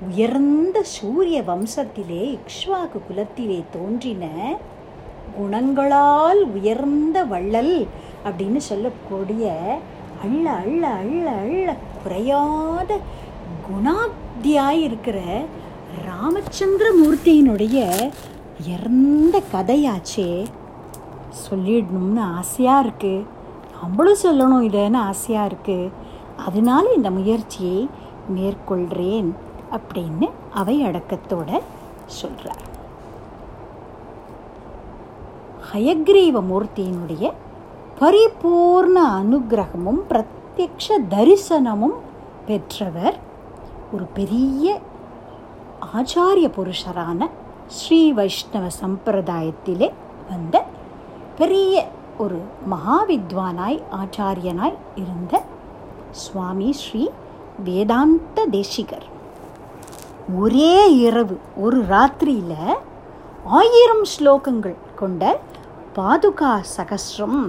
உயர்ந்த 0.09 0.83
சூரிய 0.83 1.43
வம்சத்திலே 1.43 2.39
இக்ஷ்வாக்கு 2.39 3.01
குலத்திலே 3.09 3.65
தோன்றின 3.71 4.57
குணங்களால் 5.39 6.51
உயர்ந்த 6.53 7.25
வள்ளல் 7.25 7.87
அப்படின்னு 8.25 8.57
சொல்லக்கூடிய 8.57 9.53
அள்ள 10.23 10.51
அள்ள 10.51 10.87
அள்ள 10.87 11.31
அள்ள 11.31 11.77
குறையாத 12.03 12.99
குணாப்தியாய் 13.69 14.81
இருக்கிற 14.81 15.23
ராமச்சந்திர 16.07 16.93
மூர்த்தியினுடைய 17.03 18.11
உயர்ந்த 18.61 19.43
கதையாச்சே. 19.53 20.47
சொல்லிடணும்னு 21.51 22.21
ஆசையாக 22.21 22.89
இருக்குது 22.89 23.25
நம்மளும் 23.83 24.23
சொல்லணும் 24.23 24.67
இல்லைன்னு 24.71 24.97
ஆசையாக 24.97 25.47
இருக்குது 25.47 25.91
அதனால 26.43 26.85
இந்த 26.93 27.11
முயற்சியை 27.11 27.81
மேற்கொள்கிறேன் 28.35 29.31
அப்படின்னு 29.73 30.27
அவை 30.55 30.77
அடக்கத்தோட 30.87 31.51
சொல்கிறார் 32.13 32.63
ஹயக்ரீவ 35.69 36.41
மூர்த்தியினுடைய 36.49 37.25
பரிபூர்ண 38.01 38.97
அனுகிரகமும் 39.21 40.01
பிரத்யக்ஷ 40.09 40.97
தரிசனமும் 41.09 41.97
பெற்றவர் 42.47 43.17
ஒரு 43.93 44.05
பெரிய 44.15 44.67
ஆச்சாரிய 45.95 46.49
புருஷரான 46.49 47.29
ஸ்ரீ 47.75 48.01
வைஷ்ணவ 48.13 48.67
சம்பிரதாயத்திலே 48.81 49.89
வந்த 50.31 50.57
பெரிய 51.39 51.75
ஒரு 52.19 52.39
மகாவித்வானாய் 52.71 53.79
ஆச்சாரியனாய் 54.01 54.77
இருந்த 54.97 55.35
சுவாமி 56.23 56.71
ஸ்ரீ 56.81 57.03
வேதாந்த 57.67 58.47
தேசிகர். 58.57 59.07
ஒரே 60.43 60.77
இரவு 61.07 61.37
ஒரு 61.65 61.79
ராத்திரியில் 61.93 62.61
ஆயிரம் 63.59 64.05
ஸ்லோகங்கள் 64.13 64.77
கொண்ட 65.01 65.23
பாதுகா 65.97 66.53
சகசிரம் 66.77 67.41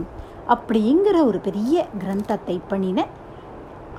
அப்படிங்கிற 0.53 1.18
ஒரு 1.30 1.39
பெரிய 1.47 1.86
கிரந்தத்தை 2.01 2.57
பண்ணின 2.72 3.05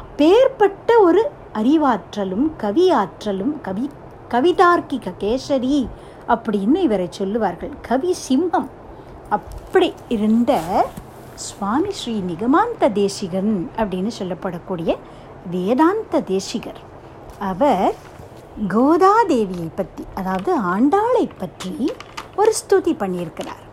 அப்பேற்பட்ட 0.02 0.98
ஒரு 1.06 1.22
அறிவாற்றலும் 1.60 2.46
கவியாற்றலும் 2.64 3.54
கவி 3.66 3.86
கவிதார்க்கிக 4.34 5.12
கேசரி 5.22 5.78
அப்படின்னு 6.34 6.78
இவரை 6.86 7.08
சொல்லுவார்கள். 7.18 7.74
கவி 7.88 8.12
சிம்மம் 8.28 8.68
அப்படி 9.36 9.88
இருந்த 10.16 10.52
சுவாமி 11.44 11.90
ஸ்ரீ 11.98 12.12
நிகமாந்த 12.30 12.88
தேசிகன் 12.98 13.52
அப்படின்னு 13.76 14.10
சொல்லப்படக்கூடிய 14.18 14.90
வேதாந்த 15.54 16.20
தேசிகர். 16.30 16.80
அவர் 17.50 17.94
கோதாதேவியை 18.74 19.68
பற்றி 19.80 20.04
அதாவது 20.20 20.52
ஆண்டாளை 20.74 21.24
பற்றி 21.42 21.74
ஒரு 22.40 22.52
ஸ்துதி 22.60 22.92
பண்ணியிருக்கிறார். 23.02 23.64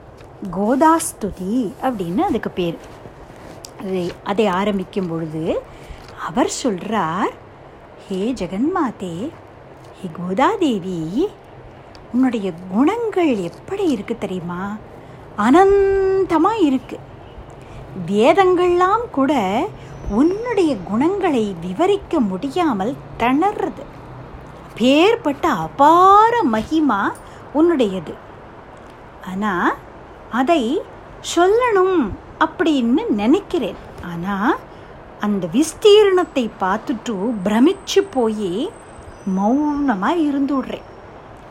கோதா 0.57 0.93
ஸ்துதி 1.09 1.55
அப்படின்னு 1.88 2.22
அதுக்கு 2.30 2.51
பேர். 2.59 2.78
அதை 3.84 4.03
அதை 4.32 4.45
ஆரம்பிக்கும் 4.59 5.09
பொழுது 5.11 5.45
அவர் 6.28 6.51
சொல்கிறார் 6.61 7.34
ஹே 8.07 8.20
ஜெகன்மாதே 8.41 9.16
ஹே 9.97 10.09
கோதாதேவி 10.20 10.99
உன்னுடைய 12.14 12.47
குணங்கள் 12.74 13.34
எப்படி 13.49 13.86
இருக்குது 13.95 14.24
தெரியுமா? 14.24 14.61
அனந்தமாக 15.47 16.64
இருக்குது 16.70 17.11
வேதங்கள்லாம் 18.08 19.04
கூட 19.12 19.34
உன்னுடைய 20.10 20.78
குணங்களை 20.78 21.56
விவரிக்க 21.62 22.20
முடியாமல் 22.20 22.94
திணறது. 23.20 23.84
பேர்பட்ட 24.78 25.46
அபார 25.48 26.44
மகிமா 26.52 27.02
உன்னுடையது. 27.56 28.14
ஆனால் 29.28 29.74
அதை 30.32 30.82
சொல்லணும் 31.36 31.98
அப்படின்னு 32.39 33.10
நினைக்கிறேன். 33.10 33.82
ஆனால் 34.12 34.56
அந்த 35.20 35.48
விஸ்தீர்ணத்தை 35.54 36.50
பார்த்துட்டு 36.60 37.16
பிரமிச்சு 37.46 38.02
போய் 38.12 38.70
மௌனமாக 39.36 40.16
இருந்து 40.16 40.62
விடுறேன். 40.62 40.88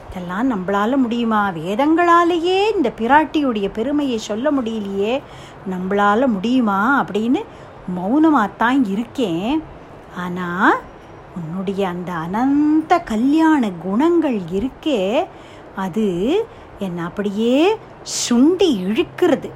இதெல்லாம் 0.09 0.49
நம்மளால 0.51 0.97
முடியுமா? 0.97 1.49
வேதங்களாலேயே 1.49 2.59
இந்த 2.75 2.93
பிராட்டியுடைய 3.01 3.69
பெருமையை 3.73 4.19
சொல்ல 4.19 4.51
முடியலையே? 4.51 5.21
நம்மளால 5.71 6.27
முடியுமா 6.27 6.79
அப்படின்னு 7.03 7.41
மௌனமாக 7.95 8.57
தான் 8.63 8.81
இருக்கேன். 8.85 9.63
ஆனால் 10.17 10.75
உன்னுடைய 11.37 11.83
அந்த 11.89 12.13
அனந்த 12.13 12.99
கல்யாண 12.99 13.71
குணங்கள் 13.85 14.39
இருக்கே 14.59 15.27
அது 15.75 16.07
என்னை 16.79 17.05
அப்படியே 17.05 17.77
சுண்டி 18.21 18.69
இழுக்கிறது. 18.87 19.51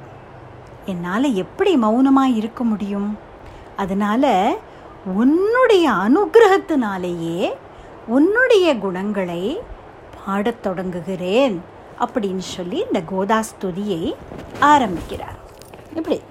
என்னால் 0.85 1.33
எப்படி 1.33 1.77
மௌனமாக 1.77 2.35
இருக்க 2.39 2.63
முடியும்? 2.63 3.09
அதனால் 3.75 4.59
உன்னுடைய 5.21 5.85
அனுகிரகத்தினாலேயே 6.05 7.39
உன்னுடைய 8.07 8.67
குணங்களை 8.77 9.43
பாடத் 10.25 10.63
தொடங்குகிறேன் 10.63 11.57
அப்படின்னு 11.99 12.45
சொல்லி 12.55 12.85
இந்த 12.85 13.01
கோதாஸ்துதியை 13.11 14.13
ஆரம்பிக்கிறார். 14.59 15.36
இப்படி 15.97 16.21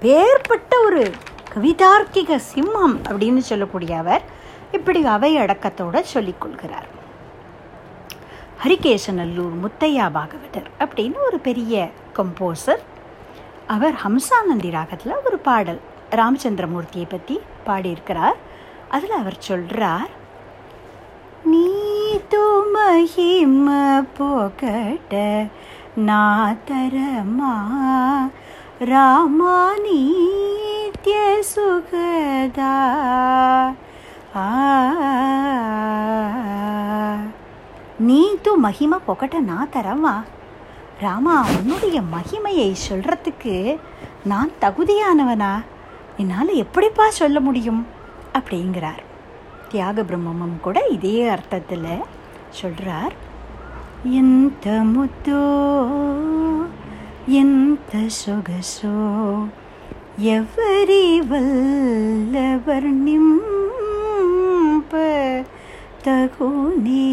வேறுபட்ட 0.00 0.78
ஒரு 0.84 1.12
கவிதார்க்கிக 1.54 2.40
சிம்மம் 2.54 2.96
அப்படின்னு 3.10 3.38
சொல்லக்கூடிய 3.38 3.98
அவர் 3.98 4.22
இப்படி 4.72 5.04
அவை 5.04 5.36
அடக்கத்தோடு 5.36 6.04
சொல்லிக்கொள்கிறார் 6.14 6.88
ஹரிகேசநல்லூர் 8.64 9.54
முத்தையா 9.62 10.10
பாகவதர் 10.14 10.70
அப்படின்னு 10.78 11.16
ஒரு 11.24 11.38
பெரிய 11.38 11.90
கம்போசர் 12.16 12.82
அவர் 13.66 13.94
ஹம்சானந்தி 13.94 14.70
ராகத்தில் 14.70 15.12
ஒரு 15.24 15.38
பாடல் 15.38 15.80
ராமச்சந்திரமூர்த்தியை 16.10 17.08
பற்றி 17.08 17.40
பாடியிருக்கிறார். 17.64 18.36
அதில் 18.88 19.10
அவர் 19.10 19.36
சொல்கிறார் 19.38 20.10
நீ 21.44 21.68
தோ 22.30 22.60
மகிம 22.74 23.68
போகட்ட 24.18 25.48
நான் 25.96 26.58
தரமா 26.70 27.56
रामानीत्यसुखदा 28.82 30.00
நீது 37.98 38.56
மகிமை 38.56 38.98
புகட்ட 39.06 39.40
நான் 39.40 39.68
தரவா? 39.72 40.22
ராமா 41.00 41.44
உன்னுடைய 41.58 42.00
மகிமையை 42.00 42.74
சொல்கிறதுக்கு 42.88 43.78
நான் 44.24 44.50
தகுதியானவனா? 44.60 45.64
என்னால் 46.16 46.54
எப்படிப்பா 46.54 47.10
சொல்ல 47.10 47.40
முடியும்? 47.40 47.86
அப்படிங்கிறார். 48.38 49.02
தியாக 49.68 50.02
பிரம்மமும் 50.02 50.60
கூட 50.60 50.86
இதே 50.86 51.28
அர்த்தத்தில் 51.28 52.04
சொல்கிறார் 52.50 53.12
எந்த 54.04 54.70
முத்தோ 54.70 55.42
ఎంత 57.28 58.08
సొగసో 58.08 58.94
ఎవరి 60.18 61.20
వల్లవర్ 61.20 63.04
నింప 63.04 64.94
తగునే 66.04 67.12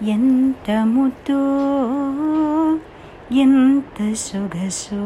எந்த 0.00 0.84
ముతో 0.84 1.40
எந்த 3.30 4.14
సొగసో 4.14 5.04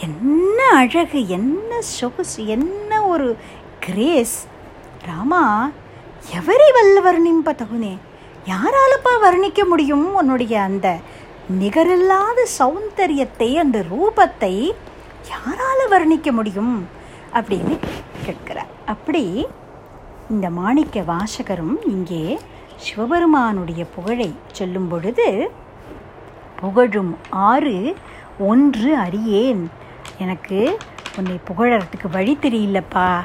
என்ன 0.00 0.62
அழகு 0.74 1.28
என்ன 1.28 1.80
சொகுசு 1.80 2.46
என்ன 2.46 3.04
ஒரு 3.04 3.36
கிரேஸ்? 3.80 4.46
ராமா 5.06 5.70
எவரி 6.34 6.70
வல்ல 6.72 7.12
வர்ணிம்பா 7.12 7.54
தகுனே? 7.54 7.96
யாராலப்பா 8.46 9.20
வர்ணிக்க 9.22 9.68
முடியும் 9.68 10.14
உன்னுடைய 10.14 10.62
அந்த 10.62 10.98
நிகரில்லாத 11.50 12.48
சௌந்தரியத்தை 12.58 13.54
அந்த 13.54 13.84
ரூபத்தை 13.92 14.70
யாரால 15.30 15.80
வர்ணிக்க 15.90 16.30
முடியும் 16.30 16.88
அப்படின்னு 17.32 17.78
கேட்கிறார். 18.24 18.66
அப்படி 18.86 19.46
இந்த 20.30 20.50
மாணிக்க 20.50 21.00
வாசகரும் 21.00 21.76
இங்கே 21.86 22.40
சிவபெருமானுடைய 22.76 23.84
புகழை 23.94 24.34
சொல்லும் 24.52 24.88
பொழுது 24.88 25.50
புகழும் 26.60 27.18
ஆறு 27.30 27.96
ஒன்று 28.38 28.96
அறியேன். 28.96 29.70
எனக்கு 30.18 30.78
உன்னை 31.16 31.40
புகழறதுக்கு 31.48 32.10
வழி 32.12 32.38
தெரியலப்பா. 32.40 33.20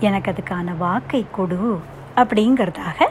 எனக்கு 0.00 0.30
அதுக்கான 0.30 0.76
வாக்கை 0.76 1.26
கொடு. 1.32 1.80
அப்படிங்கிறதாக 2.16 3.06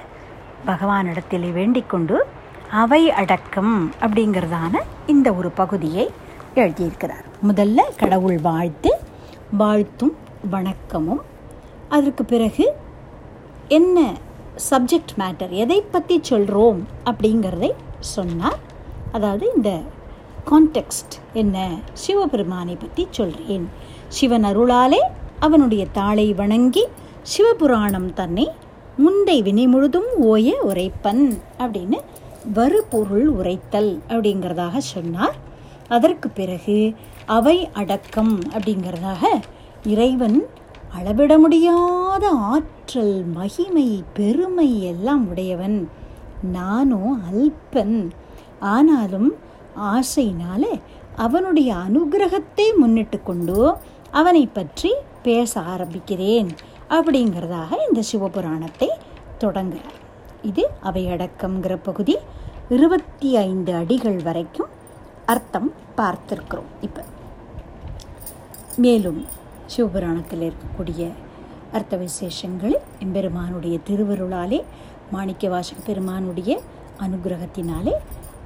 பகவானிடத்தில் 0.66 1.52
வேண்டிக் 1.52 1.90
கொண்டு 1.90 2.28
அவை 2.72 3.12
அடக்கம் 3.12 3.92
அப்படிங்கிறதான 4.02 4.76
இந்த 5.06 5.34
ஒரு 5.34 5.50
பகுதியை 5.50 6.10
எழுதியிருக்கிறார். 6.56 7.26
முதல்ல 7.48 7.80
கடவுள் 7.96 8.40
வாழ்த்து 8.42 8.92
வாழ்த்தும் 9.58 10.16
வணக்கமும். 10.52 11.22
அதற்கு 11.88 12.26
பிறகு 12.26 12.74
என்ன 13.68 14.14
சப்ஜெக்ட் 14.72 15.14
மேட்டர் 15.18 15.50
எதை 15.50 15.82
பற்றி 15.82 16.20
சொல்கிறோம் 16.22 16.88
அப்படிங்கிறதை 17.06 17.72
சொன்னார். 18.00 18.60
அதாவது 19.12 19.52
இந்த 19.56 19.82
கான்டெக்ஸ்ட் 20.50 21.16
என்ன 21.34 21.70
சிவபெருமானை 21.94 22.76
பற்றி 22.76 23.08
சொல்கிறேன் 23.10 23.70
சிவன் 24.08 24.44
அருளாலே 24.44 25.00
அவனுடைய 25.40 25.88
தாளை 25.92 26.34
வணங்கி 26.34 26.84
சிவபுராணம் 27.38 28.14
தன்னை 28.14 28.52
முந்தை 28.98 29.42
வினை 29.44 29.68
முழுதும் 29.68 30.08
ஓய 30.20 30.58
உரைப்பன் 30.68 31.38
அப்படின்னு 31.58 32.00
வருபொருள் 32.54 33.28
உரைத்தல் 33.28 34.02
அப்படிங்கிறதாக 34.08 34.78
சொன்னார். 34.78 35.36
அதற்கு 35.88 36.30
பிறகு 36.30 36.94
அவை 37.26 37.70
அடக்கம் 37.74 38.40
அப்படிங்கிறதாக 38.40 39.24
இறைவன் 39.84 40.46
அளவிட 40.98 41.38
முடியாத 41.38 42.30
ஆற்றல் 42.30 43.26
மகிமை 43.26 44.04
பெருமை 44.14 44.84
எல்லாம் 44.84 45.30
உடையவன். 45.30 45.90
நானும் 46.52 47.24
அல்பன். 47.30 48.10
ஆனாலும் 48.60 49.36
ஆசையினால 49.82 50.64
அவனுடைய 51.16 51.74
அனுகிரகத்தை 51.74 52.68
முன்னிட்டு 52.78 53.24
கொண்டு 53.24 53.74
அவனை 54.12 54.48
பற்றி 54.48 54.94
பேச 55.24 55.62
ஆரம்பிக்கிறேன் 55.62 56.50
அப்படிங்கிறதாக 56.90 57.72
இந்த 57.88 58.02
சிவபுராணத்தை 58.12 58.90
தொடங்குகிறார். 59.38 60.06
இது 60.50 60.64
அவையடக்கம்ங்கிற 60.84 61.76
பகுதி. 61.84 62.16
இருபத்தி 62.70 63.30
ஐந்து 63.36 63.72
அடிகள் 63.74 64.18
வரைக்கும் 64.28 64.72
அர்த்தம் 65.26 65.70
பார்த்துருக்குறோம் 65.98 66.70
இப்போ. 66.82 67.04
மேலும் 68.84 69.26
சிவபுராணத்தில் 69.72 70.44
இருக்கக்கூடிய 70.50 71.12
அர்த்த 71.74 71.98
விசேஷங்களில் 71.98 72.84
எம்பெருமானுடைய 73.00 73.78
திருவருளாலே 73.88 74.60
மாணிக்க 75.12 75.50
வாசக 75.50 75.80
பெருமானுடைய 75.86 76.62
அனுகிரகத்தினாலே 77.00 77.94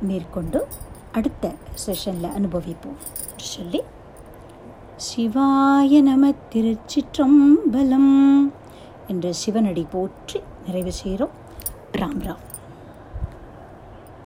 மேற்கொண்டு 0.01 0.67
அடுத்த 1.11 1.53
செஷனில் 1.85 2.33
அனுபவிப்போம். 2.37 2.99
சொல்லி 3.35 3.81
சிவாய 5.09 6.01
நம 6.01 6.33
திருச்சிற்றம்பலம் 6.53 8.13
என்ற 9.07 9.31
சிவனடி 9.43 9.85
போற்றி 9.91 10.39
நிறைவு 10.65 10.91
செய்கிறோம். 10.91 11.39
ராம் 11.93 12.21
ராம் 12.21 12.41